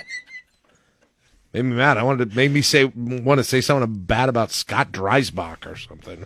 [1.54, 1.98] Made me mad.
[1.98, 5.76] I wanted to make me say want to say something bad about Scott Dreisbach or
[5.78, 6.26] something.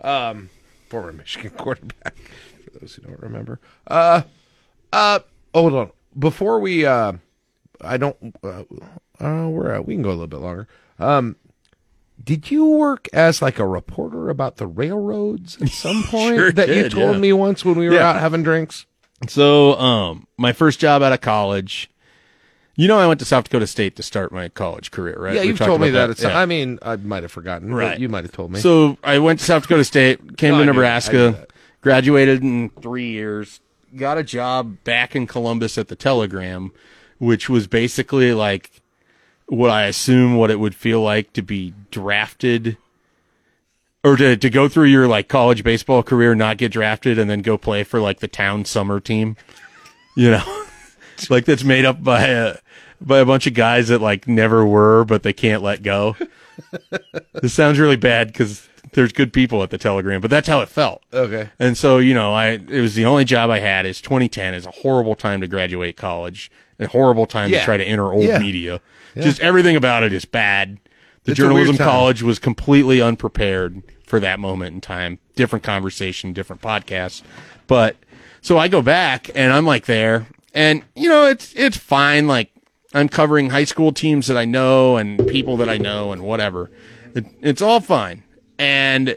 [0.00, 0.50] Um,
[0.88, 2.16] former Michigan quarterback.
[2.64, 3.58] For those who don't remember.
[3.86, 4.22] Uh,
[4.92, 5.18] uh.
[5.52, 5.90] Hold on.
[6.18, 7.14] Before we, uh,
[7.80, 8.16] I don't.
[8.42, 8.62] Uh,
[9.18, 10.68] uh we're uh, we can go a little bit longer.
[10.98, 11.36] Um,
[12.22, 16.68] did you work as like a reporter about the railroads at some point Sure that
[16.68, 17.20] you told yeah.
[17.20, 18.10] me once when we were Yeah.
[18.10, 18.86] out having drinks?
[19.28, 21.90] So, um, my first job out of college,
[22.76, 25.34] you know, I went to South Dakota State to start my college career, right?
[25.34, 26.22] Yeah, We you've told me about that.
[26.22, 26.38] Yeah.
[26.38, 27.72] I mean, I might have forgotten.
[27.72, 27.98] Right.
[27.98, 28.60] You might have told me.
[28.60, 30.70] So I went to South Dakota State, came No, to knew that.
[30.70, 31.46] I knew Nebraska,
[31.80, 33.60] graduated in three years,
[33.96, 36.70] got a job back in Columbus at the Telegram,
[37.18, 38.82] which was basically like
[39.46, 42.76] what I assume what it would feel like to be drafted
[44.06, 47.42] or to, to go through your like college baseball career, not get drafted and then
[47.42, 49.36] go play for like the town summer team,
[50.14, 50.62] you know,
[51.30, 52.56] like that's made up by a,
[53.00, 56.14] by a bunch of guys that like never were, but they can't let go.
[57.42, 60.68] this sounds really bad because there's good people at the Telegram, but that's how it
[60.68, 61.02] felt.
[61.12, 61.50] Okay.
[61.58, 63.86] And so, you know, I it was the only job I had.
[63.86, 64.54] Is 2010.
[64.54, 66.48] is a horrible time to graduate college.
[66.78, 67.58] A horrible time Yeah.
[67.58, 68.38] to try to enter old Yeah.
[68.38, 68.80] media.
[69.16, 69.22] Yeah.
[69.24, 70.78] Just everything about it is bad.
[71.24, 75.18] The It's journalism college was completely unprepared for that moment in time.
[75.34, 77.22] Different conversation, different podcast.
[77.66, 77.96] But
[78.40, 82.26] So I go back and I'm like there and you know, it's, it's fine.
[82.26, 82.50] Like
[82.94, 86.70] I'm covering high school teams that I know and people that I know and whatever.
[87.14, 88.22] It, it's all fine.
[88.58, 89.16] And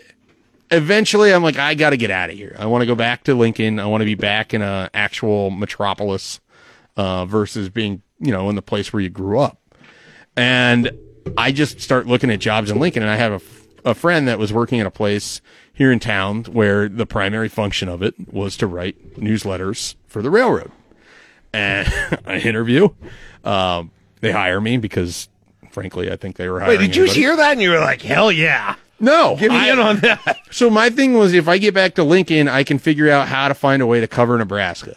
[0.72, 2.56] eventually I'm like, I got to get out of here.
[2.60, 3.80] I want to go back to Lincoln.
[3.80, 6.40] I want to be back in a actual metropolis,
[6.98, 9.62] uh, versus being, you know, in the place where you grew up.
[10.36, 10.92] And
[11.38, 13.42] I just start looking at jobs in Lincoln and I have a,
[13.90, 15.42] a friend that was working at a place
[15.74, 20.30] here in town where the primary function of it was to write newsletters for the
[20.30, 20.72] railroad.
[21.52, 21.88] And
[22.26, 22.90] I interview,
[23.44, 23.92] um,
[24.22, 25.28] they hire me because
[25.72, 27.20] frankly, I think they were hiring Wait, did you anybody.
[27.20, 27.52] hear that?
[27.54, 28.76] And you were like, hell yeah.
[29.02, 30.38] No, Give me I- in on that.
[30.52, 33.48] So my thing was, if I get back to Lincoln, I can figure out how
[33.48, 34.96] to find a way to cover Nebraska,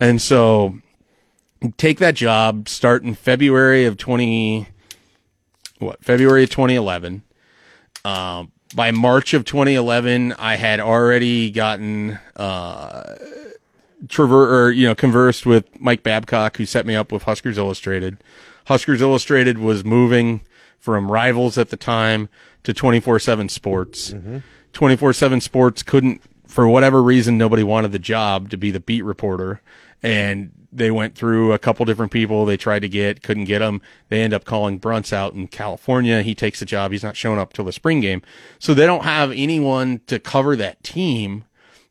[0.00, 0.78] and so
[1.76, 2.68] take that job.
[2.68, 4.66] Start in February of twenty,
[5.78, 7.22] what February of twenty eleven.
[8.04, 13.16] Um, by March of 2011, I had already gotten uh,
[14.06, 18.18] traver or you know conversed with Mike Babcock, who set me up with Huskers Illustrated.
[18.66, 20.42] Huskers Illustrated was moving
[20.78, 22.28] from Rivals at the time
[22.62, 24.14] to 24/7 Sports.
[24.72, 29.60] 24/7 Sports couldn't, for whatever reason, nobody wanted the job to be the beat reporter,
[30.02, 33.80] and they went through a couple different people they tried to get, couldn't get them.
[34.08, 36.22] They end up calling Brunts out in California.
[36.22, 36.92] He takes the job.
[36.92, 38.22] He's not showing up till the spring game,
[38.58, 41.44] so they don't have anyone to cover that team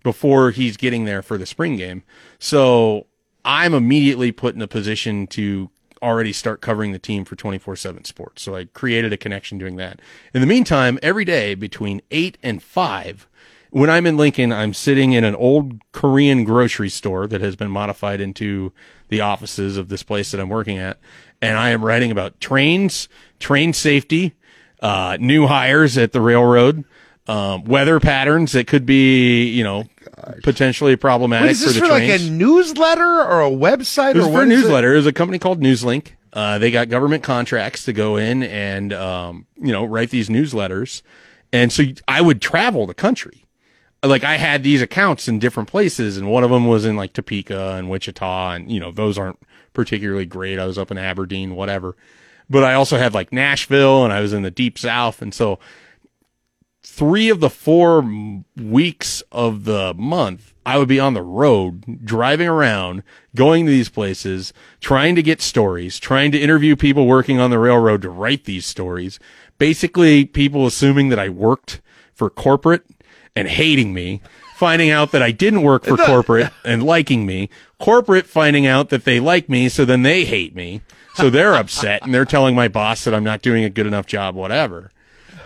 [0.03, 2.03] before he's getting there for the spring game.
[2.39, 3.07] So
[3.43, 5.69] I'm immediately put in a position to
[6.01, 8.41] already start covering the team for 24 7 sports.
[8.41, 9.99] So I created a connection doing that.
[10.33, 13.27] In the meantime, every day between 8 and 5,
[13.71, 17.69] when I'm in Lincoln, I'm sitting in an old Korean grocery store that has been
[17.71, 18.71] modified into
[19.09, 20.99] the offices of this place that I'm working at.
[21.41, 23.07] And I am writing about trains,
[23.39, 24.35] train safety,
[24.81, 26.83] uh, new hires at the railroad,
[27.27, 29.85] um, weather patterns that could be, you know,
[30.43, 34.17] potentially problematic Wait, is for this the for like a newsletter or a website It
[34.17, 34.63] was or for what a is it?
[34.63, 34.93] newsletter.
[34.93, 36.13] It was a company called Newslink.
[36.33, 41.01] Uh, they got government contracts to go in and, um, you know, write these newsletters.
[41.51, 43.45] And so I would travel the country.
[44.01, 47.13] Like I had these accounts in different places and one of them was in like
[47.13, 49.39] Topeka and Wichita and, you know, those aren't
[49.73, 50.59] particularly great.
[50.59, 51.95] I was up in Aberdeen, whatever.
[52.49, 55.21] But I also had like Nashville and I was in the deep south.
[55.21, 55.59] And so
[56.81, 58.09] three of the four
[58.55, 63.03] weeks of the month, I would be on the road, driving around,
[63.35, 67.59] going to these places, trying to get stories, trying to interview people working on the
[67.59, 69.19] railroad to write these stories.
[69.57, 71.81] Basically, people assuming that I worked
[72.13, 72.85] for corporate
[73.35, 74.21] and hating me,
[74.55, 77.49] finding out that I didn't work for corporate and liking me,
[77.79, 80.81] corporate finding out that they like me, so then they hate me.
[81.15, 84.05] So they're upset and they're telling my boss that I'm not doing a good enough
[84.05, 84.89] job, whatever.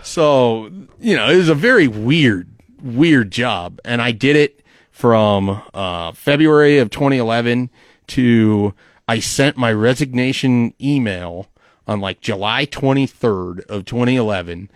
[0.04, 0.70] So,
[1.00, 2.48] you know, it was a very weird,
[2.80, 3.80] weird job.
[3.84, 4.60] And I did it
[4.92, 7.70] from uh, February of 2011
[8.08, 8.74] to
[9.08, 11.48] I sent my resignation email
[11.86, 14.70] on like July 23rd of 2011.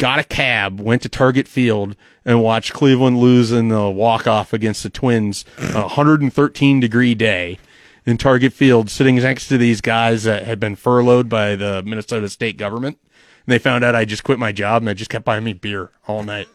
[0.00, 1.94] Got a cab, went to Target Field,
[2.24, 7.58] and watched Cleveland lose in the walk off against the Twins, a 113 degree day
[8.06, 12.30] in Target Field, sitting next to these guys that had been furloughed by the Minnesota
[12.30, 12.98] state government.
[13.46, 15.52] And they found out I just quit my job and they just kept buying me
[15.52, 16.48] beer all night.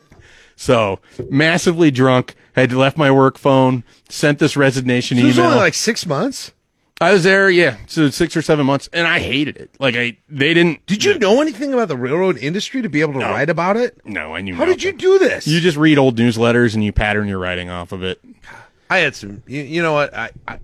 [0.56, 1.00] So
[1.30, 5.52] massively drunk, had left my work phone, sent this resignation So it was email.
[5.52, 6.52] only like six months.
[7.02, 9.70] I was there, yeah, so six or seven months, and I hated it.
[9.80, 10.86] Like I, they didn't.
[10.86, 14.00] Did you know anything about the railroad industry to be able to write about it?
[14.06, 14.56] No, I knew.
[14.56, 15.46] How did you do this?
[15.46, 18.22] You just read old newsletters and you pattern your writing off of it.
[18.90, 19.44] I had some.
[19.46, 20.14] You, you know what?
[20.14, 20.60] I, I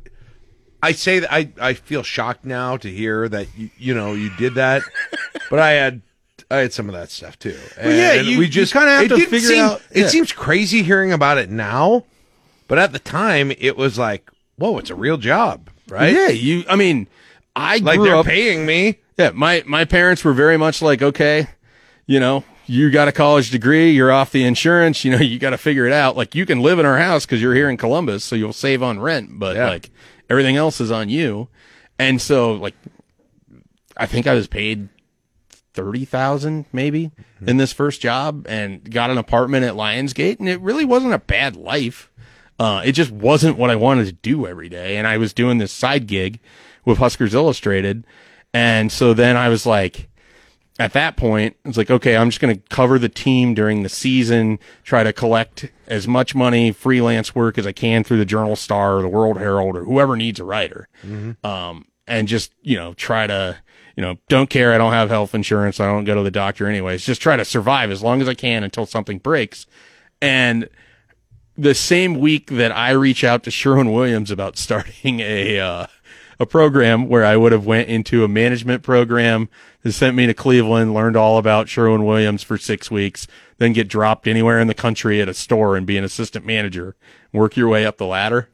[0.82, 4.30] I say that I I feel shocked now to hear that you, you know you
[4.38, 4.84] did that,
[5.49, 6.02] but I had
[6.49, 7.58] I had some of that stuff too.
[7.78, 9.82] Well, yeah, And you- we you just kinda have it to didn't figure seem- out-
[9.91, 12.06] It seems crazy hearing about it now,
[12.70, 16.14] but at the time it was like, whoa, it's a real job, right?
[16.14, 16.64] Yeah, you.
[16.68, 17.08] I mean,
[17.56, 19.00] I like they're up- paying me.
[19.18, 21.48] Yeah, my my parents were very much like, okay,
[22.08, 25.52] you know, you got a college degree, you're off the insurance, you know, you got
[25.52, 26.16] to figure it out.
[26.16, 28.82] Like you can live in our house because you're here in Columbus, so you'll save
[28.82, 29.90] on rent, but like
[30.30, 31.50] everything else is on you.
[32.00, 32.76] And so, like,
[33.96, 34.90] I think I was paid
[35.74, 37.50] thirty thousand maybe mm-hmm.
[37.50, 41.20] in this first job, and got an apartment at Lionsgate, and it really wasn't a
[41.20, 42.11] bad life.
[42.62, 44.98] Uh, it just wasn't what I wanted to do every day.
[44.98, 46.40] And I was doing this side gig
[46.86, 48.06] with Huskers Illustrated.
[48.54, 50.10] And so then I was like,
[50.78, 53.90] at that point, it's like, okay, I'm just going to cover the team during the
[53.90, 58.56] season, try to collect as much money, freelance work as I can through the Journal
[58.56, 60.88] Star or the World Herald or whoever needs a writer.
[61.44, 63.58] Um, and just, you know, try to,
[63.96, 64.72] you know, don't care.
[64.72, 65.80] I don't have health insurance.
[65.80, 67.06] I don't go to the doctor anyways.
[67.06, 69.66] Just try to survive as long as I can until something breaks.
[70.22, 70.70] And
[71.62, 75.88] the same week that I reach out to Sherwin Williams about starting a uh,
[76.40, 79.48] a program where I would have went into a management program
[79.84, 83.28] that sent me to Cleveland, learned all about Sherwin Williams for six weeks,
[83.60, 86.96] then get dropped anywhere in the country at a store and be an assistant manager,
[87.32, 88.50] work your way up the ladder.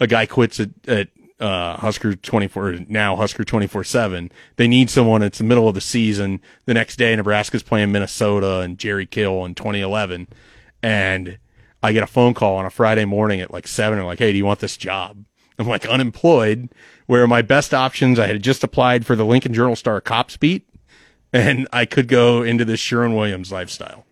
[0.00, 1.08] A guy quits at, at
[1.38, 4.32] uh, Husker 24, now Husker 24 7.
[4.56, 5.22] They need someone.
[5.22, 6.40] It's the middle of the season.
[6.64, 10.26] The next day, Nebraska's playing Minnesota and Jerry Kill in 2011.
[10.82, 11.38] And
[11.82, 14.02] I get a phone call on a Friday morning at like seven.
[14.04, 15.24] like, Hey, do you want this job?
[15.58, 16.68] I'm like unemployed
[17.06, 20.68] where my best options, I had just applied for the Lincoln Journal Star cops beat
[21.32, 24.04] and I could go into this Sherwin Williams lifestyle.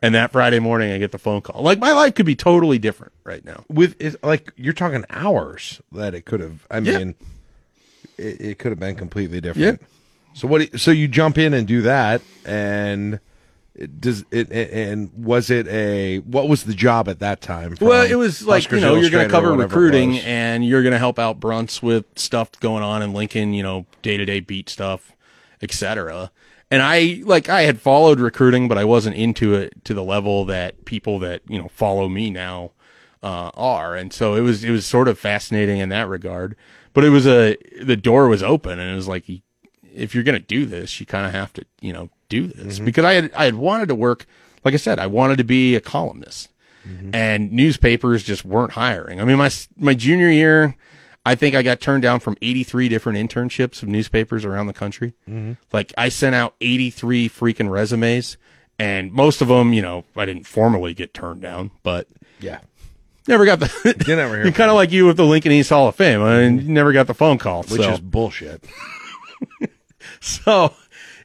[0.00, 1.62] And that Friday morning, I get the phone call.
[1.62, 3.64] Like my life could be totally different right now.
[3.68, 6.66] With is like you're talking hours that it could have.
[6.70, 6.98] I Yeah.
[6.98, 7.14] mean,
[8.18, 9.80] it, it could have been completely different.
[9.80, 9.86] Yeah.
[10.34, 10.58] So what?
[10.58, 13.20] do you- So you jump in and do that, and
[13.74, 14.50] it does it?
[14.50, 17.76] And was it a what was the job at that time?
[17.80, 20.92] Well, it was like Huskers you know you're going to cover recruiting and you're going
[20.92, 24.40] to help out Brunts with stuff going on in Lincoln, you know, day to day
[24.40, 25.12] beat stuff,
[25.62, 26.30] etc.
[26.70, 30.44] And I like I had followed recruiting, but I wasn't into it to the level
[30.46, 32.72] that people that you know follow me now
[33.22, 36.56] uh, are, and so it was it was sort of fascinating in that regard.
[36.92, 39.24] But it was a the door was open, and it was like
[39.94, 42.76] if you're going to do this, you kind of have to you know do this
[42.76, 42.84] Mm-hmm.
[42.86, 44.26] because I had I had wanted to work.
[44.64, 46.48] Like I said, I wanted to be a columnist
[46.88, 47.14] Mm-hmm.
[47.14, 49.20] and newspapers just weren't hiring.
[49.20, 50.74] I mean, my my junior year,
[51.24, 55.14] I think I got turned down from 83 different internships of newspapers around the country.
[55.30, 55.58] Mhm.
[55.72, 58.36] Like I sent out 83 freaking resumes,
[58.80, 62.08] and most of them, you know, I didn't formally get turned down, but
[62.40, 62.58] Yeah.
[63.28, 63.68] never got the.
[64.08, 66.20] You never kind of like you with the Lincoln East Hall of Fame.
[66.22, 67.92] I mean, you never got the phone call, which so.
[67.92, 68.64] is bullshit.
[70.20, 70.74] So,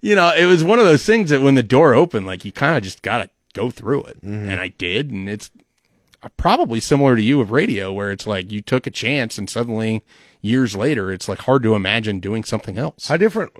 [0.01, 2.51] you know, it was one of those things that when the door opened, like you
[2.51, 4.17] kind of just got to go through it.
[4.17, 4.49] Mm-hmm.
[4.49, 5.11] And I did.
[5.11, 5.51] And it's
[6.37, 10.03] probably similar to you with radio, where it's like you took a chance and suddenly
[10.41, 13.07] years later, it's like hard to imagine doing something else.
[13.07, 13.53] How different?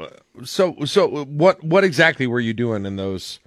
[0.43, 3.39] So so what what exactly were you doing in those?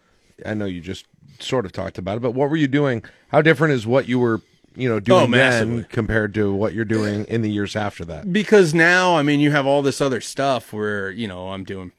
[0.45, 1.07] I know you just
[1.39, 3.05] sort of talked about it, but what were you doing?
[3.29, 4.41] How different is what you were
[4.75, 8.33] you know doing Oh, then compared to what you're doing in the years after that?
[8.33, 11.93] Because now, I mean, you have all this other stuff where, you know, I'm doing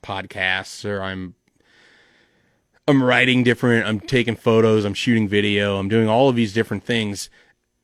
[0.00, 1.34] podcasts or I'm
[2.86, 6.84] I'm writing different, I'm taking photos, I'm shooting video, I'm doing all of these different
[6.84, 7.28] things.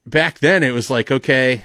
[0.06, 1.64] Back then it was like, okay,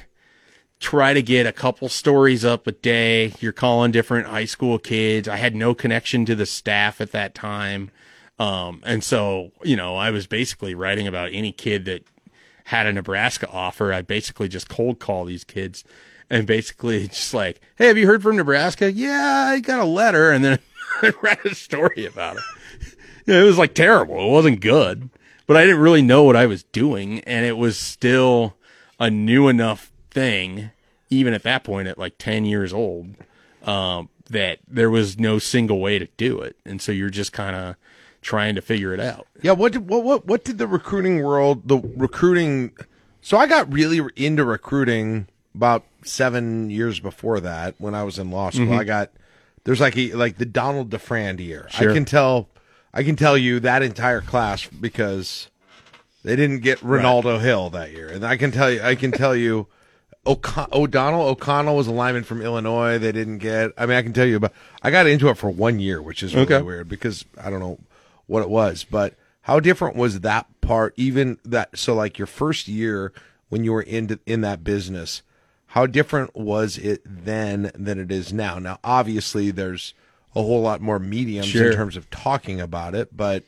[0.80, 3.34] try to get a couple stories up a day.
[3.40, 5.28] You're calling different high school kids.
[5.28, 7.92] I had no connection to the staff at that time.
[8.40, 12.04] Um, and so, you know, I was basically writing about any kid that
[12.66, 13.94] had a Nebraska offer.
[13.94, 15.84] I basically just cold call these kids
[16.30, 18.92] and basically just like, Hey, have you heard from Nebraska?
[18.92, 20.32] Yeah, I got a letter.
[20.32, 20.60] And then
[21.02, 22.44] I write a story about it.
[23.28, 24.20] It was like terrible.
[24.20, 25.10] It wasn't good,
[25.46, 27.20] but I didn't really know what I was doing.
[27.22, 28.56] And it was still
[29.00, 30.72] a new enough thing,
[31.10, 33.14] even at that point at like 10 years old,
[33.64, 36.56] um, that there was no single way to do it.
[36.66, 37.76] And so you're just kind of
[38.22, 39.28] trying to figure it out.
[39.42, 42.76] Yeah, what did, what what what did the recruiting world, the recruiting?
[43.22, 48.32] So I got really into recruiting about seven years before that when I was in
[48.32, 48.68] law school.
[48.68, 48.80] Mhm.
[48.80, 49.12] I got
[49.66, 51.68] there's like a like the Donald DeFrand year.
[51.70, 51.92] Sure.
[51.92, 52.50] I can tell
[52.94, 55.48] I can tell you that entire class because
[56.24, 59.36] they didn't get Ronaldo Hill that year, and I can tell you I can tell
[59.36, 59.68] you.
[60.28, 62.98] O'Con- O'Donnell O'Connell was a lineman from Illinois.
[63.00, 63.72] They didn't get.
[63.78, 64.52] I mean, I can tell you about.
[64.84, 66.62] I got into it for one year, which is really Okay.
[66.62, 67.80] weird because I don't know
[68.28, 70.94] what it was, but how different was that part?
[70.98, 71.78] Even that.
[71.80, 73.14] So, like your first year
[73.48, 75.22] when you were in in that business,
[75.74, 78.58] how different was it then than it is now?
[78.60, 79.94] Now, obviously, there's
[80.36, 81.70] a whole lot more mediums Sure.
[81.72, 83.44] in terms of talking about it, but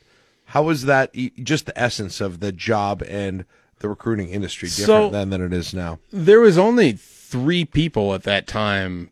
[0.46, 1.12] how was that?
[1.42, 3.44] Just the essence of the job and
[3.80, 5.98] the recruiting industry different So- then than it is now.
[6.12, 9.10] There was only three people at that time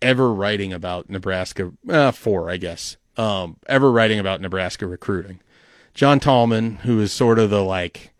[0.00, 5.40] ever writing about Nebraska, uh, four, I guess, um, ever writing about Nebraska recruiting.
[5.94, 8.12] John Tallman, who is sort of the like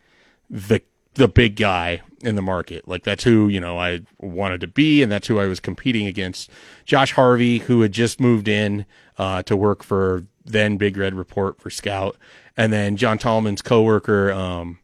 [0.51, 0.81] the
[1.15, 2.87] the big guy in the market.
[2.89, 6.07] Like that's who, you know, I wanted to be and that's who I was competing
[6.07, 6.51] against.
[6.85, 8.87] Josh Harvey, who had just moved in
[9.19, 12.17] uh, to work for then Big Red Report for Scout,
[12.57, 14.79] and then John Tallman's coworker, um,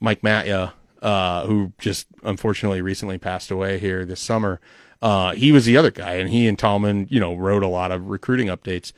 [0.00, 4.60] Mike Matya, uh, who just unfortunately recently passed away here this summer.
[5.00, 7.90] Uh, he was the other guy, and he and Tallman, you know, wrote a lot
[7.90, 8.92] of recruiting updates.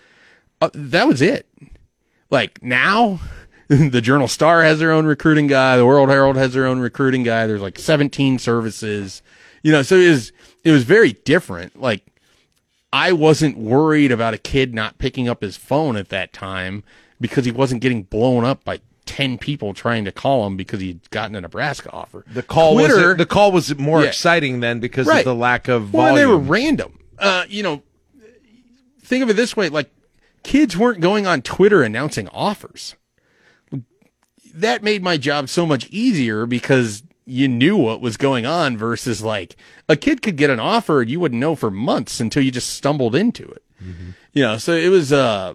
[0.60, 1.48] Uh, that was it.
[2.30, 3.20] Like now,
[3.90, 5.76] the Journal Star has their own recruiting guy.
[5.76, 7.46] The World Herald has their own recruiting guy.
[7.46, 9.22] There's like 17 services,
[9.62, 10.32] you know, so it was,
[10.64, 11.80] it was very different.
[11.80, 12.04] Like
[12.92, 16.84] I wasn't worried about a kid not picking up his phone at that time
[17.20, 21.10] because he wasn't getting blown up by ten people trying to call him because he'd
[21.10, 22.24] gotten a Nebraska offer.
[22.32, 24.08] The call Twitter- was the call was more Yeah.
[24.08, 25.18] exciting then because Right.
[25.20, 26.98] of the lack of Well, they were random.
[27.18, 27.82] Uh, you know,
[29.02, 29.90] think of it this way: like
[30.42, 32.94] kids weren't going on Twitter announcing offers.
[34.54, 39.22] That made my job so much easier because you knew what was going on versus
[39.22, 39.56] like
[39.88, 42.70] a kid could get an offer and you wouldn't know for months until you just
[42.70, 43.62] stumbled into it.
[44.32, 45.54] You know, so it was uh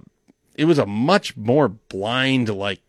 [0.56, 2.82] it was a much more blind like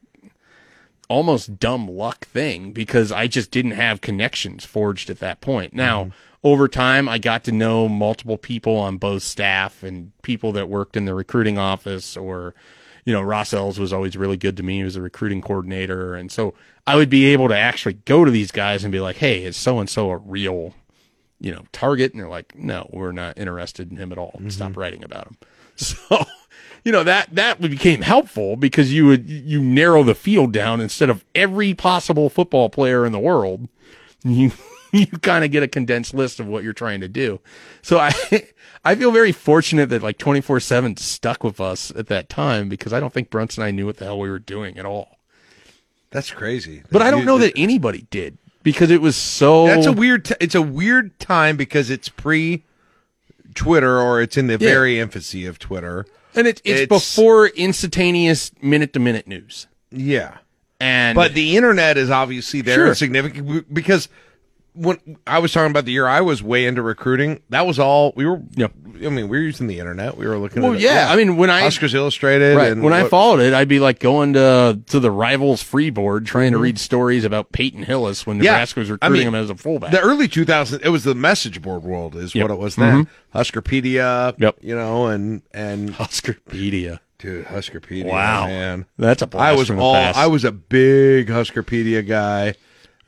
[1.09, 5.75] almost dumb luck thing because I just didn't have connections forged at that point.
[5.75, 6.11] Now,
[6.43, 10.97] over time, I got to know multiple people on both staff and people that worked
[10.97, 12.55] in the recruiting office or,
[13.05, 14.79] you know, Ross Els was always really good to me.
[14.79, 16.15] He was a recruiting coordinator.
[16.15, 16.55] And so
[16.87, 19.57] I would be able to actually go to these guys and be like, Hey, is
[19.57, 20.75] so and so a real,
[21.41, 22.13] you know, target?
[22.13, 24.33] And they're like, no, we're not interested in him at all.
[24.39, 24.51] Mm-hmm.
[24.51, 25.37] Stop writing about him.
[25.81, 26.27] So,
[26.85, 31.09] you know, that, that became helpful because you would, you narrow the field down instead
[31.09, 33.69] of every possible football player in the world.
[34.23, 34.53] You,
[34.93, 37.41] you kind of get a condensed list of what you're trying to do.
[37.83, 38.13] So I,
[38.85, 42.93] I feel very fortunate that like 24 seven stuck with us at that time because
[42.93, 45.19] I don't think Brunson and I knew what the hell we were doing at all.
[46.11, 46.83] That's crazy.
[46.91, 49.67] But I don't know that anybody did because it was so.
[49.67, 50.25] That's a weird.
[50.25, 52.65] T- it's a weird time because it's pre
[53.55, 54.59] Twitter or it's in the Yeah.
[54.71, 56.07] very infancy of Twitter.
[56.35, 59.67] and it, it's, It's- before instantaneous minute to minute news.
[59.91, 60.39] Yeah.
[60.81, 62.95] And But the internet is obviously there Sure.
[62.95, 64.09] significant because
[64.81, 68.13] when I was talking about the year I was way into recruiting, that was all
[68.17, 68.41] we were.
[68.59, 70.17] I mean, we were using the internet.
[70.17, 70.63] We were looking.
[70.63, 71.09] Well, at yeah.
[71.11, 73.99] I mean, when I Huskers Illustrated, right and when I followed it, I'd be like
[73.99, 78.37] going to to the rivals free board trying to read stories about Peyton Hillis when
[78.39, 78.45] Mm-hmm.
[78.45, 78.53] Yeah.
[78.53, 79.91] Nebraska was I recruiting mean, him as a fullback.
[79.93, 82.43] The early 2000s, it was the message board world, is Yep.
[82.49, 83.05] what it was then.
[83.07, 83.09] Mhm.
[83.35, 84.57] Huskerpedia, Yep.
[84.61, 88.47] you know, and and Huskerpedia, dude, Huskerpedia, Wow.
[88.47, 89.95] man, That's a I was all.
[89.95, 92.55] I was a big Huskerpedia guy.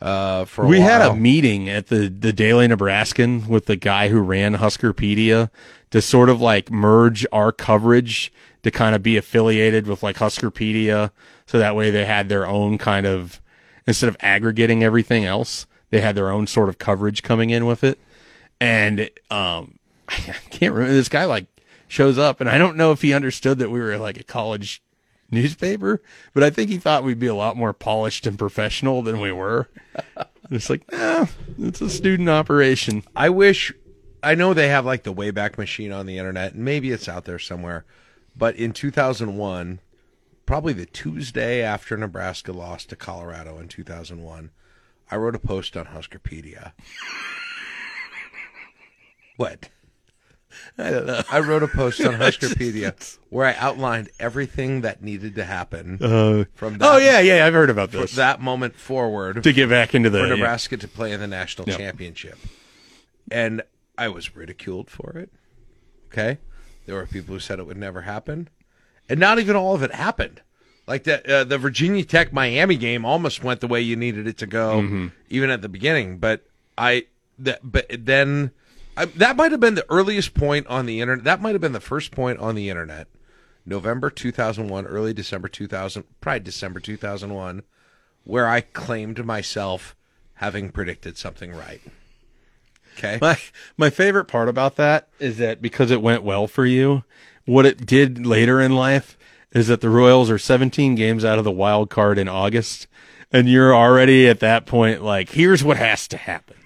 [0.02, 4.18] Uh, for we had a meeting at the the Daily Nebraskan with the guy who
[4.18, 5.48] ran Huskerpedia
[5.92, 8.32] to sort of like merge our coverage
[8.64, 11.12] to kind of be affiliated with like Huskerpedia,
[11.46, 13.40] so that way they had their own kind of
[13.86, 17.84] instead of aggregating everything else, they had their own sort of coverage coming in with
[17.84, 18.00] it.
[18.60, 21.46] And um, I can't remember this guy like
[21.86, 24.82] shows up, and I don't know if he understood that we were like a college
[25.32, 26.00] newspaper,
[26.34, 29.32] but I think he thought we'd be a lot more polished and professional than we
[29.32, 29.68] were.
[30.50, 31.26] It's like, nah,
[31.58, 33.04] it's a student operation.
[33.16, 33.72] I wish
[34.22, 37.24] I know they have like the Wayback Machine on the internet, and maybe it's out
[37.24, 37.84] there somewhere.
[38.36, 39.80] But in 2001,
[40.46, 44.50] probably the Tuesday after Nebraska lost to Colorado in 2001,
[45.10, 46.72] I wrote a post on Huskerpedia.
[49.36, 49.70] what?
[50.78, 51.22] I don't know.
[51.30, 56.44] I wrote a post on Huskerpedia where I outlined everything that needed to happen Uh,
[56.54, 58.14] from that, oh yeah, yeah, I've heard about this.
[58.16, 60.34] that moment forward To get back into the for yeah.
[60.34, 61.78] Nebraska to play in the national Yep.
[61.78, 62.38] championship.
[63.30, 63.62] And
[63.96, 65.30] I was ridiculed for it.
[66.08, 66.38] Okay?
[66.86, 68.48] There were people who said it would never happen.
[69.08, 70.42] And not even all of it happened.
[70.86, 74.36] Like the uh, the Virginia Tech Miami game almost went the way you needed it
[74.38, 75.06] to go Mm-hmm.
[75.30, 76.44] even at the beginning, but
[76.76, 77.06] I
[77.38, 78.50] that but then
[78.96, 81.24] I, that might have been the earliest point on the internet.
[81.24, 83.08] That might have been the first point on the internet.
[83.64, 87.62] November 2001, early December 2000, probably December 2001,
[88.24, 89.94] where I claimed myself
[90.34, 91.80] having predicted something right.
[92.98, 93.18] Okay.
[93.20, 93.38] My
[93.76, 97.04] my favorite part about that is that because it went well for you,
[97.46, 99.16] what it did later in life
[99.52, 102.86] is that the Royals are 17 games out of the wild card in August,
[103.30, 106.56] and you're already at that point like, here's what has to happen.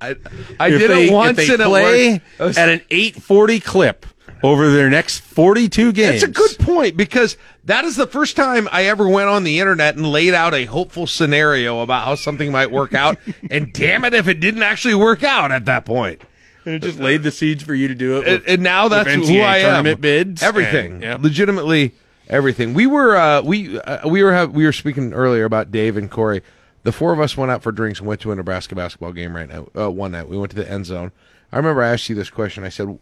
[0.00, 0.16] I,
[0.58, 2.38] I did they- it once if they play it worked.
[2.40, 4.06] Was- at an 840 clip
[4.42, 6.22] over their next 42 games.
[6.22, 9.60] That's a good point because that is the first time I ever went on the
[9.60, 13.18] internet and laid out a hopeful scenario about how something might work out.
[13.50, 16.22] and damn it, if it didn't actually work out at that point.
[16.64, 18.26] And it just laid the seeds for you to do it.
[18.26, 20.00] And, with- and now that's who I am.
[20.00, 21.16] bids, everything, and- yeah.
[21.20, 21.92] legitimately
[22.28, 22.74] everything.
[22.74, 26.10] We were uh, we uh, we were have, we were speaking earlier about Dave and
[26.10, 26.42] Cory.
[26.82, 29.36] The four of us went out for drinks and went to a Nebraska basketball game
[29.36, 29.68] right now.
[29.76, 31.12] Uh, one night we went to the end zone.
[31.52, 32.64] I remember I asked you this question.
[32.64, 32.98] I said,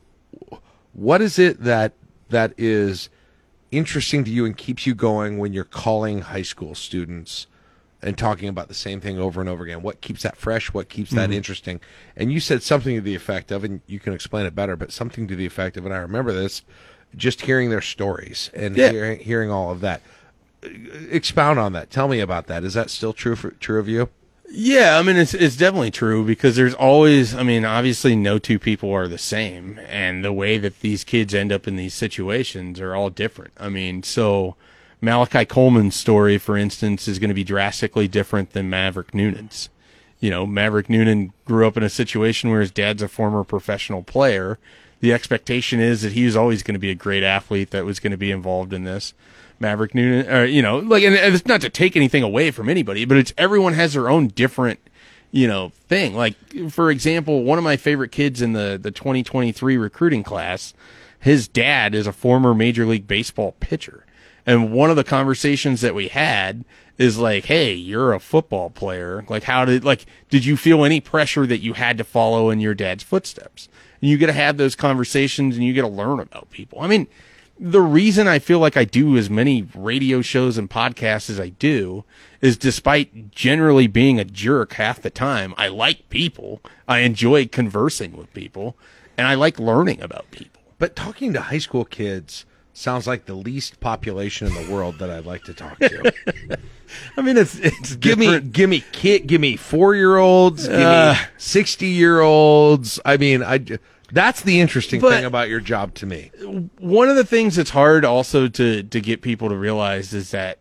[0.93, 1.93] "What is it that
[2.31, 3.09] that is
[3.71, 7.47] interesting to you and keeps you going when you're calling high school students
[8.01, 9.83] and talking about the same thing over and over again?
[9.83, 10.73] What keeps that fresh?
[10.73, 11.35] What keeps that Mhm.
[11.35, 11.81] interesting?"
[12.17, 14.91] And you said something to the effect of, and you can explain it better, but
[14.93, 16.63] something to the effect of, and I remember this,
[17.17, 18.91] just hearing their stories and Yeah.
[18.91, 20.03] hearing, hearing all of that.
[20.63, 21.91] Expound on that.
[21.91, 22.65] Tell me about that.
[22.65, 24.09] Is that still true for true of you?
[24.51, 28.59] Yeah, I mean it's it's definitely true because there's always I mean obviously no two
[28.59, 32.81] people are the same and the way that these kids end up in these situations
[32.81, 33.53] are all different.
[33.59, 34.57] I mean, so
[35.01, 39.69] Malachi Coleman's story, for instance, is going to be drastically different than Maverick Noonan's.
[40.19, 44.03] You know, Maverick Noonan grew up in a situation where his dad's a former professional
[44.03, 44.59] player.
[45.01, 48.01] The expectation is that he was always going to be a great athlete that was
[48.01, 49.15] going to be involved in this.
[49.61, 52.69] Maverick Noonan, or, you know, like, and, and it's not to take anything away from
[52.69, 54.81] anybody, but it's everyone has their own different,
[55.31, 56.15] you know, thing.
[56.15, 56.35] Like,
[56.71, 60.75] for example, one of my favorite kids in the, the 2023 recruiting class,
[61.19, 64.05] his dad is a former Major League Baseball pitcher.
[64.47, 66.65] And one of the conversations that we had
[66.97, 69.25] is like, Hey, you're a football player.
[69.29, 72.61] Like, how did, like, did you feel any pressure that you had to follow in
[72.61, 73.69] your dad's footsteps?
[74.01, 76.81] And you get to have those conversations and you get to learn about people.
[76.81, 77.09] I mean,
[77.61, 81.49] the reason I feel like I do as many radio shows and podcasts as I
[81.51, 82.05] do
[82.41, 86.61] is despite generally being a jerk half the time, I like people.
[86.87, 88.77] I enjoy conversing with people
[89.17, 90.63] and I like learning about people.
[90.79, 95.11] But talking to high school kids sounds like the least population in the world that
[95.11, 96.13] I'd like to talk to.
[97.17, 100.79] I mean, it's it's give me give me kid give me four year olds, give
[100.81, 101.15] Uh.
[101.15, 103.01] me sixty year olds.
[103.05, 103.59] I mean, I
[104.13, 106.31] that's the interesting But- thing about your job to me.
[106.79, 110.59] one of the things that's hard also to to get people to realize is that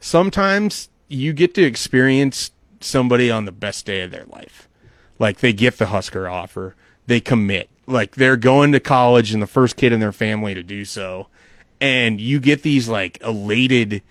[0.00, 2.50] sometimes you get to experience
[2.80, 4.68] somebody on the best day of their life.
[5.18, 6.74] Like they get the Husker offer,
[7.06, 7.68] they commit.
[7.86, 11.28] Like they're going to college and the first kid in their family to do so.
[11.80, 14.02] And you get these like elated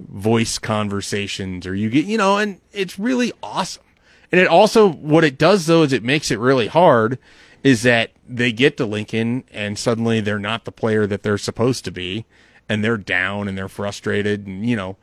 [0.00, 3.84] voice conversations or you get, you know, and it's really awesome.
[4.30, 7.18] And it also, what it does though is it makes it really hard
[7.62, 11.84] is that they get to Lincoln and suddenly they're not the player that they're supposed
[11.84, 12.24] to be
[12.68, 14.96] and they're down and they're frustrated and, you know,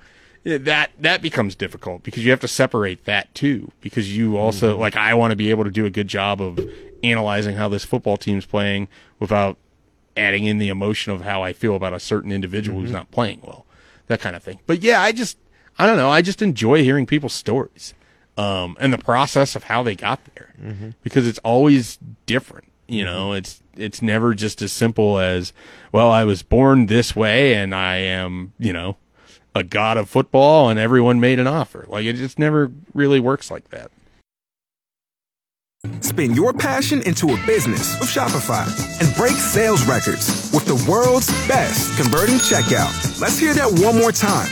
[0.43, 4.81] that, that becomes difficult because you have to separate that too because you also, mm-hmm.
[4.81, 6.59] like, I want to be able to do a good job of
[7.03, 8.87] analyzing how this football team's playing
[9.19, 9.57] without
[10.17, 12.97] adding in the emotion of how I feel about a certain individual who's mm-hmm.
[12.97, 13.65] not playing well,
[14.07, 14.59] that kind of thing.
[14.65, 15.37] But yeah, I just,
[15.77, 16.09] I don't know.
[16.09, 17.93] I just enjoy hearing people's stories,
[18.39, 20.53] um, and the process of how they got there
[21.03, 22.71] because it's always different.
[22.87, 25.51] You know, it's, it's never just as simple as,
[25.91, 28.95] well, I was born this way and I am, you know,
[29.53, 31.85] a god of football and everyone made an offer.
[31.89, 33.91] Like it just never really works like that.
[36.01, 38.65] Spin your passion into a business with Shopify
[39.01, 43.19] and break sales records with the world's best converting checkout.
[43.19, 44.51] Let's hear that one more time.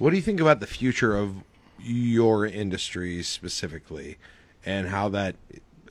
[0.00, 1.44] What do you think about the future of
[1.78, 4.16] your industry specifically,
[4.64, 5.36] and how that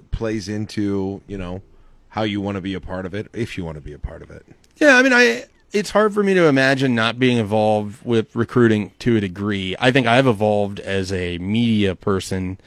[0.09, 1.61] plays into you know
[2.09, 3.99] how you want to be a part of it, if you want to be a
[3.99, 4.47] part of it?
[4.77, 8.93] Yeah, I mean, I it's hard for me to imagine not being involved with recruiting
[8.97, 9.75] to a degree.
[9.77, 12.59] I think I've evolved as a media person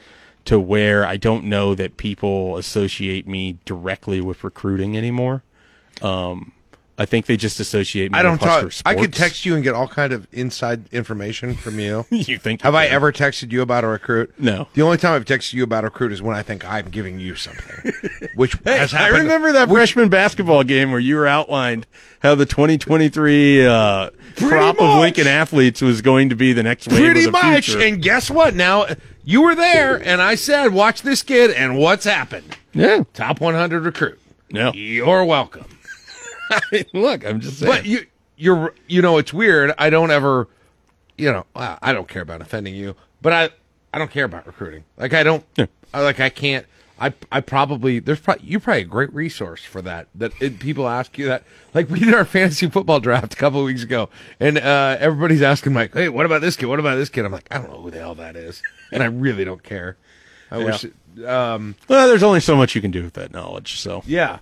[0.45, 5.43] to where I don't know that people associate me directly with recruiting anymore.
[6.01, 6.53] Um,
[6.95, 8.19] I think they just associate me.
[8.19, 8.71] I don't talk.
[8.85, 12.05] I could text you and get all kind of inside information from you.
[12.11, 14.31] You think Have you I ever texted you about a recruit?
[14.37, 14.67] No.
[14.75, 17.19] The only time I've texted you about a recruit is when I think I'm giving
[17.19, 17.91] you something,
[18.35, 21.87] which Hey, has I remember that freshman basketball game where you were outlined
[22.21, 24.99] how the 2023 uh, crop of.
[24.99, 27.65] Lincoln athletes was going to be the next wave Pretty of the much.
[27.65, 27.81] future.
[27.81, 28.53] And guess what?
[28.55, 28.85] Now
[29.25, 32.55] you were there, and I said, "Watch this kid," and what's happened?
[32.73, 34.19] Yeah, top 100 recruit.
[34.51, 35.65] No, you're welcome.
[36.93, 37.71] Look, I'm just saying.
[37.71, 38.05] But you,
[38.37, 39.73] you're, you know, it's weird.
[39.77, 40.47] I don't ever,
[41.17, 43.49] you know, I don't care about offending you, but I,
[43.93, 44.83] I don't care about recruiting.
[44.97, 45.43] Like I don't,
[45.93, 46.65] I, like I can't.
[46.99, 50.07] I, I probably there's probably you're probably a great resource for that.
[50.15, 51.43] That it, people ask you that.
[51.73, 54.09] Like we did our fantasy football draft a couple of weeks ago,
[54.39, 56.67] and uh, everybody's asking Mike, "Hey, what about this kid?
[56.67, 58.61] What about this kid?" I'm like, I don't know who the hell that is,
[58.91, 59.97] and I really don't care.
[60.51, 60.65] I Yeah.
[60.65, 60.85] wish.
[60.85, 63.79] It, um, well, there's only so much you can do with that knowledge.
[63.79, 64.39] So yeah,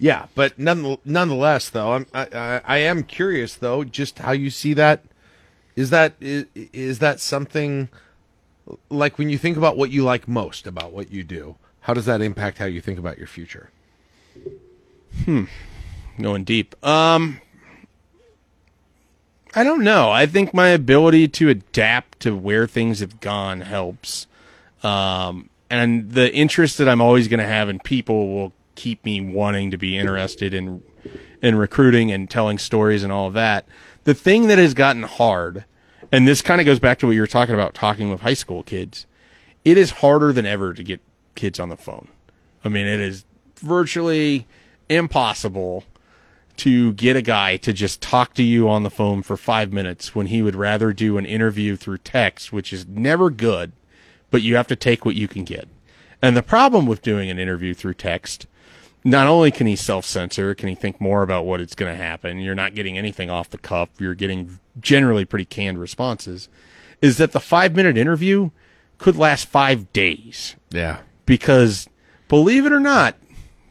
[0.00, 4.50] yeah, but none, nonetheless, though, I'm, I, I, I am curious though, just how you
[4.50, 5.04] see that.
[5.76, 7.88] Is that is, is that something
[8.88, 11.54] like when you think about what you like most about what you do?
[11.80, 13.70] how does that impact how you think about your future?
[15.24, 15.44] Hmm.
[16.20, 16.74] Going deep.
[16.84, 17.40] Um
[19.52, 20.10] I don't know.
[20.12, 24.26] I think my ability to adapt to where things have gone helps.
[24.82, 29.20] Um and the interest that I'm always going to have in people will keep me
[29.20, 30.82] wanting to be interested in
[31.42, 33.66] in recruiting and telling stories and all of that.
[34.04, 35.66] The thing that has gotten hard,
[36.10, 38.34] and this kind of goes back to what you were talking about talking with high
[38.34, 39.06] school kids,
[39.64, 41.02] it is harder than ever to get
[41.34, 42.08] kids on the phone.
[42.64, 43.26] I mean, it is
[43.56, 44.46] virtually
[44.88, 45.84] impossible
[46.56, 50.14] to get a guy to just talk to you on the phone for five minutes
[50.14, 53.72] when he would rather do an interview through text, which is never good,
[54.30, 55.68] but you have to take what you can get.
[56.22, 58.46] And the problem with doing an interview through text,
[59.04, 62.02] not only can he self censor, can he think more about what it's going to
[62.02, 66.48] happen, you're not getting anything off the cuff, you're getting generally pretty canned responses,
[67.00, 68.50] is that the five minute interview
[68.98, 70.98] could last five days Yeah.
[71.24, 71.88] because
[72.28, 73.16] believe it or not,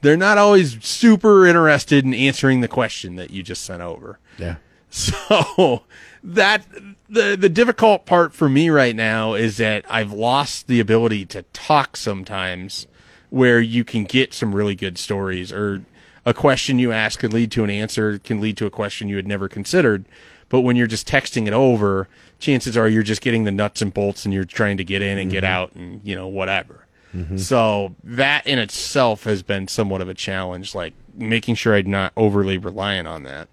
[0.02, 4.20] they're not always super interested in answering the question that you just sent over.
[4.38, 4.56] Yeah.
[4.92, 5.84] So
[6.24, 6.66] that
[7.08, 11.44] the the difficult part for me right now is that I've lost the ability to
[11.54, 12.88] talk sometimes
[13.30, 15.82] where you can get some really good stories or
[16.26, 19.16] a question you ask can lead to an answer can lead to a question you
[19.16, 20.06] had never considered
[20.50, 22.08] but when you're just texting it over
[22.40, 25.18] chances are you're just getting the nuts and bolts and you're trying to get in
[25.18, 25.48] and get Mhm.
[25.48, 26.86] out and you know whatever
[27.16, 27.40] Mhm.
[27.40, 32.14] so that in itself has been somewhat of a challenge, like making sure I'm not
[32.16, 33.48] overly reliant on that.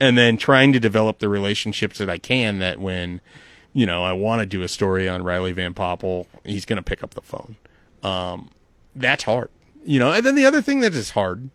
[0.00, 3.20] And then trying to develop the relationships that I can that when,
[3.72, 6.82] you know, I want to do a story on Riley Van Poppel, he's going to
[6.82, 7.54] pick up the phone.
[8.02, 8.50] Um,
[8.94, 9.50] that's hard,
[9.84, 10.12] you know.
[10.12, 11.50] And then the other thing that is hard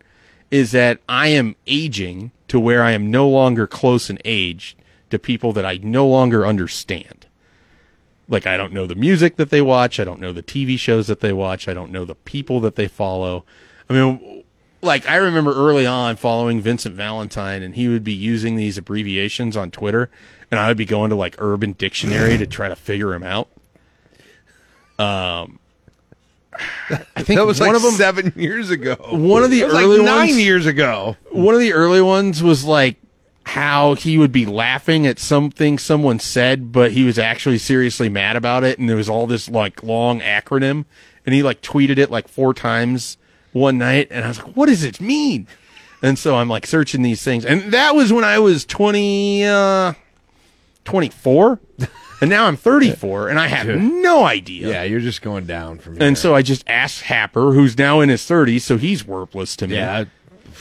[0.51, 4.77] is that I am aging to where I am no longer close in age
[5.09, 7.23] to people that I no longer understand
[8.27, 11.07] like I don't know the music that they watch, I don't know the TV shows
[11.07, 13.45] that they watch, I don't know the people that they follow.
[13.89, 14.43] I mean,
[14.81, 19.57] like I remember early on following Vincent Valentine and he would be using these abbreviations
[19.57, 20.09] on Twitter
[20.51, 23.49] and I would be going to like Urban Dictionary to try to figure him out.
[24.99, 25.59] Um
[26.89, 28.95] I think that was one like of them seven years ago.
[29.11, 31.15] one of the was like early nine ones- years ago.
[31.31, 32.97] One of the early ones was like
[33.45, 38.35] how he would be laughing at something someone said, but he was actually seriously mad
[38.35, 40.85] about it, and there was all this like long acronym,
[41.25, 43.17] and he like tweeted it like four times
[43.51, 45.47] one night, and I was like, "What does it mean?"
[46.01, 49.93] And so I'm like searching these things, and that was when I was 20, uh,
[50.85, 51.59] 24,
[52.23, 54.69] and now I'm 34, and I have no idea.
[54.69, 56.03] Yeah, you're just going down from here.
[56.03, 59.67] And so I just asked Happer, who's now in his 30s, so he's worthless to
[59.67, 59.75] me.
[59.75, 60.05] Yeah,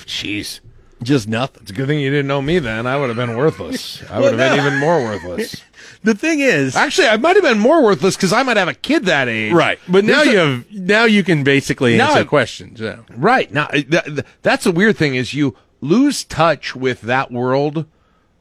[0.04, 0.60] jeez.
[1.02, 1.62] Just nothing.
[1.62, 2.86] It's a good thing you didn't know me then.
[2.86, 4.02] I would have been worthless.
[4.08, 5.62] I would have been even more worthless.
[6.04, 8.74] The thing is, actually, I might have been more worthless because I might have a
[8.74, 9.52] kid that age.
[9.52, 12.80] Right, but now There's you a- have now you can basically Now answer I- questions.
[12.80, 12.96] Yeah.
[13.16, 17.86] Right now, th- th- that's the weird thing is you lose touch with that world.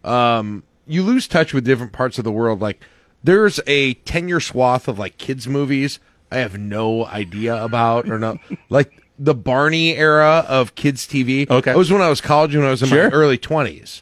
[0.04, 2.62] Um, you lose touch with different parts of the world.
[2.62, 2.82] Like
[3.24, 6.00] there's a ten year swath of like kids movies
[6.32, 8.38] I have no idea about or no
[8.70, 11.50] like the Barney era of kids TV.
[11.50, 13.10] Okay, it was when I was college when I was in Sure.
[13.10, 14.02] my early twenties.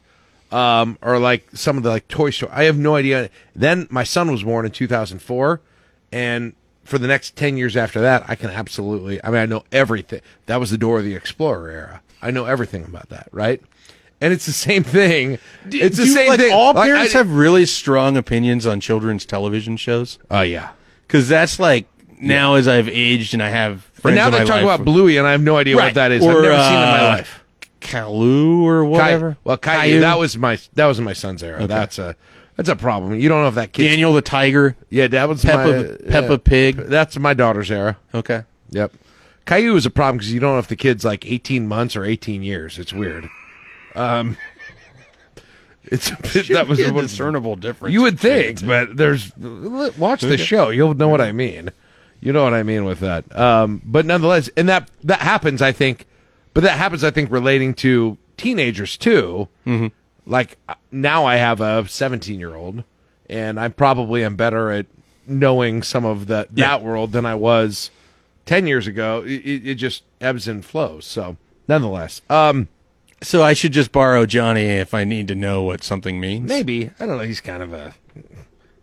[0.51, 2.51] Um, or like some of the like Toy Story.
[2.51, 3.29] I have no idea.
[3.55, 5.61] Then my son was born in 2004,
[6.11, 9.63] and for the next 10 years after that, I can absolutely, I mean, I know
[9.71, 10.21] everything.
[10.47, 12.01] That was the Dora the Explorer era.
[12.19, 13.61] I know everything about that, right?
[14.21, 15.39] And it's the same thing.
[15.65, 16.53] it's the Do same like, thing.
[16.53, 20.19] All Like, parents I- have really strong opinions on children's television shows.
[20.29, 20.71] Oh yeah,
[21.07, 21.85] because that's like
[22.21, 24.15] now as I've aged and I have friends.
[24.17, 25.85] now in they my talk life- about Bluey, and I have no idea Right.
[25.85, 26.23] what that is.
[26.25, 27.43] Or, I've never seen it in my uh, life.
[27.79, 29.31] Caillou or whatever.
[29.31, 29.99] Cay- well, Caillou, Caillou.
[30.01, 31.57] that was my that was in my son's era.
[31.59, 31.67] Okay.
[31.67, 32.15] That's a
[32.57, 33.17] that's a problem.
[33.17, 34.75] You don't know if that kid Daniel the Tiger.
[34.89, 36.37] Yeah, that was Peppa- my Peppa yeah.
[36.43, 36.75] Pig.
[36.75, 37.97] That's my daughter's era.
[38.13, 38.43] Okay.
[38.71, 38.91] Yep.
[39.45, 42.03] Caillou is a problem because you don't know if the kid's like 18 months or
[42.03, 42.77] 18 years.
[42.77, 43.29] It's weird.
[43.95, 44.37] Um,
[45.85, 46.09] it's
[46.49, 50.69] that was a discernible difference You would think, but there's watch the show.
[50.69, 51.71] You'll know what I mean.
[52.21, 53.33] You know what I mean with that.
[53.37, 55.61] Um, but nonetheless, and that that happens.
[55.61, 56.05] I think,
[56.53, 57.03] but that happens.
[57.03, 59.47] I think relating to teenagers too.
[59.65, 59.87] Mm-hmm.
[60.25, 62.83] Like uh, now, I have a 17 year old,
[63.29, 64.85] and I probably am better at
[65.25, 67.89] knowing some of that that world than I was
[68.45, 69.23] 10 years ago.
[69.25, 71.05] It it just ebbs and flows.
[71.05, 71.37] So,
[71.67, 72.67] nonetheless, um,
[73.21, 76.47] So I should just borrow Johnny if I need to know what something means.
[76.47, 77.23] maybe I don't know.
[77.23, 77.93] He's kind of a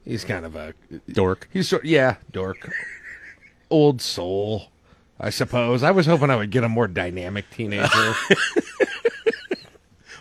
[0.05, 0.75] he's kind of a
[1.11, 1.49] dork.
[1.53, 2.71] He's sort yeah, dork.
[3.71, 4.67] Old soul,
[5.19, 5.83] I suppose.
[5.83, 8.15] I was hoping I would get a more dynamic teenager.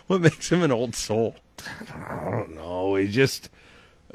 [0.06, 1.34] What makes him an old soul?
[1.92, 2.94] I don't know.
[2.94, 3.50] He just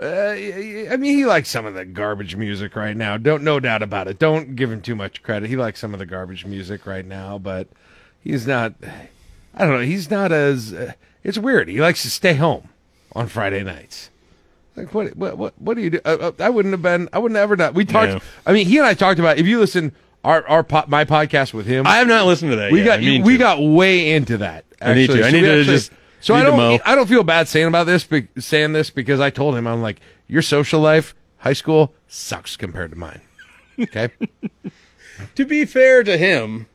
[0.02, 3.18] Uh, I mean, he likes some of the garbage music right now.
[3.18, 4.18] Don't no doubt about it.
[4.18, 5.50] Don't give him too much credit.
[5.50, 7.68] He likes some of the garbage music right now, but
[8.22, 8.74] he's not.
[9.56, 9.86] I don't know.
[9.86, 10.74] He's not as.
[10.74, 11.68] Uh, it's weird.
[11.68, 12.70] He likes to stay home
[13.14, 14.10] on Friday nights.
[14.76, 15.16] Like what?
[15.18, 15.38] What?
[15.38, 16.00] What, what do you do?
[16.06, 17.10] Uh, uh, I wouldn't have been.
[17.14, 17.74] I wouldn't have ever done.
[17.74, 18.12] We talked.
[18.14, 18.20] Yeah.
[18.46, 19.38] I mean, he and I talked about.
[19.38, 19.92] If you listen
[20.24, 22.72] our our po- my podcast with him, I have not listened to that.
[22.72, 22.86] we yet.
[22.86, 23.38] got I mean we to.
[23.40, 24.64] got way into that.
[24.82, 25.20] I need actually.
[25.20, 25.26] to.
[25.26, 25.92] I So need we to actually- just
[26.22, 26.82] So I need don't.
[26.88, 29.82] I don't feel bad saying about this, be, saying this because I told him I'm
[29.82, 33.22] like your social life, high school sucks compared to mine.
[33.80, 34.10] Okay.
[35.36, 36.66] To be fair to him,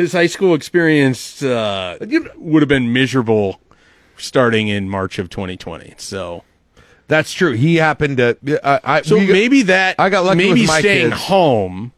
[0.00, 1.98] his high school experience uh,
[2.36, 3.60] would have been miserable
[4.16, 5.94] starting in March of 2020.
[5.98, 6.42] So
[7.08, 7.52] That's true.
[7.52, 8.60] He happened to.
[8.66, 11.22] I, I, So we maybe that I got lucky maybe with my staying kids.
[11.22, 11.92] home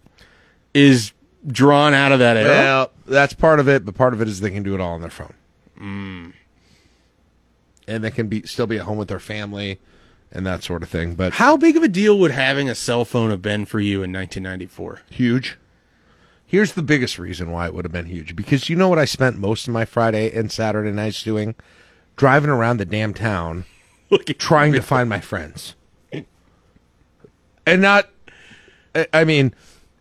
[0.75, 1.13] is
[1.47, 2.49] drawn out of that era.
[2.49, 4.93] Well, that's part of it, but part of it is they can do it all
[4.95, 5.35] on their phone,
[5.81, 6.33] Mm.
[7.89, 9.79] and they can be still be at home with their family
[10.31, 11.15] and that sort of thing.
[11.15, 14.03] But How big of a deal would having a cell phone have been for you
[14.03, 15.03] in 1994?
[15.11, 15.59] huge.
[16.53, 19.07] Here's the biggest reason why it would have been huge because you know what I
[19.07, 21.55] spent most of my Friday and Saturday nights doing,
[22.15, 23.65] driving around the damn town,
[24.39, 25.75] trying to find my friends,
[26.13, 28.11] and not.
[29.15, 29.55] I- mean,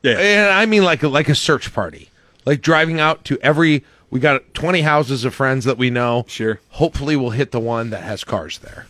[0.04, 2.10] and I mean like a, like a search party,
[2.44, 3.86] like driving out to every.
[4.10, 6.26] We got 20 houses of friends that we know.
[6.28, 6.60] Sure.
[6.72, 8.88] Hopefully, we'll hit the one that has cars there.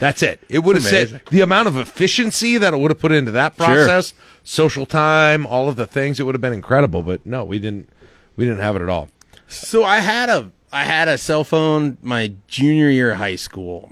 [0.00, 0.40] That's it.
[0.48, 3.54] It would have said the amount of efficiency that it would have put into that
[3.56, 3.66] Sure.
[3.66, 4.12] process,
[4.42, 6.18] social time, all of the things.
[6.18, 7.02] It would have been incredible.
[7.02, 7.88] But no, we didn't.
[8.36, 9.08] We didn't have it at all.
[9.46, 13.90] So I had a I had a cell phone my junior year of high school.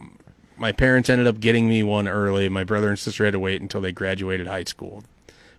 [0.56, 2.48] My parents ended up getting me one early.
[2.48, 5.04] My brother and sister had to wait until they graduated high school.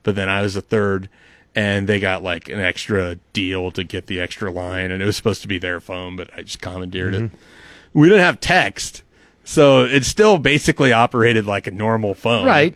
[0.03, 1.10] But then I was a third
[1.56, 5.15] and they got like an extra deal to get the extra line and it was
[5.15, 7.22] supposed to be their phone, but I just commandeered it.
[7.24, 7.99] Mm-hmm.
[7.99, 9.02] We didn't have text.
[9.44, 12.45] So it still basically operated like a normal phone.
[12.45, 12.76] Right.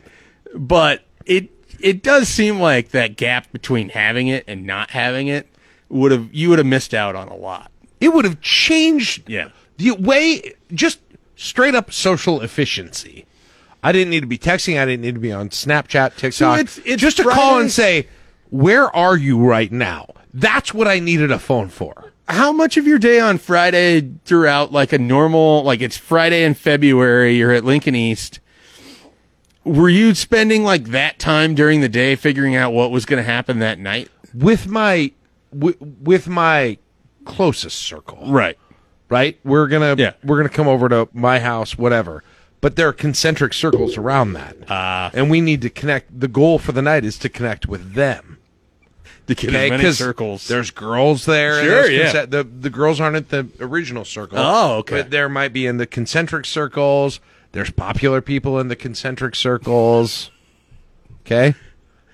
[0.55, 1.49] But it
[1.79, 5.47] it does seem like that gap between having it and not having it
[5.89, 7.71] would have you would have missed out on a lot.
[8.01, 9.49] It would have changed Yeah.
[9.77, 10.99] the way just
[11.35, 13.25] straight up social efficiency.
[13.83, 14.79] I didn't need to be texting.
[14.81, 16.59] I didn't need to be on Snapchat, TikTok.
[16.59, 18.07] it's- it's just to call and say,
[18.49, 22.11] "Where are you right now?" That's what I needed a phone for.
[22.27, 26.53] How much of your day on Friday throughout like a normal like it's Friday in
[26.53, 28.39] February, you're at Lincoln East.
[29.63, 33.29] Were you spending like that time during the day figuring out what was going to
[33.29, 34.09] happen that night?
[34.33, 35.11] with my
[35.53, 36.77] with, with my
[37.25, 38.19] closest circle.
[38.27, 38.57] Right.
[39.09, 39.39] Right?
[39.43, 40.13] We're going to Yeah.
[40.23, 42.23] we're going to come over to my house whatever.
[42.59, 44.57] But there are concentric circles around that.
[44.67, 45.11] Ah.
[45.13, 48.36] and we need to connect the goal for the night is to connect with them.
[49.27, 50.47] To get Okay, as many circles.
[50.47, 51.61] There's girls there.
[51.63, 52.11] Sure, yeah.
[52.13, 54.37] conce- the the girls aren't at the original circle.
[54.39, 55.01] Oh, okay.
[55.01, 57.19] But there might be in the concentric circles.
[57.51, 60.31] There's popular people in the concentric circles.
[61.25, 61.55] Okay,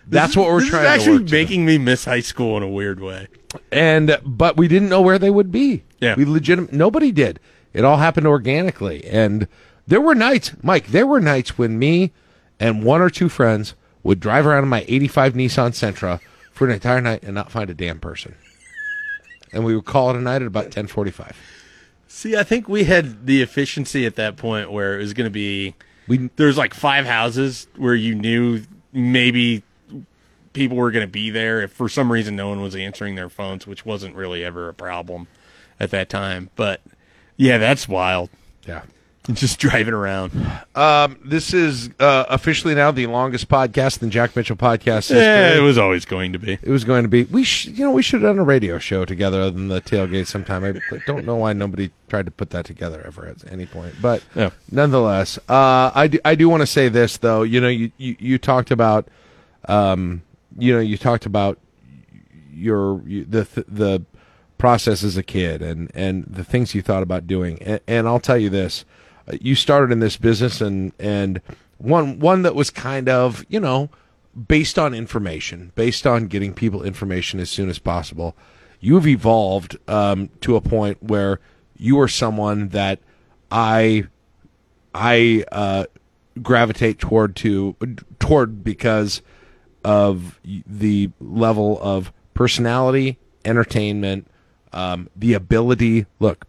[0.08, 1.32] that's what we're trying is to actually to.
[1.32, 3.28] making me miss high school in a weird way.
[3.72, 5.84] and but we didn't know where they would be.
[6.00, 6.16] Yeah.
[6.16, 7.40] we legit nobody did.
[7.74, 9.48] It all happened organically, and
[9.88, 10.88] there were nights, Mike.
[10.88, 12.12] There were nights when me
[12.60, 16.20] and one or two friends would drive around in my '85 Nissan Sentra
[16.54, 18.36] for an entire night and not find a damn person,
[19.52, 21.34] and we would call it a night at about 10:45.
[22.08, 25.32] See, I think we had the efficiency at that point where it was going to
[25.32, 25.76] be.
[26.08, 28.62] We there's like five houses where you knew
[28.92, 29.64] maybe
[30.54, 33.30] people were going to be there if for some reason no one was answering their
[33.30, 35.28] phones, which wasn't really ever a problem
[35.80, 36.50] at that time.
[36.56, 36.82] But
[37.36, 38.30] yeah, that's wild.
[38.68, 38.84] Yeah.
[39.32, 40.34] Just driving around.
[40.76, 45.18] Um, this is uh, officially now the longest podcast in Jack Mitchell podcast history.
[45.20, 46.54] Yeah, it was always going to be.
[46.62, 47.24] It was going to be.
[47.24, 49.80] We, sh- you know, we should have done a radio show together other than the
[49.80, 50.66] tailgate sometime.
[50.66, 50.74] I
[51.08, 54.50] don't know why nobody tried to put that together ever at any point, but Yeah.
[54.70, 57.44] nonetheless, uh, I do, I do want to say this though.
[57.44, 59.08] You know, you, you, you talked about,
[59.70, 60.22] um,
[60.58, 61.60] you know, you talked about
[62.54, 64.04] your the the
[64.58, 67.62] process as a kid and and the things you thought about doing.
[67.64, 68.84] And, and I'll tell you this:
[69.40, 71.42] you started in this business and and
[71.78, 73.90] one one that was kind of you know
[74.48, 78.36] based on information, based on getting people information as soon as possible.
[78.80, 81.40] You've evolved um, to a point where
[81.78, 83.00] you are someone that
[83.52, 84.06] I
[84.94, 85.86] I uh,
[86.42, 87.76] gravitate toward to
[88.20, 89.22] toward because
[89.84, 94.28] of the level of personality, entertainment,
[94.72, 96.06] um, the ability.
[96.20, 96.46] Look,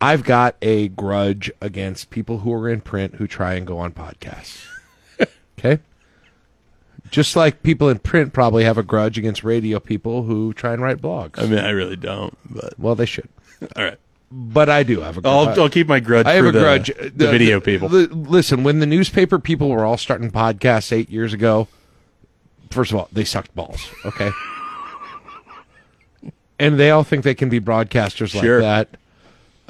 [0.00, 3.92] I've got a grudge against people who are in print who try and go on
[3.92, 4.64] podcasts.
[5.58, 5.80] okay?
[7.10, 10.80] Just like people in print probably have a grudge against radio people who try and
[10.80, 11.38] write blogs.
[11.38, 13.28] I mean, I really don't, but well, they should.
[13.76, 13.98] all right.
[14.30, 15.28] but I do have a.
[15.28, 15.58] I'll, grudge.
[15.58, 16.26] I'll keep my grudge.
[16.26, 16.92] I have a the, grudge.
[16.96, 17.88] The, video people.
[17.88, 21.68] li- listen, when the newspaper people were all starting podcasts eight years ago,
[22.70, 23.90] first of all, they sucked balls.
[24.04, 24.30] Okay.
[26.60, 28.62] and they all think they can be broadcasters Sure.
[28.62, 28.99] like that.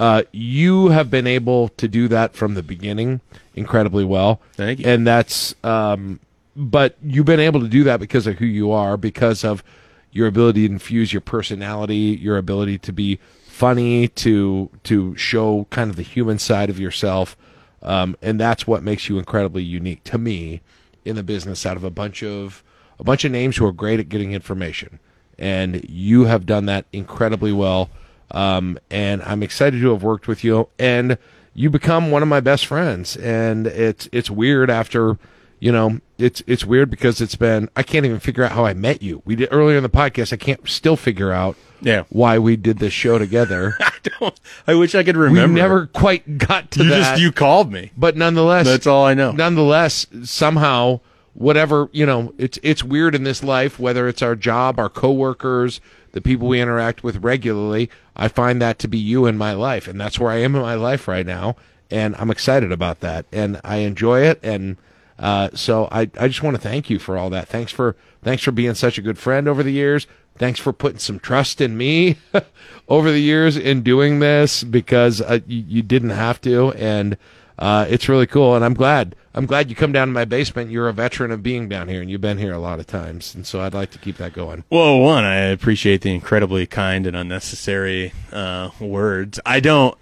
[0.00, 3.20] Uh, you have been able to do that from the beginning
[3.54, 4.40] incredibly well.
[4.54, 4.86] Thank you.
[4.86, 6.20] And that's, um,
[6.56, 9.62] but you've been able to do that because of who you are, because of
[10.10, 15.90] your ability to infuse your personality, your ability to be funny, to to show kind
[15.90, 17.36] of the human side of yourself,
[17.82, 20.62] um, and that's what makes you incredibly unique to me
[21.04, 21.66] in the business.
[21.66, 22.64] Out of a bunch of
[22.98, 24.98] a bunch of names who are great at getting information,
[25.38, 27.90] and you have done that incredibly well.
[28.32, 31.18] Um, and I'm excited to have worked with you, and
[31.54, 33.16] you become one of my best friends.
[33.16, 35.18] And it's it's weird after,
[35.58, 38.74] you know, it's it's weird because it's been I can't even figure out how I
[38.74, 39.22] met you.
[39.24, 40.32] We did earlier in the podcast.
[40.32, 42.04] I can't still figure out Yeah.
[42.08, 43.74] why we did this show together.
[43.80, 44.40] I don't.
[44.66, 45.52] I wish I could remember.
[45.54, 46.98] We never quite got to You that.
[46.98, 47.90] just you called me.
[47.96, 49.32] But nonetheless, That's all I know.
[49.32, 51.00] Nonetheless, somehow,
[51.34, 53.78] whatever you know, it's it's weird in this life.
[53.78, 55.80] Whether it's our job, our coworkers,
[56.12, 59.88] the people we interact with regularly, I find that to be you in my life,
[59.88, 61.56] and that's where I am in my life right now,
[61.90, 64.76] and I'm excited about that, and I enjoy it, and
[65.18, 67.48] uh, so I I just want to thank you for all that.
[67.48, 70.06] Thanks for thanks for being such a good friend over the years.
[70.36, 72.16] Thanks for putting some trust in me
[72.88, 77.18] over the years in doing this because uh, you, you didn't have to, and
[77.60, 78.56] uh, it's really cool.
[78.56, 79.14] And I'm glad.
[79.32, 80.72] I'm glad you come down to my basement.
[80.72, 83.32] You're a veteran of being down here, and you've been here a lot of times,
[83.32, 84.64] and so I'd like to keep that going.
[84.70, 89.38] Well, one, I appreciate the incredibly kind and unnecessary uh, words.
[89.46, 89.96] I don't.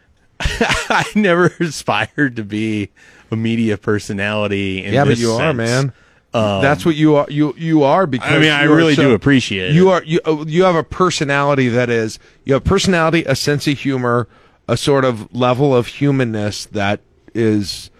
[0.40, 2.90] I never aspired to be
[3.30, 4.84] a media personality.
[4.84, 5.92] In yeah, but you are, man.
[6.34, 7.26] Um, That's what you are.
[7.30, 9.92] You you are because I mean, I really so- do appreciate You it.
[9.92, 13.78] are you uh, you have a personality that is you have personality, a sense of
[13.78, 14.28] humor,
[14.68, 17.00] a sort of level of humanness that
[17.34, 17.90] is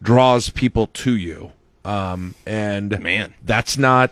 [0.00, 1.52] draws people to you.
[1.84, 3.34] Um, and Man.
[3.44, 4.10] that's not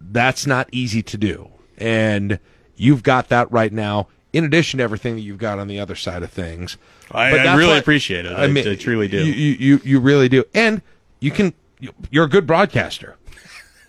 [0.00, 2.38] that's not easy to do, and
[2.76, 4.06] you've got that right now.
[4.32, 6.76] In addition to everything that you've got on the other side of things,
[7.10, 8.32] I- I really what- appreciate it.
[8.32, 9.24] I- I truly do.
[9.26, 10.82] You, you you really do, and
[11.20, 11.52] you can.
[11.80, 13.16] you- You're a good broadcaster.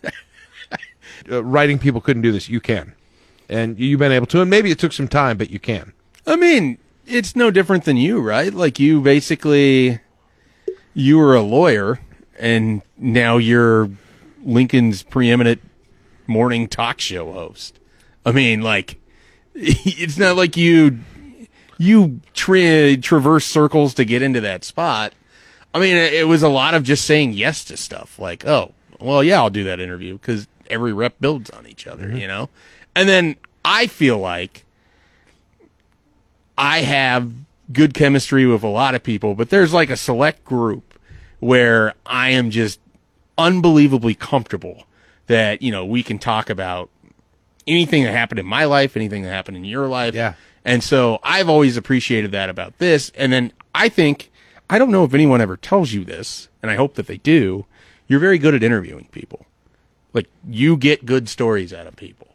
[1.31, 2.49] uh, writing people couldn't do this.
[2.49, 2.93] You can,
[3.49, 4.41] and you've been able to.
[4.41, 5.93] And maybe it took some time, but you can.
[6.25, 6.77] I mean,
[7.07, 8.53] it's no different than you, right?
[8.53, 9.99] Like you basically,
[10.93, 11.99] you were a lawyer,
[12.37, 13.89] and now you're
[14.43, 15.61] Lincoln's preeminent
[16.27, 17.79] morning talk show host.
[18.25, 18.99] I mean, like,
[19.55, 20.99] it's not like you
[21.77, 25.13] you tra- traverse circles to get into that spot.
[25.73, 28.19] I mean, it, it was a lot of just saying yes to stuff.
[28.19, 32.07] Like, oh, well, yeah, I'll do that interview because every rep builds on each other,
[32.07, 32.17] mm-hmm.
[32.17, 32.49] you know.
[32.95, 34.65] And then I feel like
[36.57, 37.31] I have
[37.71, 40.99] good chemistry with a lot of people, but there's like a select group
[41.39, 42.79] where I am just
[43.37, 44.85] unbelievably comfortable
[45.27, 46.89] that, you know, we can talk about
[47.67, 50.15] anything that happened in my life, anything that happened in your life.
[50.15, 50.33] Yeah.
[50.65, 53.11] And so I've always appreciated that about this.
[53.15, 54.31] And then I think,
[54.69, 57.65] I don't know if anyone ever tells you this, and I hope that they do.
[58.07, 59.45] You're very good at interviewing people.
[60.13, 62.26] Like you get good stories out of people.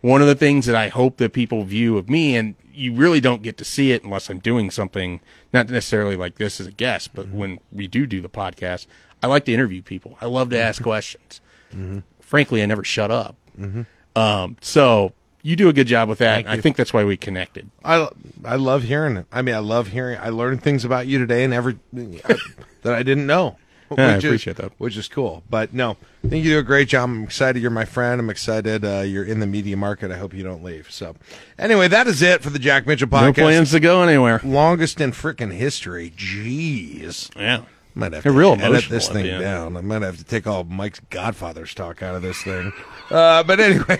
[0.00, 3.20] One of the things that I hope that people view of me, and you really
[3.20, 5.20] don't get to see it unless I'm doing something,
[5.52, 7.38] not necessarily like this as a guest, but mm-hmm.
[7.38, 8.86] when we do do the podcast,
[9.22, 10.16] I like to interview people.
[10.20, 11.40] I love to ask questions.
[11.72, 12.00] Mm-hmm.
[12.20, 13.36] Frankly, I never shut up.
[13.58, 13.82] Mm-hmm.
[14.16, 15.12] Um, so
[15.42, 16.46] you do a good job with that.
[16.46, 17.70] I think that's why we connected.
[17.84, 18.08] I
[18.44, 19.26] I love hearing it.
[19.32, 20.18] I mean, I love hearing.
[20.18, 23.56] I learned things about you today, and every that I didn't know.
[23.98, 24.72] Yeah, I which is- appreciate that.
[24.78, 25.42] which is cool.
[25.50, 27.08] But no, I think you do a great job.
[27.10, 27.60] I'm excited.
[27.60, 28.20] You're my friend.
[28.20, 28.84] I'm excited.
[28.84, 30.10] Uh, you're in the media market.
[30.10, 30.90] I hope you don't leave.
[30.90, 31.16] So,
[31.58, 33.36] anyway, that is it for the Jack Mitchell podcast.
[33.38, 34.40] No plans to go anywhere.
[34.44, 36.12] Longest in frickin' history.
[36.16, 37.34] Jeez.
[37.36, 37.62] Yeah.
[37.96, 39.76] Might have to real edit this thing down.
[39.76, 42.72] I might have to take all Mike's Godfather's talk out of this thing.
[43.10, 43.98] Uh, but anyway,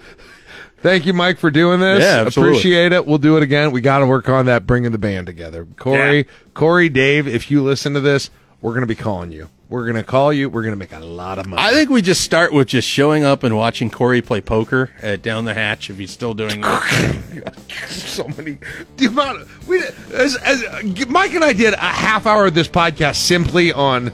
[0.82, 2.02] thank you, Mike, for doing this.
[2.02, 2.58] Yeah, absolutely.
[2.58, 3.06] Appreciate it.
[3.06, 3.72] We'll do it again.
[3.72, 5.66] We got to work on that, bringing the band together.
[5.76, 6.22] Cory, Yeah.
[6.54, 8.30] Cory, Dave, if you listen to this,
[8.60, 9.48] we're going to be calling you.
[9.68, 10.48] We're going to call you.
[10.48, 11.60] We're going to make a lot of money.
[11.60, 15.22] I think we just start with just showing up and watching Cory play poker at
[15.22, 17.54] Down the Hatch if he's still doing that.
[17.88, 18.58] so many.
[18.96, 19.82] The amount of, we
[20.14, 20.64] as, as
[21.08, 24.12] Mike and I did a half hour of this podcast simply on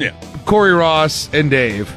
[0.00, 0.20] yeah.
[0.44, 1.94] Cory Ross and Dave,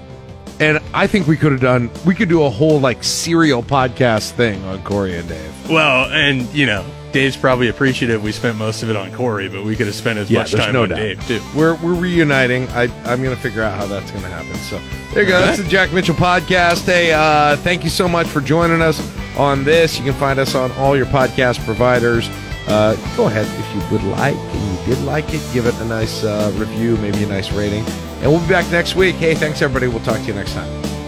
[0.60, 1.90] and I think we could have done.
[2.06, 5.70] We could do a whole like serial podcast thing on Cory and Dave.
[5.70, 9.64] Well, and you know, Dave's probably appreciative we spent most of it on Cory, but
[9.64, 10.98] we could have spent as much time no on doubt.
[10.98, 11.42] Dave too.
[11.56, 12.68] We're we're reuniting.
[12.70, 14.56] I I'm gonna figure out how that's gonna happen.
[14.56, 14.80] So
[15.14, 15.40] there you go.
[15.40, 16.86] That's the Jack Mitchell podcast.
[16.86, 19.00] Hey, uh, thank you so much for joining us
[19.38, 19.98] on this.
[19.98, 22.28] You can find us on all your podcast providers.
[22.68, 25.86] uh, go ahead if you would like and you did like it, give it a
[25.86, 27.84] nice uh, review, maybe a nice rating.
[28.22, 29.16] And we'll be back next week.
[29.16, 29.88] Hey, thanks everybody.
[29.88, 31.03] We'll talk to you next time.